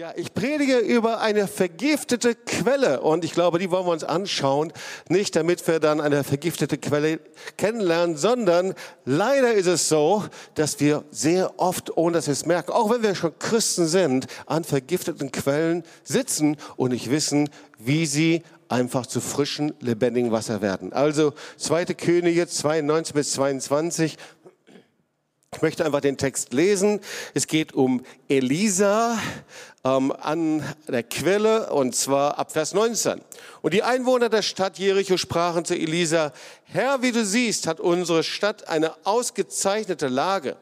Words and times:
Ja, 0.00 0.14
ich 0.16 0.32
predige 0.32 0.78
über 0.78 1.20
eine 1.20 1.46
vergiftete 1.46 2.34
Quelle 2.34 3.02
und 3.02 3.22
ich 3.22 3.32
glaube, 3.32 3.58
die 3.58 3.70
wollen 3.70 3.84
wir 3.84 3.92
uns 3.92 4.02
anschauen. 4.02 4.72
Nicht 5.10 5.36
damit 5.36 5.68
wir 5.68 5.78
dann 5.78 6.00
eine 6.00 6.24
vergiftete 6.24 6.78
Quelle 6.78 7.20
kennenlernen, 7.58 8.16
sondern 8.16 8.72
leider 9.04 9.52
ist 9.52 9.66
es 9.66 9.90
so, 9.90 10.24
dass 10.54 10.80
wir 10.80 11.04
sehr 11.10 11.60
oft, 11.60 11.98
ohne 11.98 12.14
dass 12.14 12.28
wir 12.28 12.32
es 12.32 12.46
merken, 12.46 12.72
auch 12.72 12.88
wenn 12.88 13.02
wir 13.02 13.14
schon 13.14 13.38
Christen 13.38 13.86
sind, 13.86 14.26
an 14.46 14.64
vergifteten 14.64 15.32
Quellen 15.32 15.84
sitzen 16.02 16.56
und 16.76 16.92
nicht 16.92 17.10
wissen, 17.10 17.50
wie 17.76 18.06
sie 18.06 18.42
einfach 18.70 19.04
zu 19.04 19.20
frischen, 19.20 19.74
lebendigen 19.80 20.32
Wasser 20.32 20.62
werden. 20.62 20.94
Also 20.94 21.34
2. 21.58 21.84
Könige 21.86 22.46
2, 22.46 22.80
19 22.80 23.14
bis 23.14 23.32
22. 23.32 24.16
Ich 25.52 25.62
möchte 25.62 25.84
einfach 25.84 26.00
den 26.00 26.16
Text 26.16 26.52
lesen. 26.52 27.00
Es 27.34 27.48
geht 27.48 27.72
um 27.72 28.04
Elisa 28.28 29.18
ähm, 29.82 30.12
an 30.12 30.62
der 30.86 31.02
Quelle 31.02 31.72
und 31.72 31.96
zwar 31.96 32.38
ab 32.38 32.52
Vers 32.52 32.72
19. 32.72 33.20
Und 33.60 33.74
die 33.74 33.82
Einwohner 33.82 34.28
der 34.28 34.42
Stadt 34.42 34.78
Jericho 34.78 35.16
sprachen 35.16 35.64
zu 35.64 35.74
Elisa, 35.74 36.32
Herr, 36.64 37.02
wie 37.02 37.10
du 37.10 37.24
siehst, 37.24 37.66
hat 37.66 37.80
unsere 37.80 38.22
Stadt 38.22 38.68
eine 38.68 38.94
ausgezeichnete 39.04 40.06
Lage. 40.06 40.56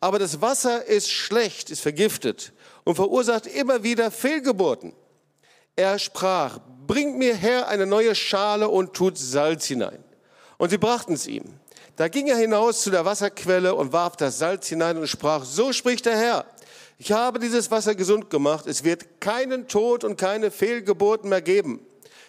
Aber 0.00 0.18
das 0.18 0.40
Wasser 0.40 0.86
ist 0.86 1.10
schlecht, 1.10 1.68
ist 1.68 1.82
vergiftet 1.82 2.54
und 2.84 2.94
verursacht 2.94 3.46
immer 3.46 3.82
wieder 3.82 4.10
Fehlgeburten. 4.10 4.94
Er 5.76 5.98
sprach, 5.98 6.58
bringt 6.86 7.18
mir 7.18 7.34
her 7.34 7.68
eine 7.68 7.84
neue 7.84 8.14
Schale 8.14 8.70
und 8.70 8.94
tut 8.94 9.18
Salz 9.18 9.66
hinein. 9.66 10.02
Und 10.56 10.70
sie 10.70 10.78
brachten 10.78 11.12
es 11.12 11.26
ihm. 11.26 11.60
Da 11.96 12.08
ging 12.08 12.28
er 12.28 12.36
hinaus 12.36 12.82
zu 12.82 12.90
der 12.90 13.04
Wasserquelle 13.04 13.74
und 13.74 13.92
warf 13.92 14.16
das 14.16 14.38
Salz 14.38 14.68
hinein 14.68 14.96
und 14.96 15.08
sprach, 15.08 15.44
so 15.44 15.72
spricht 15.72 16.06
der 16.06 16.16
Herr, 16.16 16.46
ich 16.98 17.12
habe 17.12 17.38
dieses 17.38 17.70
Wasser 17.70 17.94
gesund 17.94 18.30
gemacht, 18.30 18.66
es 18.66 18.84
wird 18.84 19.20
keinen 19.20 19.68
Tod 19.68 20.04
und 20.04 20.16
keine 20.16 20.50
Fehlgeburten 20.50 21.28
mehr 21.28 21.42
geben. 21.42 21.84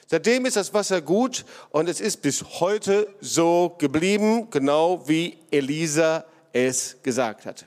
Seitdem 0.07 0.45
ist 0.45 0.57
das 0.57 0.73
Wasser 0.73 1.01
gut 1.01 1.45
und 1.69 1.87
es 1.87 2.01
ist 2.01 2.21
bis 2.21 2.43
heute 2.59 3.07
so 3.21 3.75
geblieben, 3.77 4.49
genau 4.49 5.07
wie 5.07 5.37
Elisa 5.51 6.25
es 6.51 6.97
gesagt 7.01 7.45
hat. 7.45 7.65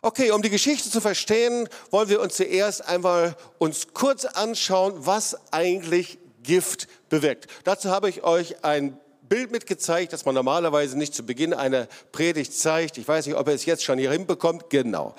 Okay, 0.00 0.30
um 0.30 0.42
die 0.42 0.50
Geschichte 0.50 0.90
zu 0.90 1.00
verstehen, 1.00 1.68
wollen 1.90 2.08
wir 2.08 2.20
uns 2.20 2.36
zuerst 2.36 2.86
einmal 2.86 3.36
uns 3.58 3.88
kurz 3.94 4.24
anschauen, 4.24 4.94
was 4.96 5.36
eigentlich 5.52 6.18
Gift 6.42 6.88
bewirkt. 7.08 7.48
Dazu 7.64 7.90
habe 7.90 8.08
ich 8.08 8.22
euch 8.22 8.64
ein 8.64 8.98
Bild 9.34 9.50
mitgezeigt, 9.50 10.12
das 10.12 10.24
man 10.24 10.36
normalerweise 10.36 10.96
nicht 10.96 11.12
zu 11.12 11.26
Beginn 11.26 11.54
einer 11.54 11.88
Predigt 12.12 12.54
zeigt. 12.54 12.98
Ich 12.98 13.08
weiß 13.08 13.26
nicht, 13.26 13.34
ob 13.34 13.48
er 13.48 13.54
es 13.54 13.64
jetzt 13.64 13.82
schon 13.82 13.98
hier 13.98 14.12
hinbekommt. 14.12 14.70
Genau. 14.70 15.16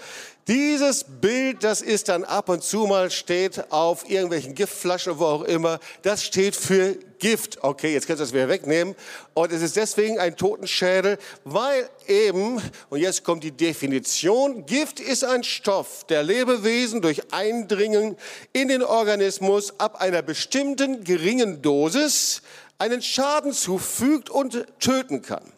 Dieses 0.47 1.03
Bild, 1.03 1.65
das 1.65 1.81
ist 1.81 2.07
dann 2.07 2.23
ab 2.23 2.47
und 2.47 2.63
zu 2.63 2.85
mal 2.85 3.11
steht 3.11 3.73
auf 3.73 4.09
irgendwelchen 4.09 4.55
Giftflaschen, 4.55 5.19
wo 5.19 5.25
auch 5.25 5.41
immer. 5.41 5.79
Das 6.03 6.23
steht 6.23 6.55
für 6.55 6.95
Gift. 7.19 7.61
Okay, 7.61 7.91
jetzt 7.91 8.07
könnt 8.07 8.19
ihr 8.19 8.23
das 8.23 8.31
wieder 8.31 8.47
wegnehmen. 8.47 8.95
Und 9.33 9.51
es 9.51 9.61
ist 9.61 9.75
deswegen 9.75 10.17
ein 10.17 10.37
Totenschädel, 10.37 11.17
weil 11.43 11.89
eben, 12.07 12.61
und 12.89 12.99
jetzt 12.99 13.25
kommt 13.25 13.43
die 13.43 13.51
Definition, 13.51 14.65
Gift 14.65 15.01
ist 15.01 15.25
ein 15.25 15.43
Stoff, 15.43 16.05
der 16.05 16.23
Lebewesen 16.23 17.01
durch 17.01 17.33
Eindringen 17.33 18.15
in 18.53 18.69
den 18.69 18.81
Organismus 18.81 19.77
ab 19.77 19.99
einer 19.99 20.21
bestimmten 20.21 21.03
geringen 21.03 21.61
Dosis 21.61 22.43
einen 22.77 23.01
Schaden 23.01 23.53
zufügt 23.53 24.29
und 24.29 24.65
töten 24.79 25.21
kann. 25.21 25.51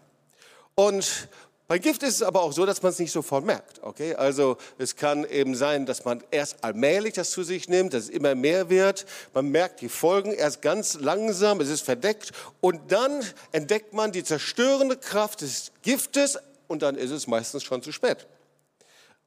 Und 0.75 1.29
bei 1.67 1.79
Gift 1.79 2.01
ist 2.03 2.15
es 2.15 2.23
aber 2.23 2.43
auch 2.43 2.53
so, 2.53 2.65
dass 2.65 2.81
man 2.81 2.93
es 2.93 2.99
nicht 2.99 3.11
sofort 3.11 3.43
merkt. 3.43 3.83
Okay? 3.83 4.15
Also 4.15 4.57
es 4.77 4.95
kann 4.95 5.25
eben 5.25 5.53
sein, 5.53 5.85
dass 5.85 6.05
man 6.05 6.23
erst 6.31 6.63
allmählich 6.63 7.15
das 7.15 7.31
zu 7.31 7.43
sich 7.43 7.67
nimmt, 7.67 7.93
dass 7.93 8.03
es 8.03 8.09
immer 8.09 8.35
mehr 8.35 8.69
wird. 8.69 9.06
Man 9.33 9.50
merkt 9.50 9.81
die 9.81 9.89
Folgen 9.89 10.31
erst 10.31 10.61
ganz 10.61 10.94
langsam, 10.94 11.59
es 11.59 11.69
ist 11.69 11.81
verdeckt 11.81 12.31
und 12.61 12.91
dann 12.91 13.22
entdeckt 13.51 13.94
man 13.94 14.13
die 14.13 14.23
zerstörende 14.23 14.95
Kraft 14.95 15.41
des 15.41 15.73
Giftes 15.81 16.39
und 16.67 16.83
dann 16.83 16.95
ist 16.95 17.11
es 17.11 17.27
meistens 17.27 17.63
schon 17.63 17.83
zu 17.83 17.91
spät. 17.91 18.27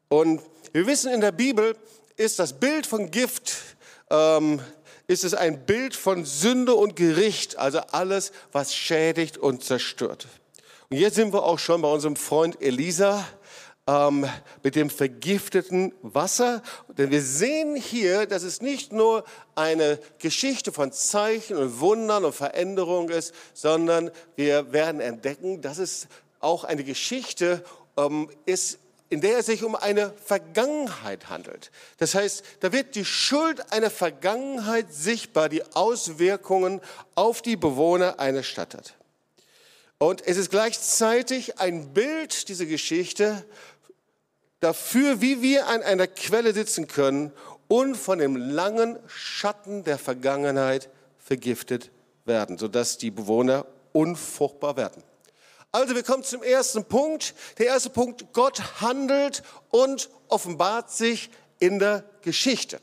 Und 0.09 0.41
wir 0.73 0.87
wissen 0.87 1.13
in 1.13 1.21
der 1.21 1.33
Bibel 1.33 1.77
ist 2.17 2.39
das 2.39 2.55
Bild 2.55 2.87
von 2.87 3.11
Gift 3.11 3.53
ähm, 4.09 4.61
ist 5.11 5.25
es 5.25 5.35
ein 5.35 5.67
Bild 5.67 5.97
von 5.97 6.25
Sünde 6.25 6.77
und 6.77 6.95
Gericht, 6.95 7.59
also 7.59 7.81
alles, 7.91 8.31
was 8.53 8.73
schädigt 8.73 9.39
und 9.39 9.65
zerstört. 9.65 10.29
Und 10.89 10.99
jetzt 10.99 11.17
sind 11.17 11.33
wir 11.33 11.43
auch 11.43 11.59
schon 11.59 11.83
bei 11.83 11.89
unserem 11.89 12.15
Freund 12.15 12.63
Elisa 12.63 13.27
ähm, 13.89 14.25
mit 14.63 14.77
dem 14.77 14.89
vergifteten 14.89 15.93
Wasser. 16.03 16.63
Denn 16.97 17.11
wir 17.11 17.23
sehen 17.23 17.75
hier, 17.75 18.27
dass 18.27 18.45
es 18.45 18.63
nicht 18.63 18.93
nur 18.93 19.25
eine 19.57 19.99
Geschichte 20.21 20.71
von 20.71 20.93
Zeichen 20.93 21.57
und 21.57 21.81
Wundern 21.81 22.25
und 22.25 22.33
Veränderung 22.33 23.09
ist, 23.09 23.35
sondern 23.53 24.13
wir 24.37 24.73
werden 24.73 25.01
entdecken, 25.01 25.61
dass 25.61 25.79
es 25.79 26.07
auch 26.39 26.63
eine 26.63 26.85
Geschichte 26.85 27.65
ähm, 27.97 28.31
ist, 28.47 28.79
in 29.11 29.21
der 29.21 29.39
es 29.39 29.47
sich 29.47 29.65
um 29.65 29.75
eine 29.75 30.15
Vergangenheit 30.25 31.29
handelt. 31.29 31.73
Das 31.99 32.15
heißt, 32.15 32.45
da 32.61 32.73
wird 32.73 32.95
die 32.95 33.05
Schuld 33.05 33.73
einer 33.73 33.91
Vergangenheit 33.91 34.95
sichtbar, 34.95 35.49
die 35.49 35.65
Auswirkungen 35.75 36.81
auf 37.17 37.43
die 37.43 37.57
Bewohner 37.57 38.21
einer 38.21 38.45
Stadt 38.45 38.75
hat. 38.75 38.95
Und 39.99 40.27
es 40.27 40.37
ist 40.37 40.51
gleichzeitig 40.51 41.59
ein 41.59 41.93
Bild, 41.93 42.49
diese 42.49 42.67
Geschichte, 42.67 43.45
dafür, 44.61 45.21
wie 45.21 45.43
wir 45.43 45.67
an 45.67 45.83
einer 45.83 46.07
Quelle 46.07 46.55
sitzen 46.55 46.87
können 46.87 47.33
und 47.67 47.97
von 47.97 48.19
dem 48.19 48.37
langen 48.37 48.99
Schatten 49.09 49.83
der 49.85 49.99
Vergangenheit 49.99 50.89
vergiftet 51.19 51.91
werden, 52.25 52.59
sodass 52.59 52.97
die 52.97 53.11
Bewohner 53.11 53.67
unfruchtbar 53.93 54.77
werden. 54.77 55.03
Also 55.73 55.95
wir 55.95 56.03
kommen 56.03 56.25
zum 56.25 56.43
ersten 56.43 56.85
Punkt. 56.85 57.35
Der 57.59 57.67
erste 57.67 57.91
Punkt, 57.91 58.33
Gott 58.33 58.81
handelt 58.81 59.43
und 59.71 60.11
offenbart 60.29 60.91
sich 60.91 61.31
in 61.61 61.79
der 61.79 62.05
Geschichte. 62.23 62.81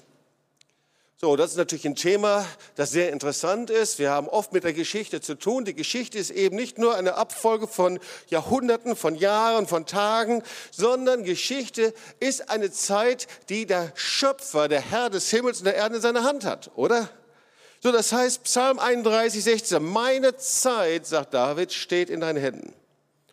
So, 1.19 1.35
das 1.35 1.51
ist 1.51 1.57
natürlich 1.57 1.85
ein 1.85 1.95
Thema, 1.95 2.45
das 2.75 2.91
sehr 2.91 3.11
interessant 3.11 3.71
ist. 3.71 3.97
Wir 3.97 4.11
haben 4.11 4.29
oft 4.29 4.53
mit 4.53 4.63
der 4.63 4.73
Geschichte 4.73 5.19
zu 5.19 5.33
tun. 5.33 5.65
Die 5.65 5.73
Geschichte 5.73 6.19
ist 6.19 6.29
eben 6.29 6.55
nicht 6.55 6.77
nur 6.77 6.95
eine 6.95 7.15
Abfolge 7.15 7.67
von 7.67 7.99
Jahrhunderten, 8.27 8.95
von 8.95 9.15
Jahren, 9.15 9.65
von 9.65 9.87
Tagen, 9.87 10.43
sondern 10.71 11.23
Geschichte 11.23 11.93
ist 12.19 12.51
eine 12.51 12.71
Zeit, 12.71 13.27
die 13.49 13.65
der 13.65 13.91
Schöpfer, 13.95 14.67
der 14.67 14.79
Herr 14.79 15.09
des 15.09 15.29
Himmels 15.31 15.57
und 15.57 15.65
der 15.65 15.75
Erde 15.75 15.95
in 15.95 16.01
seiner 16.01 16.23
Hand 16.23 16.45
hat, 16.45 16.69
oder? 16.75 17.09
So, 17.81 17.91
das 17.91 18.11
heißt, 18.11 18.43
Psalm 18.43 18.79
31, 18.79 19.43
16, 19.43 19.83
meine 19.83 20.35
Zeit, 20.37 21.05
sagt 21.05 21.33
David, 21.33 21.71
steht 21.71 22.09
in 22.09 22.21
deinen 22.21 22.39
Händen. 22.39 22.73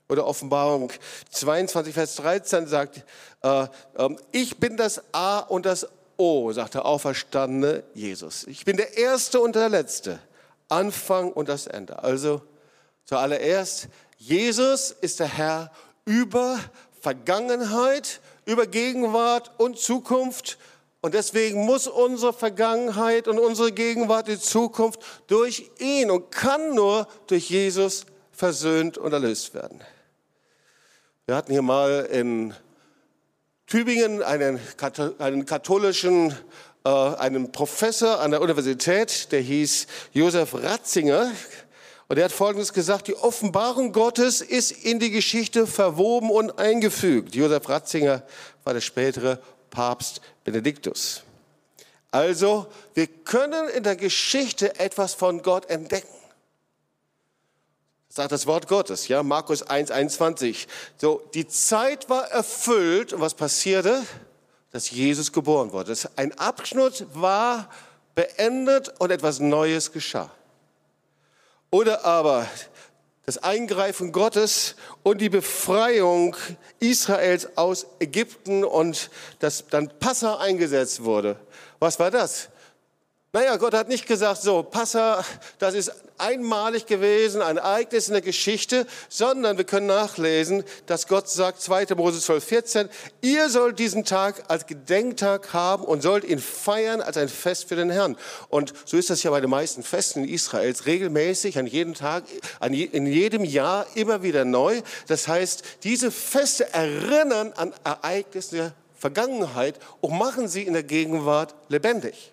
Oder 0.09 0.27
Offenbarung 0.27 0.93
22, 1.31 1.95
Vers 1.95 2.17
13 2.17 2.67
sagt, 2.67 3.05
äh, 3.43 3.63
äh, 3.63 3.69
ich 4.33 4.59
bin 4.59 4.77
das 4.77 5.03
A 5.13 5.39
und 5.39 5.65
das 5.65 5.87
O, 6.17 6.53
sagt 6.53 6.75
der 6.75 6.85
auferstandene 6.85 7.83
Jesus. 7.95 8.45
Ich 8.45 8.65
bin 8.65 8.77
der 8.77 8.97
Erste 8.97 9.41
und 9.41 9.57
der 9.57 9.69
Letzte, 9.69 10.21
Anfang 10.69 11.33
und 11.33 11.49
das 11.49 11.67
Ende. 11.67 12.03
Also 12.03 12.43
zuallererst, 13.07 13.89
Jesus 14.19 14.91
ist 14.93 15.21
der 15.21 15.29
Herr 15.29 15.73
über 16.05 16.61
Vergangenheit, 17.01 18.21
über 18.45 18.67
Gegenwart 18.67 19.53
und 19.59 19.79
Zukunft 19.79 20.59
und 21.05 21.13
deswegen 21.13 21.67
muss 21.67 21.87
unsere 21.87 22.33
Vergangenheit 22.33 23.29
und 23.29 23.39
unsere 23.39 23.73
Gegenwart 23.73 24.27
in 24.31 24.41
Zukunft 24.41 25.01
durch 25.27 25.71
ihn 25.79 26.11
und 26.11 26.31
kann 26.31 26.75
nur 26.75 27.07
durch 27.27 27.51
Jesus 27.51 28.07
versöhnt 28.33 28.97
und 28.97 29.13
erlöst 29.13 29.53
werden. 29.53 29.83
Wir 31.27 31.37
hatten 31.37 31.53
hier 31.53 31.61
mal 31.61 32.09
in 32.11 32.55
Tübingen 33.67 34.23
einen, 34.23 34.59
einen 35.19 35.45
katholischen, 35.45 36.35
äh, 36.87 36.89
einen 36.89 37.53
Professor 37.53 38.21
an 38.21 38.31
der 38.31 38.41
Universität, 38.41 39.31
der 39.31 39.43
hieß 39.43 39.87
Josef 40.15 40.55
Ratzinger. 40.55 41.31
Und 42.09 42.17
er 42.17 42.25
hat 42.25 42.33
Folgendes 42.33 42.73
gesagt, 42.73 43.09
die 43.09 43.17
Offenbarung 43.17 43.93
Gottes 43.93 44.41
ist 44.41 44.71
in 44.71 45.01
die 45.01 45.11
Geschichte 45.11 45.67
verwoben 45.67 46.31
und 46.31 46.59
eingefügt. 46.59 47.35
Josef 47.35 47.69
Ratzinger 47.69 48.23
war 48.65 48.73
der 48.73 48.81
spätere 48.81 49.39
Papst 49.75 50.23
Benediktus. 50.45 51.23
Also, 52.11 52.67
wir 52.95 53.07
können 53.09 53.69
in 53.69 53.83
der 53.83 53.97
Geschichte 53.97 54.79
etwas 54.79 55.13
von 55.13 55.43
Gott 55.43 55.69
entdecken. 55.69 56.09
Sagt 58.09 58.31
das 58.31 58.47
Wort 58.47 58.69
Gottes, 58.69 59.09
ja, 59.09 59.25
Markus 59.25 59.65
1, 59.65 59.91
21. 59.91 60.69
So, 60.97 61.29
die 61.35 61.49
Zeit 61.49 62.09
war 62.09 62.31
erfüllt 62.31 63.13
und 63.13 63.21
was 63.21 63.35
passierte? 63.35 64.03
Dass 64.71 64.91
Jesus 64.91 65.33
geboren 65.33 65.73
wurde. 65.73 65.95
Ein 66.17 66.39
Abschnitt 66.39 67.07
war 67.13 67.69
beendet 68.15 68.93
und 69.01 69.11
etwas 69.11 69.41
Neues 69.41 69.91
geschah. 69.91 70.31
Oder 71.71 72.05
aber 72.05 72.47
das 73.27 73.39
Eingreifen 73.39 74.13
Gottes 74.13 74.77
und 75.03 75.21
die 75.21 75.31
Befreiung 75.31 76.37
Israels 76.81 77.57
aus 77.57 77.87
Ägypten 77.99 78.65
und 78.65 79.11
dass 79.39 79.67
dann 79.69 79.91
Passa 79.99 80.37
eingesetzt 80.37 81.05
wurde. 81.05 81.37
Was 81.79 81.99
war 81.99 82.11
das? 82.11 82.51
Naja, 83.35 83.57
Gott 83.57 83.75
hat 83.75 83.89
nicht 83.89 84.07
gesagt, 84.07 84.43
so, 84.43 84.63
Passa, 84.63 85.25
das 85.59 85.75
ist 85.75 85.91
einmalig 86.19 86.87
gewesen, 86.87 87.43
ein 87.43 87.57
Ereignis 87.57 88.07
in 88.07 88.13
der 88.13 88.23
Geschichte, 88.23 88.87
sondern 89.09 89.59
wir 89.59 89.65
können 89.65 89.89
nachlesen, 89.89 90.63
dass 90.87 91.09
Gott 91.09 91.29
sagt, 91.29 91.61
2. 91.61 91.97
Mose 91.97 92.21
12, 92.21 92.45
14, 92.45 92.89
ihr 93.23 93.49
sollt 93.51 93.81
diesen 93.81 94.05
Tag 94.05 94.45
als 94.47 94.69
Gedenktag 94.69 95.53
haben 95.53 95.83
und 95.83 96.01
sollt 96.01 96.23
ihn 96.23 96.39
feiern 96.39 97.01
als 97.01 97.17
ein 97.17 97.29
Fest 97.29 97.69
für 97.69 97.75
den 97.75 97.91
Herrn. 97.91 98.17
Und 98.51 98.73
so 98.85 98.97
ist 98.97 99.11
das 99.11 99.25
ja 99.25 99.33
bei 99.33 99.41
den 99.41 99.51
meisten 99.51 99.83
Festen 99.83 100.23
in 100.23 100.29
Israels 100.29 100.87
regelmäßig, 100.87 101.59
an 101.59 101.67
jedem 101.67 101.95
Tag, 101.95 102.23
an 102.61 102.73
je, 102.73 102.85
in 102.85 103.05
jedem 103.05 103.43
Jahr 103.43 103.85
immer 103.97 104.23
wieder 104.23 104.45
neu. 104.45 104.81
Das 105.09 105.27
heißt, 105.27 105.65
diese 105.83 106.13
Feste 106.13 106.73
erinnern 106.73 107.53
an 107.57 107.75
Ereignisse 107.83 108.55
der 108.55 108.73
Vergangenheit 108.97 109.81
und 110.01 110.17
machen 110.17 110.47
sie 110.47 110.63
in 110.63 110.75
der 110.75 110.85
Gegenwart 110.85 111.57
lebendig. 111.69 112.31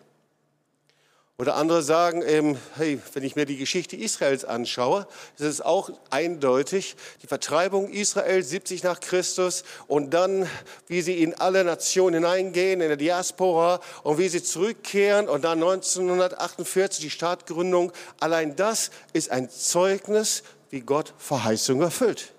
Oder 1.42 1.56
andere 1.56 1.82
sagen 1.82 2.22
eben, 2.22 2.56
hey, 2.76 3.02
wenn 3.14 3.24
ich 3.24 3.36
mir 3.36 3.48
die 3.48 3.58
Geschichte 3.58 3.96
Israels 3.96 4.46
anschaue, 4.46 5.08
ist 5.40 5.44
es 5.44 5.60
auch 5.60 5.90
eindeutig, 6.12 6.96
die 7.24 7.26
Vertreibung 7.26 7.90
Israels 7.90 8.52
70 8.52 8.84
nach 8.84 9.00
Christus 9.00 9.64
und 9.88 10.14
dann, 10.14 10.48
wie 10.86 11.02
sie 11.02 11.24
in 11.24 11.34
alle 11.34 11.64
Nationen 11.64 12.24
hineingehen, 12.24 12.80
in 12.80 12.90
der 12.90 12.96
Diaspora 12.96 13.82
und 14.04 14.20
wie 14.20 14.30
sie 14.30 14.44
zurückkehren 14.44 15.28
und 15.28 15.44
dann 15.44 15.58
1948 15.64 17.06
die 17.06 17.10
Staatgründung. 17.10 17.92
Allein 18.20 18.56
das 18.56 18.92
ist 19.14 19.32
ein 19.32 19.50
Zeugnis, 19.50 20.44
wie 20.70 20.82
Gott 20.82 21.12
Verheißung 21.18 21.82
erfüllt. 21.82 22.34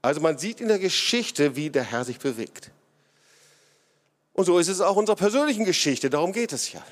Also 0.00 0.20
man 0.20 0.38
sieht 0.38 0.60
in 0.60 0.68
der 0.68 0.78
Geschichte, 0.78 1.56
wie 1.56 1.70
der 1.70 1.82
Herr 1.82 2.04
sich 2.04 2.20
bewegt. 2.20 2.70
Und 4.32 4.44
so 4.44 4.60
ist 4.60 4.68
es 4.68 4.80
auch 4.80 4.92
in 4.92 4.98
unserer 4.98 5.16
persönlichen 5.16 5.64
Geschichte, 5.64 6.08
darum 6.08 6.32
geht 6.32 6.52
es 6.52 6.72
ja. 6.72 6.84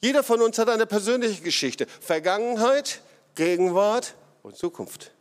Jeder 0.00 0.22
von 0.22 0.40
uns 0.40 0.58
hat 0.58 0.68
eine 0.68 0.86
persönliche 0.86 1.42
Geschichte. 1.42 1.86
Vergangenheit, 2.00 3.00
Gegenwart 3.34 4.14
und 4.42 4.56
Zukunft. 4.56 5.12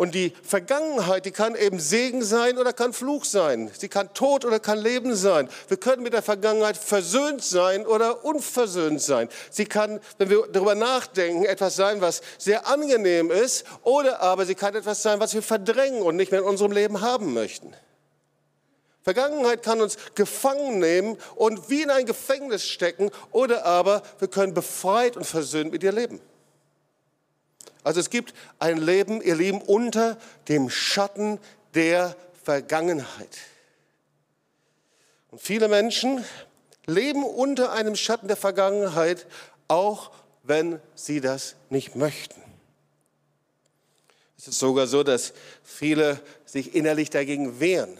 Und 0.00 0.14
die 0.14 0.32
Vergangenheit, 0.44 1.26
die 1.26 1.32
kann 1.32 1.56
eben 1.56 1.80
Segen 1.80 2.22
sein 2.22 2.56
oder 2.56 2.72
kann 2.72 2.92
Fluch 2.92 3.24
sein. 3.24 3.68
Sie 3.76 3.88
kann 3.88 4.14
Tod 4.14 4.44
oder 4.44 4.60
kann 4.60 4.78
Leben 4.78 5.16
sein. 5.16 5.48
Wir 5.66 5.76
können 5.76 6.04
mit 6.04 6.12
der 6.12 6.22
Vergangenheit 6.22 6.76
versöhnt 6.76 7.42
sein 7.42 7.84
oder 7.84 8.24
unversöhnt 8.24 9.02
sein. 9.02 9.28
Sie 9.50 9.64
kann, 9.64 9.98
wenn 10.16 10.30
wir 10.30 10.46
darüber 10.52 10.76
nachdenken, 10.76 11.44
etwas 11.44 11.74
sein, 11.74 12.00
was 12.00 12.22
sehr 12.38 12.68
angenehm 12.68 13.32
ist, 13.32 13.66
oder 13.82 14.20
aber 14.20 14.46
sie 14.46 14.54
kann 14.54 14.76
etwas 14.76 15.02
sein, 15.02 15.18
was 15.18 15.34
wir 15.34 15.42
verdrängen 15.42 16.02
und 16.02 16.14
nicht 16.14 16.30
mehr 16.30 16.42
in 16.42 16.46
unserem 16.46 16.70
Leben 16.70 17.00
haben 17.00 17.34
möchten. 17.34 17.74
Vergangenheit 19.14 19.62
kann 19.62 19.80
uns 19.80 19.96
gefangen 20.16 20.80
nehmen 20.80 21.16
und 21.34 21.70
wie 21.70 21.80
in 21.80 21.88
ein 21.88 22.04
Gefängnis 22.04 22.68
stecken 22.68 23.10
oder 23.32 23.64
aber 23.64 24.02
wir 24.18 24.28
können 24.28 24.52
befreit 24.52 25.16
und 25.16 25.24
versöhnt 25.24 25.72
mit 25.72 25.82
ihr 25.82 25.92
leben. 25.92 26.20
Also 27.84 28.00
es 28.00 28.10
gibt 28.10 28.34
ein 28.58 28.76
Leben, 28.76 29.22
ihr 29.22 29.34
Lieben, 29.34 29.62
unter 29.62 30.18
dem 30.48 30.68
Schatten 30.68 31.40
der 31.72 32.16
Vergangenheit. 32.44 33.38
Und 35.30 35.40
viele 35.40 35.68
Menschen 35.68 36.22
leben 36.84 37.24
unter 37.24 37.72
einem 37.72 37.96
Schatten 37.96 38.28
der 38.28 38.36
Vergangenheit, 38.36 39.26
auch 39.68 40.10
wenn 40.42 40.80
sie 40.94 41.22
das 41.22 41.54
nicht 41.70 41.96
möchten. 41.96 42.42
Es 44.36 44.48
ist 44.48 44.58
sogar 44.58 44.86
so, 44.86 45.02
dass 45.02 45.32
viele 45.64 46.20
sich 46.44 46.74
innerlich 46.74 47.08
dagegen 47.08 47.58
wehren 47.58 47.96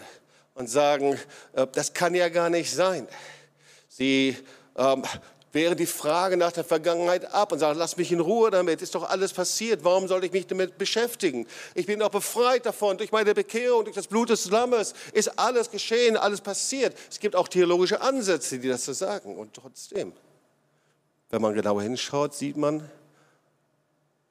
und 0.58 0.68
sagen, 0.68 1.18
äh, 1.54 1.66
das 1.72 1.94
kann 1.94 2.14
ja 2.14 2.28
gar 2.28 2.50
nicht 2.50 2.72
sein. 2.72 3.06
Sie 3.88 4.36
ähm, 4.76 5.04
wehren 5.52 5.76
die 5.76 5.86
Frage 5.86 6.36
nach 6.36 6.52
der 6.52 6.64
Vergangenheit 6.64 7.32
ab 7.32 7.52
und 7.52 7.58
sagen, 7.58 7.78
lass 7.78 7.96
mich 7.96 8.12
in 8.12 8.20
Ruhe 8.20 8.50
damit, 8.50 8.82
ist 8.82 8.94
doch 8.94 9.08
alles 9.08 9.32
passiert, 9.32 9.82
warum 9.82 10.08
soll 10.08 10.24
ich 10.24 10.32
mich 10.32 10.46
damit 10.46 10.76
beschäftigen? 10.76 11.46
Ich 11.74 11.86
bin 11.86 12.00
doch 12.00 12.10
befreit 12.10 12.66
davon, 12.66 12.98
durch 12.98 13.12
meine 13.12 13.34
Bekehrung, 13.34 13.84
durch 13.84 13.96
das 13.96 14.08
Blut 14.08 14.30
des 14.30 14.50
Lammes 14.50 14.94
ist 15.12 15.38
alles 15.38 15.70
geschehen, 15.70 16.16
alles 16.16 16.40
passiert. 16.40 16.94
Es 17.10 17.18
gibt 17.18 17.34
auch 17.34 17.48
theologische 17.48 18.00
Ansätze, 18.00 18.58
die 18.58 18.68
das 18.68 18.84
so 18.84 18.92
sagen 18.92 19.36
und 19.36 19.54
trotzdem, 19.54 20.12
wenn 21.30 21.40
man 21.40 21.54
genauer 21.54 21.82
hinschaut, 21.82 22.34
sieht 22.34 22.56
man, 22.56 22.88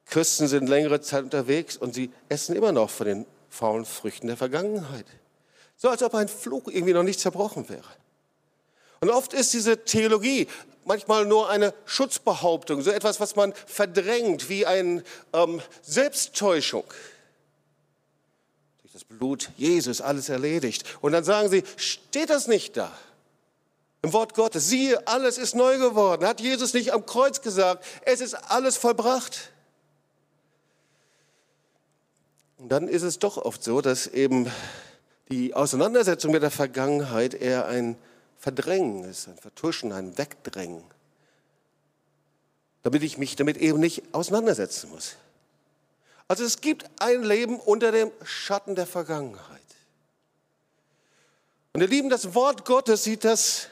Christen 0.04 0.46
sind 0.46 0.68
längere 0.68 1.00
Zeit 1.00 1.24
unterwegs 1.24 1.76
und 1.76 1.94
sie 1.94 2.10
essen 2.28 2.56
immer 2.56 2.72
noch 2.72 2.90
von 2.90 3.06
den 3.06 3.26
faulen 3.50 3.84
Früchten 3.84 4.26
der 4.26 4.36
Vergangenheit. 4.36 5.06
So 5.78 5.88
als 5.88 6.02
ob 6.02 6.14
ein 6.14 6.28
Fluch 6.28 6.66
irgendwie 6.66 6.92
noch 6.92 7.04
nicht 7.04 7.20
zerbrochen 7.20 7.68
wäre. 7.68 7.88
Und 9.00 9.10
oft 9.10 9.32
ist 9.32 9.54
diese 9.54 9.84
Theologie 9.84 10.48
manchmal 10.84 11.24
nur 11.24 11.48
eine 11.48 11.72
Schutzbehauptung, 11.84 12.82
so 12.82 12.90
etwas, 12.90 13.20
was 13.20 13.36
man 13.36 13.54
verdrängt, 13.66 14.48
wie 14.48 14.66
eine 14.66 15.04
ähm, 15.32 15.62
Selbsttäuschung. 15.82 16.84
Durch 18.82 18.92
das 18.92 19.04
Blut 19.04 19.50
Jesus 19.56 20.00
alles 20.00 20.28
erledigt. 20.28 20.84
Und 21.00 21.12
dann 21.12 21.22
sagen 21.22 21.48
sie, 21.48 21.62
steht 21.76 22.30
das 22.30 22.48
nicht 22.48 22.76
da? 22.76 22.92
Im 24.02 24.12
Wort 24.12 24.34
Gottes, 24.34 24.68
siehe, 24.68 25.06
alles 25.06 25.38
ist 25.38 25.54
neu 25.54 25.78
geworden. 25.78 26.26
Hat 26.26 26.40
Jesus 26.40 26.74
nicht 26.74 26.92
am 26.92 27.06
Kreuz 27.06 27.40
gesagt, 27.40 27.84
es 28.02 28.20
ist 28.20 28.34
alles 28.34 28.76
vollbracht? 28.76 29.52
Und 32.56 32.70
dann 32.70 32.88
ist 32.88 33.02
es 33.02 33.20
doch 33.20 33.36
oft 33.36 33.62
so, 33.62 33.80
dass 33.80 34.08
eben 34.08 34.50
die 35.28 35.54
Auseinandersetzung 35.54 36.32
mit 36.32 36.42
der 36.42 36.50
Vergangenheit 36.50 37.34
eher 37.34 37.66
ein 37.66 37.96
Verdrängen 38.38 39.04
ist, 39.04 39.28
ein 39.28 39.36
Vertuschen, 39.36 39.92
ein 39.92 40.16
Wegdrängen, 40.16 40.84
damit 42.82 43.02
ich 43.02 43.18
mich 43.18 43.36
damit 43.36 43.56
eben 43.56 43.80
nicht 43.80 44.02
auseinandersetzen 44.12 44.90
muss. 44.90 45.16
Also 46.28 46.44
es 46.44 46.60
gibt 46.60 46.84
ein 47.00 47.22
Leben 47.22 47.58
unter 47.58 47.90
dem 47.90 48.10
Schatten 48.22 48.74
der 48.74 48.86
Vergangenheit. 48.86 49.58
Und 51.72 51.80
ihr 51.80 51.88
Lieben, 51.88 52.10
das 52.10 52.34
Wort 52.34 52.64
Gottes 52.64 53.04
sieht 53.04 53.24
das 53.24 53.68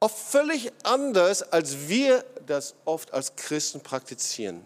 oft 0.00 0.16
völlig 0.16 0.72
anders, 0.82 1.42
als 1.42 1.88
wir 1.88 2.24
das 2.46 2.74
oft 2.84 3.12
als 3.12 3.36
Christen 3.36 3.80
praktizieren. 3.80 4.62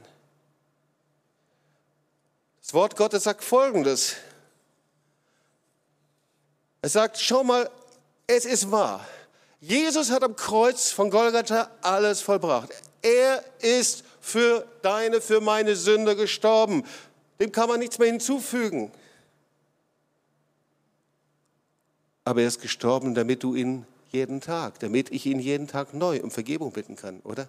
Das 2.63 2.75
Wort 2.75 2.97
Gottes 2.97 3.25
sagt 3.25 3.45
Folgendes. 3.45 4.17
Es 6.83 6.93
sagt, 6.93 7.19
schau 7.19 7.43
mal, 7.43 7.71
es 8.27 8.45
ist 8.45 8.71
wahr. 8.71 9.05
Jesus 9.61 10.11
hat 10.11 10.23
am 10.23 10.37
Kreuz 10.37 10.91
von 10.91 11.11
Golgatha 11.11 11.71
alles 11.83 12.21
vollbracht. 12.21 12.71
Er 13.03 13.43
ist 13.61 14.05
für 14.21 14.67
deine, 14.83 15.21
für 15.21 15.41
meine 15.41 15.77
Sünde 15.77 16.17
gestorben. 16.17 16.85
Dem 17.41 17.53
kann 17.53 17.69
man 17.69 17.79
nichts 17.79 17.99
mehr 17.99 18.09
hinzufügen. 18.09 18.93
Aber 22.25 22.41
er 22.43 22.49
ist 22.49 22.61
gestorben, 22.61 23.15
damit 23.15 23.43
du 23.43 23.55
ihn 23.55 23.87
jeden 24.11 24.41
Tag, 24.41 24.81
damit 24.81 25.11
ich 25.13 25.27
ihn 25.27 25.39
jeden 25.39 25.69
Tag 25.69 25.95
neu 25.95 26.21
um 26.23 26.31
Vergebung 26.31 26.73
bitten 26.73 26.97
kann, 26.97 27.21
oder? 27.21 27.49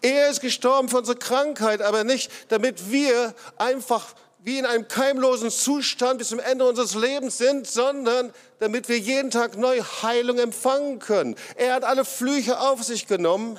Er 0.00 0.30
ist 0.30 0.40
gestorben 0.40 0.88
für 0.88 0.98
unsere 0.98 1.18
Krankheit, 1.18 1.82
aber 1.82 2.04
nicht, 2.04 2.30
damit 2.48 2.90
wir 2.90 3.34
einfach 3.56 4.14
wie 4.44 4.58
in 4.58 4.66
einem 4.66 4.88
keimlosen 4.88 5.50
Zustand 5.50 6.18
bis 6.18 6.28
zum 6.28 6.38
Ende 6.38 6.68
unseres 6.68 6.94
Lebens 6.94 7.38
sind, 7.38 7.66
sondern 7.66 8.30
damit 8.58 8.90
wir 8.90 8.98
jeden 8.98 9.30
Tag 9.30 9.56
neu 9.56 9.80
Heilung 9.80 10.38
empfangen 10.38 10.98
können. 10.98 11.34
Er 11.56 11.72
hat 11.72 11.82
alle 11.82 12.04
Flüche 12.04 12.60
auf 12.60 12.84
sich 12.84 13.06
genommen, 13.06 13.58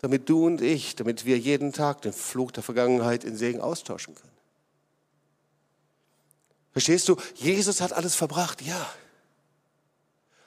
damit 0.00 0.28
du 0.28 0.44
und 0.44 0.60
ich, 0.60 0.96
damit 0.96 1.24
wir 1.24 1.38
jeden 1.38 1.72
Tag 1.72 2.02
den 2.02 2.12
Fluch 2.12 2.50
der 2.50 2.64
Vergangenheit 2.64 3.22
in 3.22 3.36
Segen 3.36 3.60
austauschen 3.60 4.16
können. 4.16 4.32
Verstehst 6.72 7.08
du? 7.08 7.16
Jesus 7.36 7.80
hat 7.80 7.92
alles 7.92 8.16
verbracht, 8.16 8.62
ja. 8.62 8.90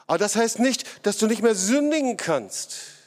Aber 0.08 0.18
das 0.18 0.36
heißt 0.36 0.60
nicht, 0.60 1.06
dass 1.06 1.18
du 1.18 1.28
nicht 1.28 1.42
mehr 1.42 1.56
sündigen 1.56 2.18
kannst. 2.18 2.99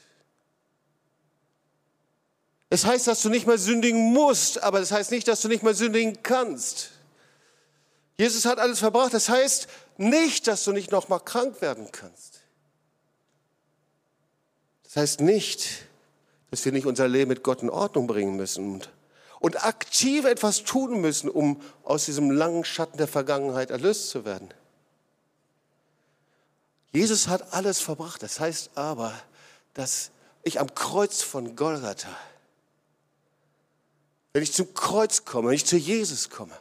Es 2.73 2.87
heißt, 2.87 3.07
dass 3.07 3.21
du 3.21 3.29
nicht 3.29 3.47
mehr 3.47 3.59
sündigen 3.59 4.14
musst, 4.14 4.62
aber 4.62 4.81
das 4.81 4.93
heißt 4.93 5.11
nicht, 5.11 5.29
dass 5.29 5.43
du 5.43 5.49
nicht 5.49 5.62
mehr 5.62 5.75
sündigen 5.75 6.23
kannst. 6.23 6.93
Jesus 8.17 8.47
hat 8.47 8.59
alles 8.59 8.79
verbracht. 8.79 9.12
Das 9.12 9.29
heißt 9.29 9.69
nicht, 9.99 10.47
dass 10.47 10.64
du 10.64 10.73
nicht 10.73 10.91
noch 10.91 11.11
mal 11.11 11.19
krank 11.19 11.61
werden 11.61 11.93
kannst. 11.93 12.41
Das 14.85 14.97
heißt 14.97 15.21
nicht, 15.21 15.69
dass 16.50 16.64
wir 16.64 16.73
nicht 16.73 16.87
unser 16.87 17.09
Leben 17.09 17.29
mit 17.29 17.43
Gott 17.43 17.61
in 17.61 17.69
Ordnung 17.69 18.07
bringen 18.07 18.37
müssen 18.37 18.73
und, 18.73 18.91
und 19.38 19.67
aktiv 19.67 20.25
etwas 20.25 20.64
tun 20.64 20.99
müssen, 21.02 21.29
um 21.29 21.61
aus 21.85 22.07
diesem 22.07 22.31
langen 22.31 22.64
Schatten 22.64 22.97
der 22.97 23.07
Vergangenheit 23.07 23.71
erlöst 23.71 24.09
zu 24.09 24.25
werden. 24.25 24.49
Jesus 26.91 27.29
hat 27.29 27.52
alles 27.52 27.81
verbracht. 27.81 28.23
Das 28.23 28.41
heißt 28.41 28.71
aber, 28.76 29.12
dass 29.75 30.11
ich 30.43 30.59
am 30.59 30.75
Kreuz 30.75 31.21
von 31.21 31.55
Golgatha 31.55 32.09
wenn 34.33 34.43
ich 34.43 34.53
zum 34.53 34.73
Kreuz 34.75 35.25
komme, 35.25 35.49
wenn 35.49 35.55
ich 35.55 35.67
zu 35.67 35.77
Jesus 35.77 36.31
komme, 36.31 36.57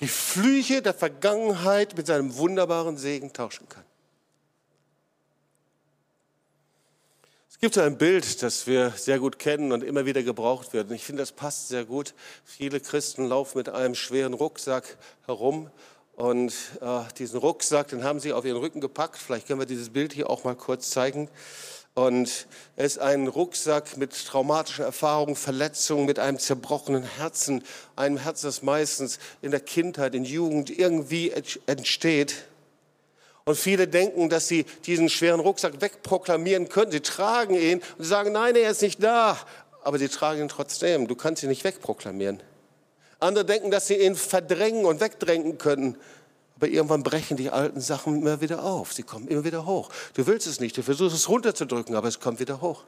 die 0.00 0.08
Flüche 0.08 0.82
der 0.82 0.94
Vergangenheit 0.94 1.96
mit 1.96 2.06
seinem 2.06 2.36
wunderbaren 2.36 2.96
Segen 2.98 3.32
tauschen 3.32 3.68
kann. 3.68 3.84
Es 7.56 7.60
gibt 7.60 7.78
ein 7.78 7.96
Bild, 7.96 8.42
das 8.42 8.66
wir 8.66 8.90
sehr 8.90 9.18
gut 9.18 9.38
kennen 9.38 9.72
und 9.72 9.82
immer 9.82 10.04
wieder 10.04 10.22
gebraucht 10.22 10.74
wird. 10.74 10.90
Und 10.90 10.94
ich 10.94 11.04
finde, 11.04 11.22
das 11.22 11.32
passt 11.32 11.68
sehr 11.68 11.86
gut. 11.86 12.12
Viele 12.44 12.80
Christen 12.80 13.26
laufen 13.26 13.56
mit 13.56 13.70
einem 13.70 13.94
schweren 13.94 14.34
Rucksack 14.34 14.98
herum. 15.24 15.70
Und 16.16 16.52
äh, 16.82 17.00
diesen 17.16 17.40
Rucksack, 17.40 17.88
den 17.88 18.04
haben 18.04 18.20
sie 18.20 18.34
auf 18.34 18.44
ihren 18.44 18.58
Rücken 18.58 18.82
gepackt. 18.82 19.16
Vielleicht 19.16 19.46
können 19.46 19.58
wir 19.58 19.66
dieses 19.66 19.88
Bild 19.88 20.12
hier 20.12 20.28
auch 20.28 20.44
mal 20.44 20.54
kurz 20.54 20.90
zeigen. 20.90 21.30
Und 21.96 22.46
es 22.76 22.96
ist 22.96 22.98
ein 22.98 23.26
Rucksack 23.26 23.96
mit 23.96 24.12
traumatischen 24.26 24.84
Erfahrungen, 24.84 25.34
Verletzungen, 25.34 26.04
mit 26.04 26.18
einem 26.18 26.38
zerbrochenen 26.38 27.04
Herzen, 27.04 27.64
einem 27.96 28.18
Herz, 28.18 28.42
das 28.42 28.62
meistens 28.62 29.18
in 29.40 29.50
der 29.50 29.60
Kindheit, 29.60 30.14
in 30.14 30.26
Jugend 30.26 30.68
irgendwie 30.68 31.32
entsteht. 31.64 32.34
Und 33.46 33.56
viele 33.56 33.88
denken, 33.88 34.28
dass 34.28 34.46
sie 34.46 34.66
diesen 34.84 35.08
schweren 35.08 35.40
Rucksack 35.40 35.80
wegproklamieren 35.80 36.68
können. 36.68 36.92
Sie 36.92 37.00
tragen 37.00 37.54
ihn 37.54 37.80
und 37.96 38.04
sagen, 38.04 38.32
nein, 38.32 38.56
er 38.56 38.72
ist 38.72 38.82
nicht 38.82 39.02
da. 39.02 39.38
Aber 39.82 39.98
sie 39.98 40.08
tragen 40.08 40.42
ihn 40.42 40.48
trotzdem. 40.48 41.08
Du 41.08 41.14
kannst 41.14 41.44
ihn 41.44 41.48
nicht 41.48 41.64
wegproklamieren. 41.64 42.42
Andere 43.20 43.46
denken, 43.46 43.70
dass 43.70 43.86
sie 43.86 43.96
ihn 43.96 44.16
verdrängen 44.16 44.84
und 44.84 45.00
wegdrängen 45.00 45.56
können. 45.56 45.96
Aber 46.56 46.68
irgendwann 46.68 47.02
brechen 47.02 47.36
die 47.36 47.50
alten 47.50 47.80
Sachen 47.80 48.16
immer 48.16 48.40
wieder 48.40 48.64
auf. 48.64 48.92
Sie 48.92 49.02
kommen 49.02 49.28
immer 49.28 49.44
wieder 49.44 49.66
hoch. 49.66 49.90
Du 50.14 50.26
willst 50.26 50.46
es 50.46 50.58
nicht, 50.58 50.76
du 50.76 50.82
versuchst 50.82 51.14
es 51.14 51.28
runterzudrücken, 51.28 51.94
aber 51.94 52.08
es 52.08 52.18
kommt 52.18 52.40
wieder 52.40 52.62
hoch. 52.62 52.84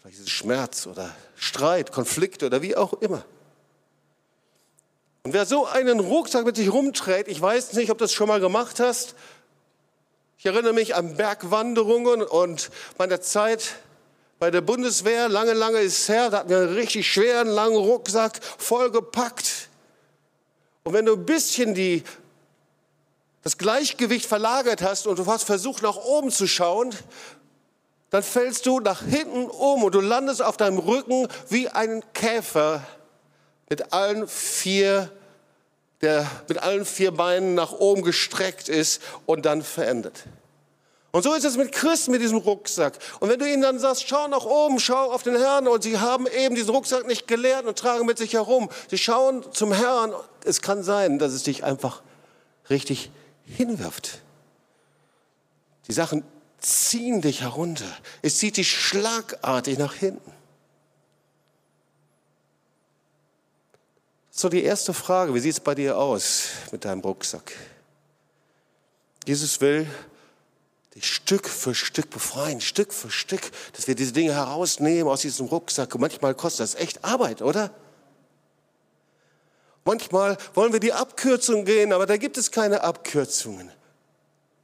Vielleicht 0.00 0.18
ist 0.18 0.24
es 0.24 0.30
Schmerz 0.30 0.86
oder 0.86 1.14
Streit, 1.36 1.92
Konflikte 1.92 2.46
oder 2.46 2.62
wie 2.62 2.76
auch 2.76 2.94
immer. 2.94 3.24
Und 5.22 5.32
wer 5.32 5.46
so 5.46 5.66
einen 5.66 6.00
Rucksack 6.00 6.44
mit 6.44 6.56
sich 6.56 6.70
rumträgt, 6.72 7.28
ich 7.28 7.40
weiß 7.40 7.74
nicht, 7.74 7.90
ob 7.90 7.98
du 7.98 8.04
das 8.04 8.12
schon 8.12 8.28
mal 8.28 8.40
gemacht 8.40 8.80
hast. 8.80 9.14
Ich 10.38 10.46
erinnere 10.46 10.74
mich 10.74 10.94
an 10.94 11.16
Bergwanderungen 11.16 12.22
und 12.22 12.70
meiner 12.98 13.20
Zeit 13.22 13.76
bei 14.38 14.50
der 14.50 14.60
Bundeswehr, 14.60 15.30
lange, 15.30 15.54
lange 15.54 15.78
ist 15.78 16.00
es 16.00 16.08
her, 16.08 16.28
da 16.28 16.38
hatten 16.38 16.50
wir 16.50 16.58
einen 16.58 16.74
richtig 16.74 17.10
schweren, 17.10 17.48
langen 17.48 17.76
Rucksack 17.76 18.40
vollgepackt. 18.58 19.68
Und 20.86 20.92
wenn 20.92 21.06
du 21.06 21.14
ein 21.14 21.24
bisschen 21.24 21.74
die, 21.74 22.04
das 23.42 23.56
Gleichgewicht 23.56 24.26
verlagert 24.26 24.82
hast 24.82 25.06
und 25.06 25.18
du 25.18 25.24
hast 25.24 25.44
versucht, 25.44 25.82
nach 25.82 25.96
oben 25.96 26.30
zu 26.30 26.46
schauen, 26.46 26.94
dann 28.10 28.22
fällst 28.22 28.66
du 28.66 28.80
nach 28.80 29.02
hinten 29.02 29.46
um 29.46 29.82
und 29.82 29.94
du 29.94 30.02
landest 30.02 30.42
auf 30.42 30.58
deinem 30.58 30.78
Rücken 30.78 31.26
wie 31.48 31.70
ein 31.70 32.04
Käfer 32.12 32.86
mit 33.70 33.94
allen 33.94 34.28
vier, 34.28 35.10
der 36.02 36.30
mit 36.48 36.58
allen 36.58 36.84
vier 36.84 37.12
Beinen 37.12 37.54
nach 37.54 37.72
oben 37.72 38.02
gestreckt 38.02 38.68
ist 38.68 39.00
und 39.24 39.46
dann 39.46 39.62
verendet. 39.62 40.24
Und 41.14 41.22
so 41.22 41.32
ist 41.32 41.44
es 41.44 41.56
mit 41.56 41.70
Christen 41.70 42.10
mit 42.10 42.22
diesem 42.22 42.38
Rucksack. 42.38 42.98
Und 43.20 43.28
wenn 43.28 43.38
du 43.38 43.48
ihnen 43.48 43.62
dann 43.62 43.78
sagst, 43.78 44.08
schau 44.08 44.26
nach 44.26 44.44
oben, 44.44 44.80
schau 44.80 45.12
auf 45.12 45.22
den 45.22 45.36
Herrn, 45.36 45.68
und 45.68 45.80
sie 45.80 46.00
haben 46.00 46.26
eben 46.26 46.56
diesen 46.56 46.70
Rucksack 46.70 47.06
nicht 47.06 47.28
gelernt 47.28 47.68
und 47.68 47.78
tragen 47.78 48.04
mit 48.04 48.18
sich 48.18 48.32
herum. 48.32 48.68
Sie 48.90 48.98
schauen 48.98 49.44
zum 49.52 49.70
Herrn. 49.72 50.12
Es 50.44 50.60
kann 50.60 50.82
sein, 50.82 51.20
dass 51.20 51.32
es 51.32 51.44
dich 51.44 51.62
einfach 51.62 52.02
richtig 52.68 53.12
hinwirft. 53.46 54.22
Die 55.86 55.92
Sachen 55.92 56.24
ziehen 56.58 57.20
dich 57.20 57.42
herunter. 57.42 57.96
Es 58.20 58.38
zieht 58.38 58.56
dich 58.56 58.72
schlagartig 58.72 59.78
nach 59.78 59.94
hinten. 59.94 60.32
So, 64.32 64.48
die 64.48 64.64
erste 64.64 64.92
Frage, 64.92 65.32
wie 65.32 65.38
sieht 65.38 65.52
es 65.52 65.60
bei 65.60 65.76
dir 65.76 65.96
aus 65.96 66.48
mit 66.72 66.84
deinem 66.84 67.02
Rucksack? 67.02 67.52
Jesus 69.24 69.60
will 69.60 69.86
dich 70.94 71.06
Stück 71.12 71.48
für 71.48 71.74
Stück 71.74 72.10
befreien, 72.10 72.60
Stück 72.60 72.92
für 72.92 73.10
Stück, 73.10 73.50
dass 73.72 73.88
wir 73.88 73.94
diese 73.94 74.12
Dinge 74.12 74.32
herausnehmen 74.32 75.08
aus 75.08 75.22
diesem 75.22 75.46
Rucksack. 75.46 75.94
Und 75.94 76.00
manchmal 76.00 76.34
kostet 76.34 76.60
das 76.60 76.74
echt 76.76 77.04
Arbeit, 77.04 77.42
oder? 77.42 77.70
Manchmal 79.84 80.38
wollen 80.54 80.72
wir 80.72 80.80
die 80.80 80.92
Abkürzung 80.92 81.64
gehen, 81.64 81.92
aber 81.92 82.06
da 82.06 82.16
gibt 82.16 82.38
es 82.38 82.50
keine 82.50 82.82
Abkürzungen. 82.82 83.70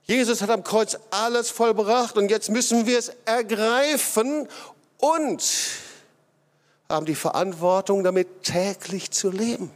Jesus 0.05 0.41
hat 0.41 0.51
am 0.51 0.65
Kreuz 0.65 0.99
alles 1.11 1.51
vollbracht 1.51 2.17
und 2.17 2.31
jetzt 2.31 2.49
müssen 2.49 2.87
wir 2.87 2.99
es 2.99 3.13
ergreifen 3.27 4.49
und 4.99 5.45
haben 6.89 7.07
die 7.07 7.15
Verantwortung, 7.15 8.03
damit 8.03 8.43
täglich 8.43 9.11
zu 9.11 9.31
leben. 9.31 9.71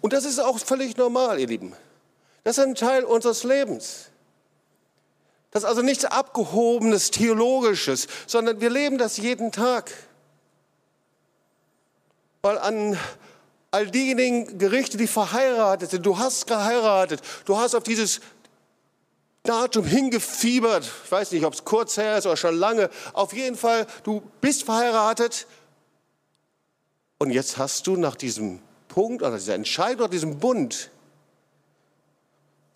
Und 0.00 0.12
das 0.12 0.24
ist 0.24 0.38
auch 0.38 0.58
völlig 0.58 0.96
normal, 0.96 1.38
ihr 1.38 1.46
Lieben. 1.46 1.72
Das 2.44 2.58
ist 2.58 2.64
ein 2.64 2.74
Teil 2.74 3.04
unseres 3.04 3.42
Lebens. 3.42 4.10
Das 5.50 5.62
ist 5.62 5.68
also 5.68 5.82
nichts 5.82 6.04
Abgehobenes, 6.04 7.10
Theologisches, 7.10 8.06
sondern 8.26 8.60
wir 8.60 8.70
leben 8.70 8.98
das 8.98 9.16
jeden 9.16 9.50
Tag. 9.50 9.90
Weil 12.42 12.58
an 12.58 12.98
all 13.70 13.90
diejenigen 13.90 14.58
Gerichte, 14.58 14.96
die 14.96 15.06
verheiratet 15.06 15.90
sind, 15.90 16.04
du 16.04 16.18
hast 16.18 16.46
geheiratet, 16.46 17.22
du 17.46 17.56
hast 17.56 17.74
auf 17.74 17.82
dieses 17.82 18.20
Datum 19.44 19.84
hingefiebert. 19.84 20.90
Ich 21.04 21.12
weiß 21.12 21.32
nicht, 21.32 21.44
ob 21.44 21.54
es 21.54 21.64
kurz 21.64 21.96
her 21.96 22.18
ist 22.18 22.26
oder 22.26 22.36
schon 22.36 22.56
lange. 22.56 22.90
Auf 23.12 23.32
jeden 23.32 23.56
Fall, 23.56 23.86
du 24.02 24.22
bist 24.40 24.64
verheiratet. 24.64 25.46
Und 27.18 27.30
jetzt 27.30 27.58
hast 27.58 27.86
du 27.86 27.96
nach 27.96 28.16
diesem 28.16 28.60
Punkt 28.88 29.22
oder 29.22 29.36
dieser 29.36 29.54
Entscheidung, 29.54 30.10
diesem 30.10 30.38
Bund, 30.38 30.90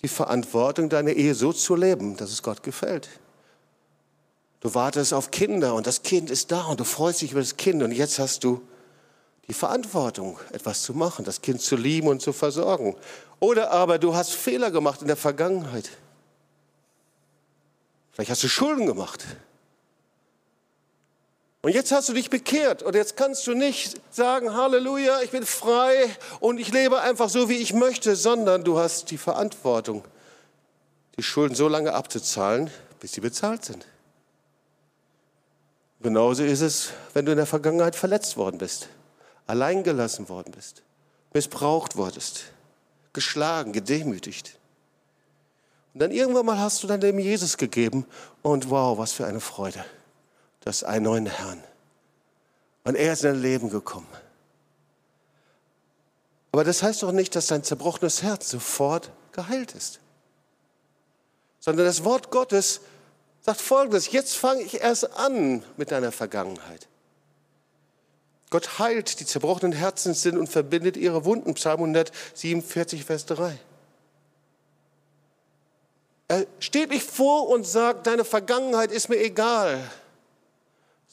die 0.03 0.09
Verantwortung, 0.09 0.89
deine 0.89 1.13
Ehe 1.13 1.35
so 1.35 1.53
zu 1.53 1.75
leben, 1.75 2.17
dass 2.17 2.31
es 2.31 2.43
Gott 2.43 2.63
gefällt. 2.63 3.09
Du 4.61 4.75
wartest 4.75 5.15
auf 5.15 5.31
Kinder 5.31 5.75
und 5.75 5.87
das 5.87 6.03
Kind 6.03 6.31
ist 6.31 6.51
da 6.51 6.65
und 6.65 6.81
du 6.81 6.85
freust 6.85 7.23
dich 7.23 7.33
über 7.33 7.41
das 7.41 7.57
Kind 7.57 7.83
und 7.83 7.93
jetzt 7.93 8.19
hast 8.19 8.45
du 8.45 8.61
die 9.47 9.55
Verantwortung, 9.55 10.39
etwas 10.53 10.83
zu 10.83 10.95
machen, 10.95 11.25
das 11.25 11.41
Kind 11.41 11.61
zu 11.61 11.77
lieben 11.77 12.09
und 12.09 12.21
zu 12.21 12.33
versorgen. 12.33 12.97
Oder 13.41 13.71
aber 13.71 13.99
du 13.99 14.15
hast 14.15 14.33
Fehler 14.33 14.71
gemacht 14.71 15.01
in 15.01 15.07
der 15.07 15.17
Vergangenheit. 15.17 15.91
Vielleicht 18.13 18.31
hast 18.31 18.43
du 18.43 18.49
Schulden 18.49 18.87
gemacht. 18.87 19.25
Und 21.61 21.73
jetzt 21.73 21.91
hast 21.91 22.09
du 22.09 22.13
dich 22.13 22.31
bekehrt 22.31 22.85
und 22.85 22.95
jetzt 22.95 23.17
kannst 23.17 23.47
du 23.47 23.55
nicht 23.55 24.01
sagen, 24.15 24.55
Halleluja, 24.55 25.23
ich 25.23 25.31
bin 25.31 25.45
frei 25.45 26.09
und 26.39 26.59
ich 26.59 26.73
lebe 26.73 27.01
einfach 27.01 27.29
so, 27.29 27.49
wie 27.49 27.57
ich 27.57 27.73
möchte, 27.73 28.15
sondern 28.15 28.63
du 28.63 28.79
hast 28.79 29.11
die 29.11 29.19
Verantwortung, 29.19 30.05
die 31.17 31.23
Schulden 31.25 31.57
so 31.57 31.67
lange 31.67 31.95
abzuzahlen, 31.95 32.71
bis 33.01 33.13
sie 33.13 33.21
bezahlt 33.21 33.65
sind. 33.65 33.87
Genauso 36.01 36.45
ist 36.45 36.61
es, 36.61 36.91
wenn 37.13 37.27
du 37.27 37.33
in 37.33 37.39
der 37.39 37.47
Vergangenheit 37.47 37.97
verletzt 37.97 38.37
worden 38.37 38.59
bist, 38.59 38.89
alleingelassen 39.49 40.29
worden 40.29 40.53
bist, 40.55 40.83
missbraucht 41.35 41.97
wurdest, 41.97 42.45
geschlagen, 43.13 43.73
gedemütigt. 43.73 44.57
Und 45.93 46.01
dann 46.01 46.13
irgendwann 46.13 46.47
mal 46.47 46.59
hast 46.59 46.85
du 46.85 46.87
dein 46.87 47.01
Leben 47.01 47.19
Jesus 47.19 47.57
gegeben 47.57 48.07
und 48.43 48.71
wow, 48.71 48.97
was 48.97 49.11
für 49.11 49.27
eine 49.27 49.41
Freude. 49.41 49.85
Du 50.61 50.67
hast 50.67 50.85
einen 50.85 51.05
neuen 51.05 51.27
Herrn. 51.27 51.63
Und 52.85 52.95
er 52.95 53.13
ist 53.13 53.25
in 53.25 53.33
dein 53.33 53.43
Leben 53.43 53.71
gekommen. 53.71 54.09
Aber 56.53 56.65
das 56.65 56.83
heißt 56.83 57.03
doch 57.03 57.13
nicht, 57.13 57.37
dass 57.37 57.47
dein 57.47 57.63
zerbrochenes 57.63 58.23
Herz 58.23 58.51
sofort 58.51 59.11
geheilt 59.33 59.75
ist. 59.75 60.01
Sondern 61.61 61.87
das 61.87 62.05
Wort 62.05 62.31
Gottes 62.31 62.81
sagt 63.43 63.61
folgendes, 63.61 64.11
jetzt 64.13 64.37
fange 64.37 64.63
ich 64.63 64.81
erst 64.81 65.17
an 65.19 65.63
mit 65.77 65.91
deiner 65.91 66.13
Vergangenheit. 66.13 66.89
Gott 68.51 68.79
heilt 68.79 69.21
die 69.21 69.27
zerbrochenen 69.27 69.73
Herzen 69.73 70.15
sind 70.15 70.39
und 70.39 70.49
verbindet 70.49 70.97
ihre 70.97 71.25
Wunden. 71.25 71.55
Psalm 71.55 71.81
147, 71.81 73.05
Vers 73.05 73.27
3. 73.27 73.59
Er 76.29 76.47
steht 76.59 76.91
nicht 76.91 77.09
vor 77.09 77.49
und 77.49 77.67
sagt, 77.67 78.07
deine 78.07 78.25
Vergangenheit 78.25 78.91
ist 78.93 79.09
mir 79.09 79.19
egal, 79.19 79.83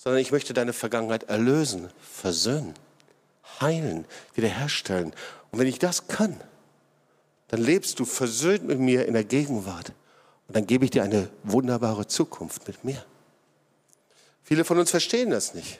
sondern 0.05 0.21
ich 0.21 0.31
möchte 0.31 0.53
deine 0.53 0.71
Vergangenheit 0.71 1.23
erlösen, 1.23 1.89
versöhnen, 1.99 2.75
heilen, 3.59 4.05
wiederherstellen. 4.35 5.13
Und 5.49 5.59
wenn 5.59 5.67
ich 5.67 5.79
das 5.79 6.07
kann, 6.07 6.39
dann 7.47 7.59
lebst 7.59 7.99
du 7.99 8.05
versöhnt 8.05 8.65
mit 8.65 8.79
mir 8.79 9.07
in 9.07 9.15
der 9.15 9.23
Gegenwart. 9.23 9.93
Und 10.47 10.55
dann 10.55 10.67
gebe 10.67 10.85
ich 10.85 10.91
dir 10.91 11.01
eine 11.01 11.29
wunderbare 11.43 12.05
Zukunft 12.05 12.67
mit 12.67 12.83
mir. 12.83 13.03
Viele 14.43 14.63
von 14.63 14.77
uns 14.77 14.91
verstehen 14.91 15.31
das 15.31 15.55
nicht. 15.55 15.79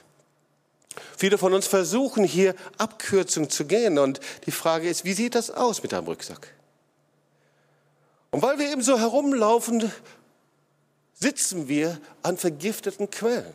Viele 1.15 1.37
von 1.37 1.53
uns 1.53 1.67
versuchen 1.67 2.23
hier 2.23 2.55
Abkürzung 2.79 3.51
zu 3.51 3.65
gehen. 3.65 3.99
Und 3.99 4.19
die 4.47 4.51
Frage 4.51 4.89
ist, 4.89 5.05
wie 5.05 5.13
sieht 5.13 5.35
das 5.35 5.51
aus 5.51 5.83
mit 5.83 5.91
deinem 5.91 6.05
Rucksack? 6.07 6.51
Und 8.31 8.41
weil 8.41 8.57
wir 8.57 8.71
eben 8.71 8.81
so 8.81 8.97
herumlaufen, 8.97 9.91
sitzen 11.13 11.67
wir 11.67 12.01
an 12.23 12.37
vergifteten 12.37 13.11
Quellen. 13.11 13.53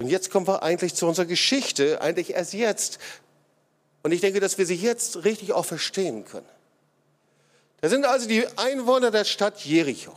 Und 0.00 0.08
jetzt 0.08 0.30
kommen 0.30 0.46
wir 0.48 0.62
eigentlich 0.62 0.94
zu 0.94 1.06
unserer 1.06 1.26
Geschichte, 1.26 2.00
eigentlich 2.00 2.30
erst 2.30 2.54
jetzt. 2.54 2.98
Und 4.02 4.12
ich 4.12 4.22
denke, 4.22 4.40
dass 4.40 4.56
wir 4.56 4.64
sie 4.64 4.74
jetzt 4.74 5.24
richtig 5.24 5.52
auch 5.52 5.66
verstehen 5.66 6.24
können. 6.24 6.48
Da 7.82 7.90
sind 7.90 8.06
also 8.06 8.26
die 8.26 8.46
Einwohner 8.56 9.10
der 9.10 9.24
Stadt 9.24 9.60
Jericho. 9.60 10.14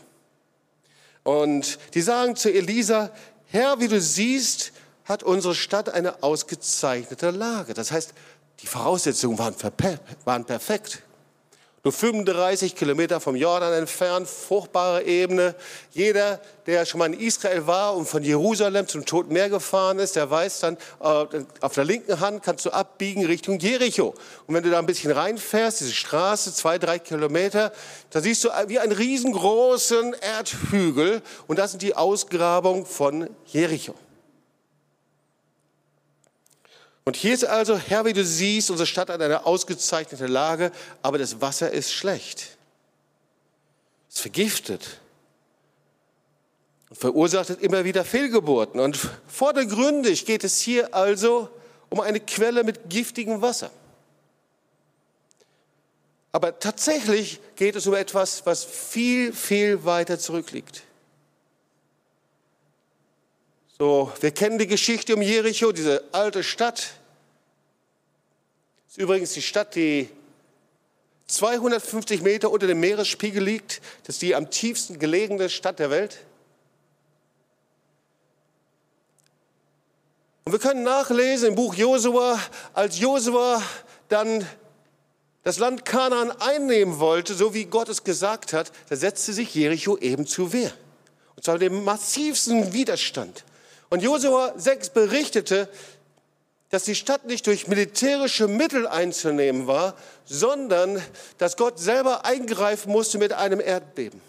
Und 1.23 1.79
die 1.93 2.01
sagen 2.01 2.37
zu 2.37 2.51
Elisa, 2.51 3.11
Herr, 3.47 3.81
wie 3.81 3.89
du 3.89 3.99
siehst, 3.99 4.71
hat 5.03 5.21
unsere 5.21 5.53
Stadt 5.53 5.89
eine 5.89 6.23
ausgezeichnete 6.23 7.31
Lage. 7.31 7.73
Das 7.73 7.91
heißt, 7.91 8.13
die 8.61 8.67
Voraussetzungen 8.67 9.37
waren, 9.37 9.55
waren 10.23 10.45
perfekt. 10.45 11.03
Nur 11.85 11.91
35 11.91 12.77
Kilometer 12.77 13.19
vom 13.19 13.35
Jordan 13.35 13.73
entfernt, 13.73 14.29
fruchtbare 14.29 15.03
Ebene. 15.03 15.53
Jeder, 15.91 16.39
der 16.65 16.85
schon 16.85 16.99
mal 16.99 17.13
in 17.13 17.19
Israel 17.19 17.67
war 17.67 17.97
und 17.97 18.07
von 18.07 18.23
Jerusalem 18.23 18.87
zum 18.87 19.05
Toten 19.05 19.33
Meer 19.33 19.49
gefahren 19.49 19.99
ist, 19.99 20.15
der 20.15 20.29
weiß 20.29 20.61
dann, 20.61 20.77
äh, 21.01 21.43
auf 21.59 21.73
der 21.73 21.83
linken 21.83 22.21
Hand 22.21 22.41
kannst 22.41 22.65
du 22.65 22.69
abbiegen 22.69 23.25
Richtung 23.25 23.59
Jericho. 23.59 24.13
Und 24.47 24.55
wenn 24.55 24.63
du 24.63 24.69
da 24.69 24.79
ein 24.79 24.85
bisschen 24.85 25.11
reinfährst, 25.11 25.81
diese 25.81 25.91
Straße, 25.91 26.53
zwei, 26.53 26.77
drei 26.77 26.99
Kilometer, 26.99 27.73
da 28.11 28.21
siehst 28.21 28.45
du 28.45 28.49
wie 28.67 28.79
einen 28.79 28.93
riesengroßen 28.93 30.13
Erdhügel. 30.21 31.21
Und 31.47 31.59
das 31.59 31.71
sind 31.71 31.81
die 31.81 31.97
Ausgrabungen 31.97 32.85
von 32.85 33.29
Jericho. 33.47 33.93
Und 37.05 37.15
hier 37.15 37.33
ist 37.33 37.45
also, 37.45 37.77
Herr, 37.77 38.05
wie 38.05 38.13
du 38.13 38.23
siehst, 38.23 38.69
unsere 38.69 38.87
Stadt 38.87 39.09
hat 39.09 39.21
eine 39.21 39.45
ausgezeichnete 39.45 40.27
Lage, 40.27 40.71
aber 41.01 41.17
das 41.17 41.41
Wasser 41.41 41.71
ist 41.71 41.91
schlecht. 41.91 42.57
Es 44.09 44.19
vergiftet 44.21 44.99
und 46.89 46.97
verursacht 46.97 47.49
immer 47.49 47.83
wieder 47.83 48.05
Fehlgeburten. 48.05 48.79
Und 48.79 48.97
vordergründig 49.27 50.25
geht 50.25 50.43
es 50.43 50.61
hier 50.61 50.93
also 50.93 51.49
um 51.89 51.99
eine 51.99 52.19
Quelle 52.19 52.63
mit 52.63 52.89
giftigem 52.89 53.41
Wasser. 53.41 53.69
Aber 56.31 56.57
tatsächlich 56.57 57.39
geht 57.55 57.75
es 57.75 57.85
um 57.85 57.93
etwas, 57.93 58.45
was 58.45 58.63
viel, 58.63 59.33
viel 59.33 59.83
weiter 59.85 60.17
zurückliegt. 60.17 60.83
So, 63.85 64.13
wir 64.21 64.31
kennen 64.31 64.57
die 64.59 64.67
Geschichte 64.67 65.13
um 65.13 65.21
Jericho, 65.21 65.73
diese 65.73 66.05
alte 66.13 66.41
Stadt. 66.41 66.93
Das 68.85 68.91
ist 68.91 68.97
übrigens 68.97 69.33
die 69.33 69.41
Stadt, 69.41 69.75
die 69.75 70.07
250 71.27 72.21
Meter 72.21 72.49
unter 72.49 72.65
dem 72.65 72.79
Meeresspiegel 72.79 73.43
liegt. 73.43 73.81
Das 74.05 74.15
ist 74.15 74.21
die 74.21 74.35
am 74.35 74.49
tiefsten 74.49 74.99
gelegene 74.99 75.49
Stadt 75.49 75.79
der 75.79 75.89
Welt. 75.89 76.19
Und 80.45 80.53
wir 80.53 80.59
können 80.59 80.83
nachlesen 80.83 81.49
im 81.49 81.55
Buch 81.55 81.75
Josua, 81.75 82.39
als 82.73 82.99
Josua 82.99 83.61
dann 84.07 84.47
das 85.43 85.59
Land 85.59 85.83
Kanaan 85.83 86.31
einnehmen 86.31 86.99
wollte, 86.99 87.33
so 87.33 87.53
wie 87.53 87.65
Gott 87.65 87.89
es 87.89 88.05
gesagt 88.05 88.53
hat, 88.53 88.71
da 88.87 88.95
setzte 88.95 89.33
sich 89.33 89.53
Jericho 89.53 89.97
eben 89.97 90.25
zur 90.25 90.53
Wehr. 90.53 90.71
Und 91.35 91.43
zwar 91.43 91.57
dem 91.57 91.83
massivsten 91.83 92.71
Widerstand. 92.71 93.43
Und 93.93 94.01
Josua 94.01 94.53
6 94.55 94.89
berichtete, 94.89 95.69
dass 96.71 96.83
die 96.83 96.95
Stadt 96.95 97.25
nicht 97.25 97.45
durch 97.45 97.67
militärische 97.67 98.47
Mittel 98.47 98.87
einzunehmen 98.87 99.67
war, 99.67 99.93
sondern 100.25 100.99
dass 101.37 101.57
Gott 101.57 101.77
selber 101.77 102.25
eingreifen 102.25 102.91
musste 102.91 103.19
mit 103.19 103.33
einem 103.33 103.59
Erdbeben. 103.59 104.19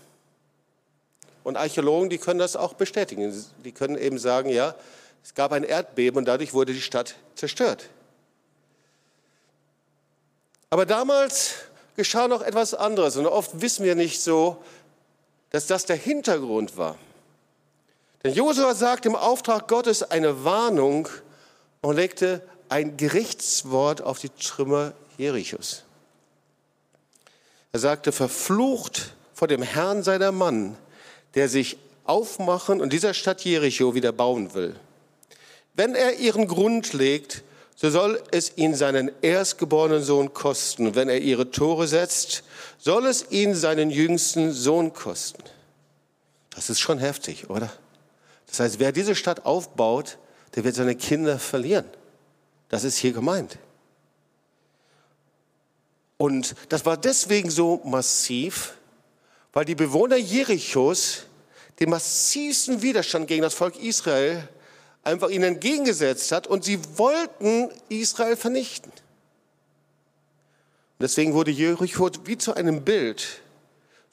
Und 1.44 1.56
Archäologen, 1.56 2.10
die 2.10 2.18
können 2.18 2.40
das 2.40 2.56
auch 2.56 2.74
bestätigen. 2.74 3.32
Die 3.64 3.72
können 3.72 3.96
eben 3.96 4.18
sagen, 4.18 4.50
ja, 4.50 4.74
es 5.22 5.32
gab 5.32 5.50
ein 5.52 5.64
Erdbeben 5.64 6.18
und 6.18 6.26
dadurch 6.26 6.52
wurde 6.52 6.74
die 6.74 6.82
Stadt 6.82 7.14
zerstört. 7.34 7.88
Aber 10.68 10.84
damals 10.84 11.54
geschah 11.96 12.28
noch 12.28 12.42
etwas 12.42 12.74
anderes 12.74 13.16
und 13.16 13.24
oft 13.24 13.62
wissen 13.62 13.86
wir 13.86 13.94
nicht 13.94 14.20
so, 14.20 14.62
dass 15.48 15.66
das 15.66 15.86
der 15.86 15.96
Hintergrund 15.96 16.76
war. 16.76 16.98
Denn 18.24 18.32
Josua 18.32 18.74
sagt 18.74 19.04
im 19.04 19.14
Auftrag 19.14 19.68
Gottes 19.68 20.02
eine 20.02 20.44
Warnung 20.44 21.08
und 21.82 21.96
legte 21.96 22.40
ein 22.70 22.96
Gerichtswort 22.96 24.00
auf 24.02 24.18
die 24.18 24.30
Trümmer 24.30 24.94
Jerichos. 25.18 25.84
Er 27.72 27.80
sagte, 27.80 28.12
verflucht 28.12 29.14
vor 29.34 29.46
dem 29.46 29.62
Herrn 29.62 30.02
seiner 30.02 30.32
Mann, 30.32 30.76
der 31.34 31.50
sich 31.50 31.76
aufmachen 32.04 32.80
und 32.80 32.92
dieser 32.92 33.12
Stadt 33.12 33.42
Jericho 33.44 33.94
wieder 33.94 34.12
bauen 34.12 34.54
will. 34.54 34.74
Wenn 35.74 35.94
er 35.94 36.18
ihren 36.18 36.48
Grund 36.48 36.94
legt, 36.94 37.42
so 37.76 37.90
soll 37.90 38.22
es 38.30 38.56
ihn 38.56 38.74
seinen 38.74 39.10
erstgeborenen 39.20 40.02
Sohn 40.02 40.32
kosten. 40.32 40.94
Wenn 40.94 41.08
er 41.08 41.18
ihre 41.18 41.50
Tore 41.50 41.88
setzt, 41.88 42.44
soll 42.78 43.06
es 43.06 43.30
ihn 43.30 43.54
seinen 43.54 43.90
jüngsten 43.90 44.52
Sohn 44.52 44.94
kosten. 44.94 45.42
Das 46.54 46.70
ist 46.70 46.80
schon 46.80 46.98
heftig, 46.98 47.50
oder? 47.50 47.70
Das 48.54 48.60
heißt, 48.60 48.78
wer 48.78 48.92
diese 48.92 49.16
Stadt 49.16 49.46
aufbaut, 49.46 50.16
der 50.54 50.62
wird 50.62 50.76
seine 50.76 50.94
Kinder 50.94 51.40
verlieren. 51.40 51.86
Das 52.68 52.84
ist 52.84 52.96
hier 52.98 53.12
gemeint. 53.12 53.58
Und 56.18 56.54
das 56.68 56.86
war 56.86 56.96
deswegen 56.96 57.50
so 57.50 57.80
massiv, 57.84 58.74
weil 59.52 59.64
die 59.64 59.74
Bewohner 59.74 60.14
Jerichos 60.14 61.24
den 61.80 61.90
massivsten 61.90 62.80
Widerstand 62.80 63.26
gegen 63.26 63.42
das 63.42 63.54
Volk 63.54 63.76
Israel 63.76 64.48
einfach 65.02 65.30
ihnen 65.30 65.54
entgegengesetzt 65.54 66.30
hat 66.30 66.46
und 66.46 66.62
sie 66.62 66.78
wollten 66.96 67.70
Israel 67.88 68.36
vernichten. 68.36 68.92
Deswegen 71.00 71.34
wurde 71.34 71.50
Jericho 71.50 72.08
wie 72.22 72.38
zu 72.38 72.54
einem 72.54 72.84
Bild 72.84 73.40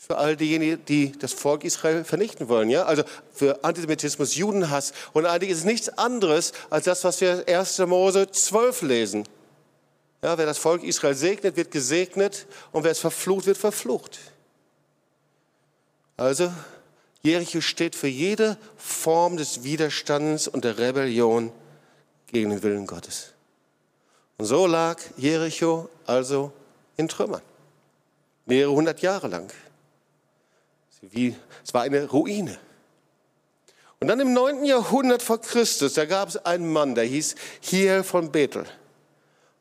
für 0.07 0.17
all 0.17 0.35
diejenigen, 0.35 0.83
die 0.85 1.11
das 1.11 1.31
Volk 1.31 1.63
Israel 1.63 2.03
vernichten 2.03 2.49
wollen. 2.49 2.71
Ja? 2.71 2.85
Also 2.85 3.03
für 3.31 3.63
Antisemitismus, 3.63 4.35
Judenhass 4.35 4.93
und 5.13 5.27
eigentlich 5.27 5.51
ist 5.51 5.59
es 5.59 5.63
nichts 5.63 5.89
anderes 5.89 6.53
als 6.71 6.85
das, 6.85 7.03
was 7.03 7.21
wir 7.21 7.47
1. 7.47 7.77
Mose 7.79 8.29
12 8.29 8.81
lesen. 8.81 9.27
Ja, 10.23 10.37
wer 10.39 10.47
das 10.47 10.57
Volk 10.57 10.83
Israel 10.83 11.13
segnet, 11.13 11.55
wird 11.55 11.69
gesegnet 11.69 12.47
und 12.71 12.83
wer 12.83 12.91
es 12.91 12.99
verflucht, 12.99 13.45
wird 13.45 13.57
verflucht. 13.57 14.19
Also 16.17 16.51
Jericho 17.21 17.61
steht 17.61 17.95
für 17.95 18.07
jede 18.07 18.57
Form 18.77 19.37
des 19.37 19.63
Widerstands 19.63 20.47
und 20.47 20.65
der 20.65 20.79
Rebellion 20.79 21.51
gegen 22.25 22.49
den 22.49 22.63
Willen 22.63 22.87
Gottes. 22.87 23.33
Und 24.37 24.45
so 24.45 24.65
lag 24.65 24.99
Jericho 25.17 25.89
also 26.07 26.51
in 26.97 27.07
Trümmern, 27.07 27.41
mehrere 28.47 28.71
hundert 28.71 29.01
Jahre 29.03 29.27
lang. 29.27 29.51
Wie, 31.01 31.35
es 31.65 31.73
war 31.73 31.81
eine 31.81 32.05
Ruine. 32.05 32.57
Und 33.99 34.07
dann 34.07 34.19
im 34.19 34.33
9. 34.33 34.65
Jahrhundert 34.65 35.21
vor 35.21 35.41
Christus, 35.41 35.93
da 35.93 36.05
gab 36.05 36.29
es 36.29 36.37
einen 36.37 36.71
Mann, 36.71 36.95
der 36.95 37.03
hieß 37.03 37.35
Hiel 37.59 38.03
von 38.03 38.31
Bethel. 38.31 38.65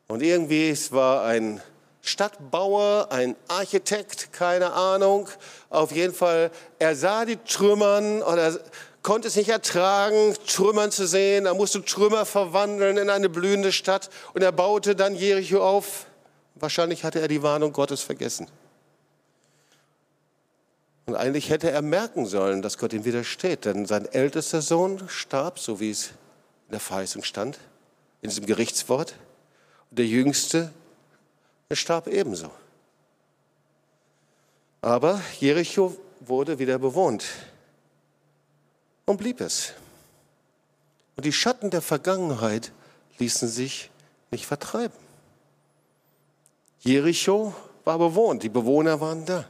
Und 0.07 0.23
irgendwie, 0.23 0.69
es 0.69 0.91
war 0.91 1.23
ein 1.25 1.61
Stadtbauer, 2.01 3.07
ein 3.11 3.35
Architekt, 3.47 4.33
keine 4.33 4.73
Ahnung. 4.73 5.29
Auf 5.69 5.91
jeden 5.91 6.13
Fall, 6.13 6.51
er 6.79 6.95
sah 6.95 7.25
die 7.25 7.37
Trümmern 7.37 8.23
und 8.23 8.37
er 8.37 8.59
konnte 9.03 9.27
es 9.27 9.35
nicht 9.35 9.49
ertragen, 9.49 10.35
Trümmern 10.47 10.91
zu 10.91 11.07
sehen. 11.07 11.45
Er 11.45 11.53
musste 11.53 11.83
Trümmer 11.83 12.25
verwandeln 12.25 12.97
in 12.97 13.09
eine 13.09 13.29
blühende 13.29 13.71
Stadt 13.71 14.09
und 14.33 14.41
er 14.41 14.51
baute 14.51 14.95
dann 14.95 15.15
Jericho 15.15 15.63
auf. 15.63 16.05
Wahrscheinlich 16.55 17.03
hatte 17.03 17.21
er 17.21 17.27
die 17.27 17.43
Warnung 17.43 17.73
Gottes 17.73 18.01
vergessen. 18.01 18.47
Und 21.11 21.17
eigentlich 21.17 21.49
hätte 21.49 21.69
er 21.69 21.81
merken 21.81 22.25
sollen, 22.25 22.61
dass 22.61 22.77
Gott 22.77 22.93
ihm 22.93 23.03
widersteht, 23.03 23.65
denn 23.65 23.85
sein 23.85 24.05
ältester 24.05 24.61
Sohn 24.61 25.09
starb, 25.09 25.59
so 25.59 25.81
wie 25.81 25.91
es 25.91 26.11
in 26.67 26.71
der 26.71 26.79
Verheißung 26.79 27.25
stand, 27.25 27.59
in 28.21 28.29
diesem 28.29 28.45
Gerichtswort. 28.45 29.15
Und 29.89 29.99
der 29.99 30.05
jüngste, 30.05 30.71
er 31.67 31.75
starb 31.75 32.07
ebenso. 32.07 32.49
Aber 34.79 35.19
Jericho 35.37 35.97
wurde 36.21 36.59
wieder 36.59 36.79
bewohnt 36.79 37.25
und 39.05 39.17
blieb 39.17 39.41
es. 39.41 39.73
Und 41.17 41.25
die 41.25 41.33
Schatten 41.33 41.71
der 41.71 41.81
Vergangenheit 41.81 42.71
ließen 43.19 43.49
sich 43.49 43.89
nicht 44.31 44.45
vertreiben. 44.45 44.97
Jericho 46.79 47.53
war 47.83 47.97
bewohnt, 47.97 48.43
die 48.43 48.49
Bewohner 48.49 49.01
waren 49.01 49.25
da. 49.25 49.45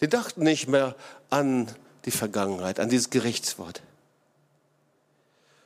Die 0.00 0.08
dachten 0.08 0.42
nicht 0.42 0.68
mehr 0.68 0.94
an 1.30 1.68
die 2.04 2.10
Vergangenheit, 2.10 2.80
an 2.80 2.88
dieses 2.88 3.10
Gerichtswort. 3.10 3.82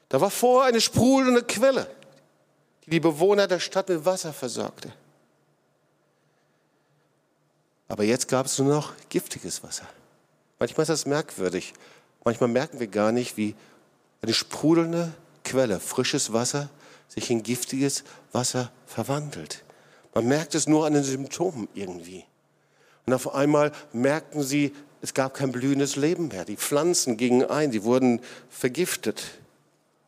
Da 0.09 0.21
war 0.21 0.31
vorher 0.31 0.69
eine 0.69 0.81
sprudelnde 0.81 1.43
Quelle, 1.43 1.87
die 2.85 2.91
die 2.91 3.01
Bewohner 3.01 3.47
der 3.47 3.61
Stadt 3.61 3.89
mit 3.89 4.05
Wasser 4.05 4.33
versorgte. 4.33 4.93
Aber 7.89 8.05
jetzt 8.05 8.29
gab 8.29 8.47
es 8.47 8.59
nur 8.59 8.75
noch 8.75 8.93
giftiges 9.11 9.63
Wasser. 9.63 9.87
Manchmal 10.59 10.83
ist 10.83 10.89
das 10.89 11.07
merkwürdig. 11.07 11.75
Manchmal 12.25 12.49
merken 12.49 12.81
wir 12.81 12.87
gar 12.87 13.13
nicht, 13.13 13.37
wie 13.37 13.55
eine 14.23 14.33
sprudelnde 14.33 15.13
Quelle, 15.45 15.81
frisches 15.81 16.33
Wasser, 16.33 16.71
sich 17.09 17.31
in 17.31 17.43
giftiges 17.43 18.05
Wasser 18.33 18.71
verwandelt. 18.87 19.65
Man 20.15 20.27
merkt 20.27 20.55
es 20.55 20.67
nur 20.67 20.87
an 20.87 20.95
den 20.95 21.05
Symptomen 21.05 21.69
irgendwie. 21.75 22.25
Und 23.07 23.15
auf 23.15 23.35
einmal 23.35 23.73
merkten 23.93 24.43
sie, 24.43 24.73
es 25.01 25.15
gab 25.15 25.35
kein 25.35 25.51
blühendes 25.51 25.97
Leben 25.97 26.29
mehr. 26.29 26.45
Die 26.45 26.57
Pflanzen 26.57 27.17
gingen 27.17 27.45
ein, 27.45 27.73
sie 27.73 27.83
wurden 27.83 28.21
vergiftet. 28.49 29.25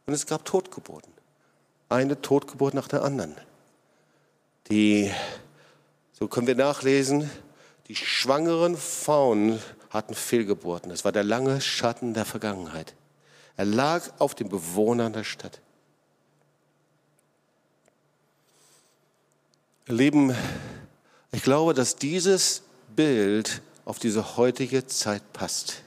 Und 0.07 0.15
es 0.15 0.27
gab 0.27 0.45
Totgeburten. 0.45 1.13
Eine 1.89 2.21
Totgeburt 2.21 2.75
nach 2.75 2.89
der 2.89 3.03
anderen. 3.03 3.35
Die, 4.71 5.11
so 6.13 6.29
können 6.29 6.47
wir 6.47 6.55
nachlesen, 6.55 7.31
die 7.89 7.97
schwangeren 7.97 8.77
Frauen 8.77 9.59
hatten 9.91 10.15
Fehlgeburten. 10.15 10.91
Es 10.91 11.05
war 11.05 11.13
der 11.13 11.25
lange 11.25 11.61
Schatten 11.61 12.15
der 12.15 12.25
Vergangenheit. 12.25 12.95
Er 13.57 13.65
lag 13.65 14.03
auf 14.19 14.35
den 14.35 14.49
Bewohnern 14.49 15.13
der 15.13 15.25
Stadt. 15.25 15.61
Lieben, 19.87 20.35
ich 21.31 21.43
glaube, 21.43 21.75
dass 21.75 21.97
dieses 21.97 22.63
Bild 22.95 23.63
auf 23.85 23.99
diese 23.99 24.37
heutige 24.37 24.87
Zeit 24.87 25.33
passt. 25.33 25.83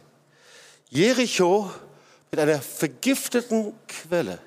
Jericho 0.89 1.71
mit 2.31 2.39
einer 2.39 2.61
vergifteten 2.61 3.73
Quelle 3.87 4.39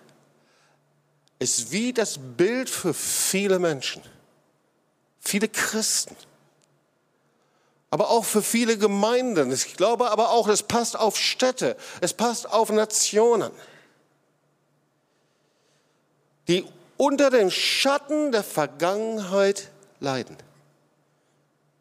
ist 1.39 1.73
wie 1.73 1.93
das 1.93 2.19
Bild 2.19 2.69
für 2.69 2.93
viele 2.95 3.59
Menschen, 3.59 4.03
viele 5.21 5.49
Christen, 5.49 6.17
aber 7.91 8.11
auch 8.11 8.25
für 8.25 8.43
viele 8.43 8.79
Gemeinden. 8.79 9.51
Ich 9.53 9.77
glaube 9.77 10.11
aber 10.11 10.31
auch, 10.31 10.49
es 10.49 10.63
passt 10.63 10.99
auf 10.99 11.17
Städte, 11.17 11.77
es 12.01 12.13
passt 12.13 12.51
auf 12.51 12.71
Nationen, 12.71 13.51
die 16.49 16.65
unter 16.97 17.31
dem 17.31 17.51
Schatten 17.51 18.33
der 18.33 18.45
Vergangenheit 18.45 19.71
leiden 20.01 20.37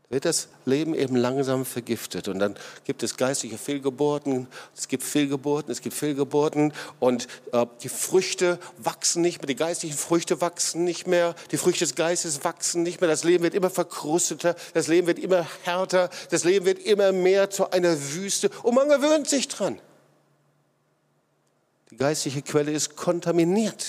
wird 0.10 0.26
das 0.26 0.48
Leben 0.66 0.96
eben 0.96 1.16
langsam 1.16 1.66
vergiftet. 1.66 2.28
Und 2.28 2.40
dann 2.40 2.56
gibt 2.84 3.04
es 3.04 3.16
geistliche 3.16 3.60
Fehlgeburten, 3.60 4.48
es 4.76 4.88
gibt 4.88 5.04
Fehlgeburten, 5.04 5.72
es 5.72 5.82
gibt 5.82 5.96
Fehlgeburten 5.96 6.74
und 7.00 7.28
äh, 7.52 7.68
die 7.84 7.90
Früchte 7.90 8.60
wachsen 8.78 9.22
nicht 9.22 9.40
mehr, 9.40 9.48
die 9.48 9.56
geistlichen 9.56 9.98
Früchte 9.98 10.42
wachsen 10.42 10.84
nicht 10.84 11.06
mehr, 11.06 11.36
die 11.52 11.58
Früchte 11.58 11.86
des 11.86 11.94
Geistes 11.94 12.44
wachsen 12.44 12.82
nicht 12.82 13.02
mehr, 13.02 13.10
das 13.10 13.24
Leben 13.24 13.44
wird 13.44 13.54
immer 13.54 13.70
verkrusteter, 13.70 14.56
das 14.74 14.88
Leben 14.88 15.06
wird 15.06 15.20
immer 15.20 15.46
härter, 15.64 16.10
das 16.32 16.44
Leben 16.44 16.66
wird 16.66 16.80
immer 16.80 17.12
mehr 17.12 17.52
zu 17.52 17.70
einer 17.70 17.96
Wüste 18.14 18.50
und 18.64 18.74
man 18.74 18.90
gewöhnt 18.90 19.28
sich 19.28 19.48
dran. 19.48 19.80
Die 21.92 21.98
geistliche 21.98 22.42
Quelle 22.42 22.72
ist 22.72 22.96
kontaminiert. 22.96 23.86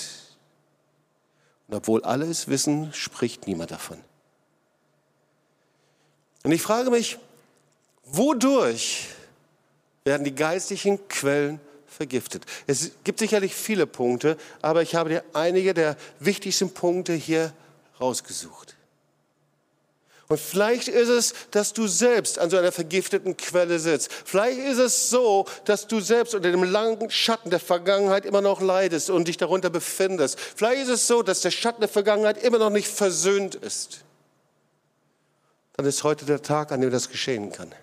Und 1.69 1.77
obwohl 1.77 2.03
alle 2.03 2.27
es 2.27 2.49
wissen, 2.49 2.93
spricht 2.93 3.47
niemand 3.47 3.71
davon. 3.71 3.99
Und 6.43 6.53
ich 6.53 6.63
frage 6.63 6.91
mich, 6.91 7.19
wodurch 8.05 9.09
werden 10.05 10.25
die 10.25 10.35
geistlichen 10.35 11.07
Quellen 11.09 11.61
vergiftet? 11.87 12.45
Es 12.67 12.93
gibt 13.05 13.19
sicherlich 13.19 13.55
viele 13.55 13.87
Punkte, 13.87 14.37
aber 14.63 14.83
ich 14.83 14.95
habe 14.95 15.11
dir 15.11 15.25
einige 15.35 15.75
der 15.75 15.97
wichtigsten 16.19 16.73
Punkte 16.73 17.13
hier 17.13 17.53
rausgesucht. 18.01 18.77
Und 20.29 20.39
vielleicht 20.39 20.87
ist 20.87 21.09
es, 21.09 21.35
dass 21.51 21.73
du 21.73 21.89
selbst 21.89 22.39
an 22.39 22.51
so 22.51 22.57
einer 22.57 22.71
vergifteten 22.71 23.37
Quelle 23.37 23.81
sitzt. 23.81 24.13
Vielleicht 24.13 24.61
ist 24.61 24.79
es 24.79 25.11
so, 25.11 25.45
dass 25.65 25.89
du 25.89 25.99
selbst 25.99 26.37
unter 26.37 26.53
dem 26.53 26.63
langen 26.63 27.11
Schatten 27.11 27.51
der 27.51 27.59
Vergangenheit 27.59 28.25
immer 28.25 28.41
noch 28.41 28.61
leidest 28.61 29.11
und 29.11 29.27
dich 29.27 29.39
darunter 29.39 29.71
befindest. 29.71 30.39
Vielleicht 30.39 30.83
ist 30.83 30.89
es 30.89 31.07
so, 31.09 31.25
dass 31.25 31.41
der 31.41 31.51
Schatten 31.51 31.81
der 31.81 31.89
Vergangenheit 31.89 32.41
immer 32.45 32.59
noch 32.59 32.71
nicht 32.71 32.87
versöhnt 32.87 33.57
ist 33.57 34.05
dann 35.81 35.89
ist 35.89 36.05
heute 36.05 36.27
der 36.27 36.43
Tag, 36.43 36.73
an 36.73 36.83
dem 36.83 36.91
das 36.91 37.09
geschehen 37.09 37.53
kann. 37.53 37.75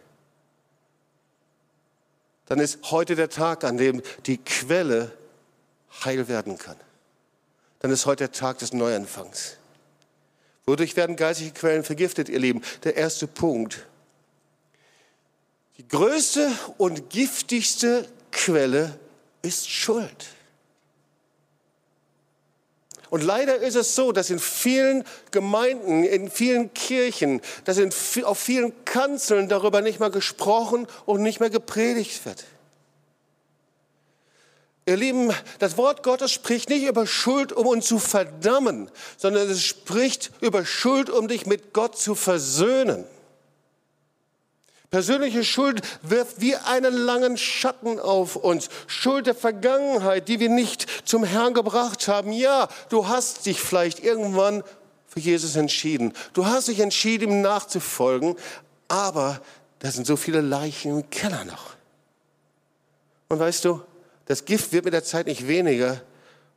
Dann 2.45 2.59
ist 2.59 2.91
heute 2.91 3.15
der 3.15 3.29
Tag, 3.29 3.63
an 3.63 3.77
dem 3.77 4.03
die 4.27 4.37
Quelle 4.37 5.11
heil 6.05 6.27
werden 6.27 6.59
kann. 6.59 6.75
Dann 7.79 7.89
ist 7.89 8.05
heute 8.05 8.25
der 8.25 8.31
Tag 8.33 8.59
des 8.59 8.71
Neuanfangs. 8.71 9.57
Wodurch 10.67 10.95
werden 10.95 11.15
geistige 11.15 11.51
Quellen 11.51 11.83
vergiftet, 11.83 12.29
ihr 12.29 12.37
Lieben? 12.37 12.61
Der 12.83 12.97
erste 12.97 13.25
Punkt. 13.25 13.87
Die 15.77 15.87
größte 15.87 16.51
und 16.77 17.09
giftigste 17.09 18.07
Quelle 18.31 18.99
ist 19.41 19.67
Schuld. 19.67 20.27
Und 23.09 23.23
leider 23.23 23.57
ist 23.57 23.75
es 23.75 23.95
so, 23.95 24.11
dass 24.11 24.29
in 24.29 24.39
vielen 24.39 25.03
Gemeinden, 25.31 26.03
in 26.03 26.29
vielen 26.29 26.73
Kirchen, 26.73 27.41
dass 27.63 27.77
in, 27.77 27.91
auf 28.23 28.39
vielen 28.39 28.73
Kanzeln 28.85 29.47
darüber 29.47 29.81
nicht 29.81 29.99
mehr 29.99 30.09
gesprochen 30.09 30.87
und 31.05 31.21
nicht 31.21 31.39
mehr 31.39 31.49
gepredigt 31.49 32.25
wird. 32.25 32.45
Ihr 34.85 34.95
Lieben, 34.95 35.33
das 35.59 35.75
Wort 35.75 36.01
Gottes 36.01 36.31
spricht 36.31 36.69
nicht 36.69 36.85
über 36.85 37.05
Schuld, 37.05 37.51
um 37.51 37.67
uns 37.67 37.87
zu 37.87 37.99
verdammen, 37.99 38.89
sondern 39.17 39.49
es 39.49 39.61
spricht 39.61 40.31
über 40.39 40.65
Schuld, 40.65 41.09
um 41.09 41.27
dich 41.27 41.45
mit 41.45 41.73
Gott 41.73 41.97
zu 41.97 42.15
versöhnen. 42.15 43.03
Persönliche 44.89 45.43
Schuld 45.43 45.81
wirft 46.01 46.39
wie 46.39 46.55
einen 46.55 46.93
langen 46.93 47.37
Schatten 47.37 47.99
auf 47.99 48.37
uns. 48.37 48.69
Schuld 48.87 49.27
der 49.27 49.35
Vergangenheit, 49.35 50.29
die 50.29 50.39
wir 50.39 50.49
nicht 50.49 50.87
zum 51.05 51.25
Herrn 51.25 51.53
gebracht 51.53 52.07
haben. 52.07 52.31
Ja, 52.31 52.69
du 52.89 53.07
hast 53.07 53.45
dich 53.45 53.59
vielleicht 53.59 54.01
irgendwann 54.01 54.63
für 55.07 55.19
Jesus 55.19 55.57
entschieden. 55.57 56.13
Du 56.31 56.45
hast 56.45 56.69
dich 56.69 56.79
entschieden, 56.79 57.31
ihm 57.31 57.41
nachzufolgen. 57.41 58.37
Aber 58.87 59.41
da 59.79 59.91
sind 59.91 60.07
so 60.07 60.15
viele 60.15 60.39
Leichen 60.39 60.91
im 60.91 61.09
Keller 61.09 61.43
noch. 61.43 61.75
Und 63.27 63.39
weißt 63.39 63.65
du, 63.65 63.81
das 64.25 64.45
Gift 64.45 64.71
wird 64.71 64.85
mit 64.85 64.93
der 64.93 65.03
Zeit 65.03 65.27
nicht 65.27 65.49
weniger. 65.49 66.01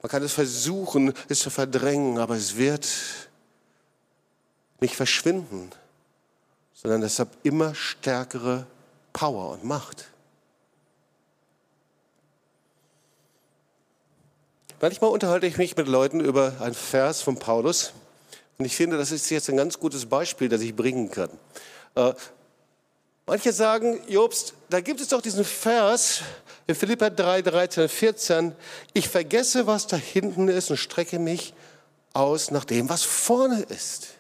Man 0.03 0.11
kann 0.11 0.23
es 0.23 0.33
versuchen, 0.33 1.14
es 1.29 1.40
zu 1.40 1.51
verdrängen, 1.51 2.19
aber 2.19 2.37
es 2.37 2.57
wird 2.57 2.88
nicht 4.79 4.95
verschwinden 4.95 5.73
sondern 6.83 7.03
deshalb 7.03 7.29
immer 7.43 7.75
stärkere 7.75 8.66
Power 9.12 9.51
und 9.51 9.64
Macht. 9.64 10.07
Manchmal 14.81 15.11
unterhalte 15.11 15.47
ich 15.47 15.59
mich 15.59 15.77
mit 15.77 15.88
Leuten 15.88 16.21
über 16.21 16.55
einen 16.61 16.75
Vers 16.75 17.21
von 17.21 17.38
Paulus 17.38 17.93
und 18.57 18.64
ich 18.64 18.77
finde, 18.77 18.97
das 18.97 19.11
ist 19.11 19.29
jetzt 19.31 19.51
ein 19.51 19.59
ganz 19.59 19.79
gutes 19.79 20.07
Beispiel, 20.07 20.49
das 20.49 20.62
ich 20.62 20.75
bringen 20.75 21.11
kann. 21.11 21.29
Äh, 21.97 22.14
manche 23.27 23.53
sagen, 23.53 24.01
Jobst, 24.09 24.55
da 24.71 24.81
gibt 24.81 25.03
es 25.03 25.09
doch 25.09 25.21
diesen 25.21 25.45
Vers 25.45 26.23
in 26.66 26.75
Philippa 26.75 27.11
3, 27.11 27.43
13, 27.43 27.88
14, 27.90 28.53
ich 28.95 29.09
vergesse, 29.09 29.66
was 29.66 29.87
da 29.87 29.97
hinten 29.97 30.49
ist 30.49 30.71
und 30.71 30.79
strecke 30.79 31.19
mich 31.19 31.53
aus 32.14 32.51
nach 32.51 32.64
dem, 32.64 32.88
was 32.88 33.03
vorne 33.03 33.61
ist. 33.62 34.14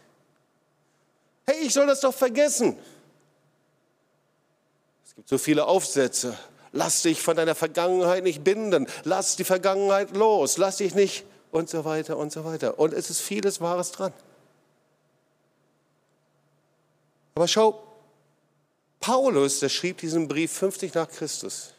Hey, 1.50 1.66
ich 1.66 1.72
soll 1.72 1.88
das 1.88 1.98
doch 1.98 2.14
vergessen. 2.14 2.78
Es 5.04 5.16
gibt 5.16 5.28
so 5.28 5.36
viele 5.36 5.66
Aufsätze. 5.66 6.38
Lass 6.70 7.02
dich 7.02 7.20
von 7.20 7.36
deiner 7.36 7.56
Vergangenheit 7.56 8.22
nicht 8.22 8.44
binden. 8.44 8.86
Lass 9.02 9.34
die 9.34 9.42
Vergangenheit 9.42 10.14
los. 10.14 10.58
Lass 10.58 10.76
dich 10.76 10.94
nicht 10.94 11.24
und 11.50 11.68
so 11.68 11.84
weiter 11.84 12.18
und 12.18 12.30
so 12.30 12.44
weiter. 12.44 12.78
Und 12.78 12.92
es 12.92 13.10
ist 13.10 13.20
vieles 13.20 13.60
Wahres 13.60 13.90
dran. 13.90 14.12
Aber 17.34 17.48
schau, 17.48 17.82
Paulus, 19.00 19.58
der 19.58 19.70
schrieb 19.70 19.98
diesen 19.98 20.28
Brief 20.28 20.52
50 20.52 20.94
nach 20.94 21.08
Christus. 21.08 21.74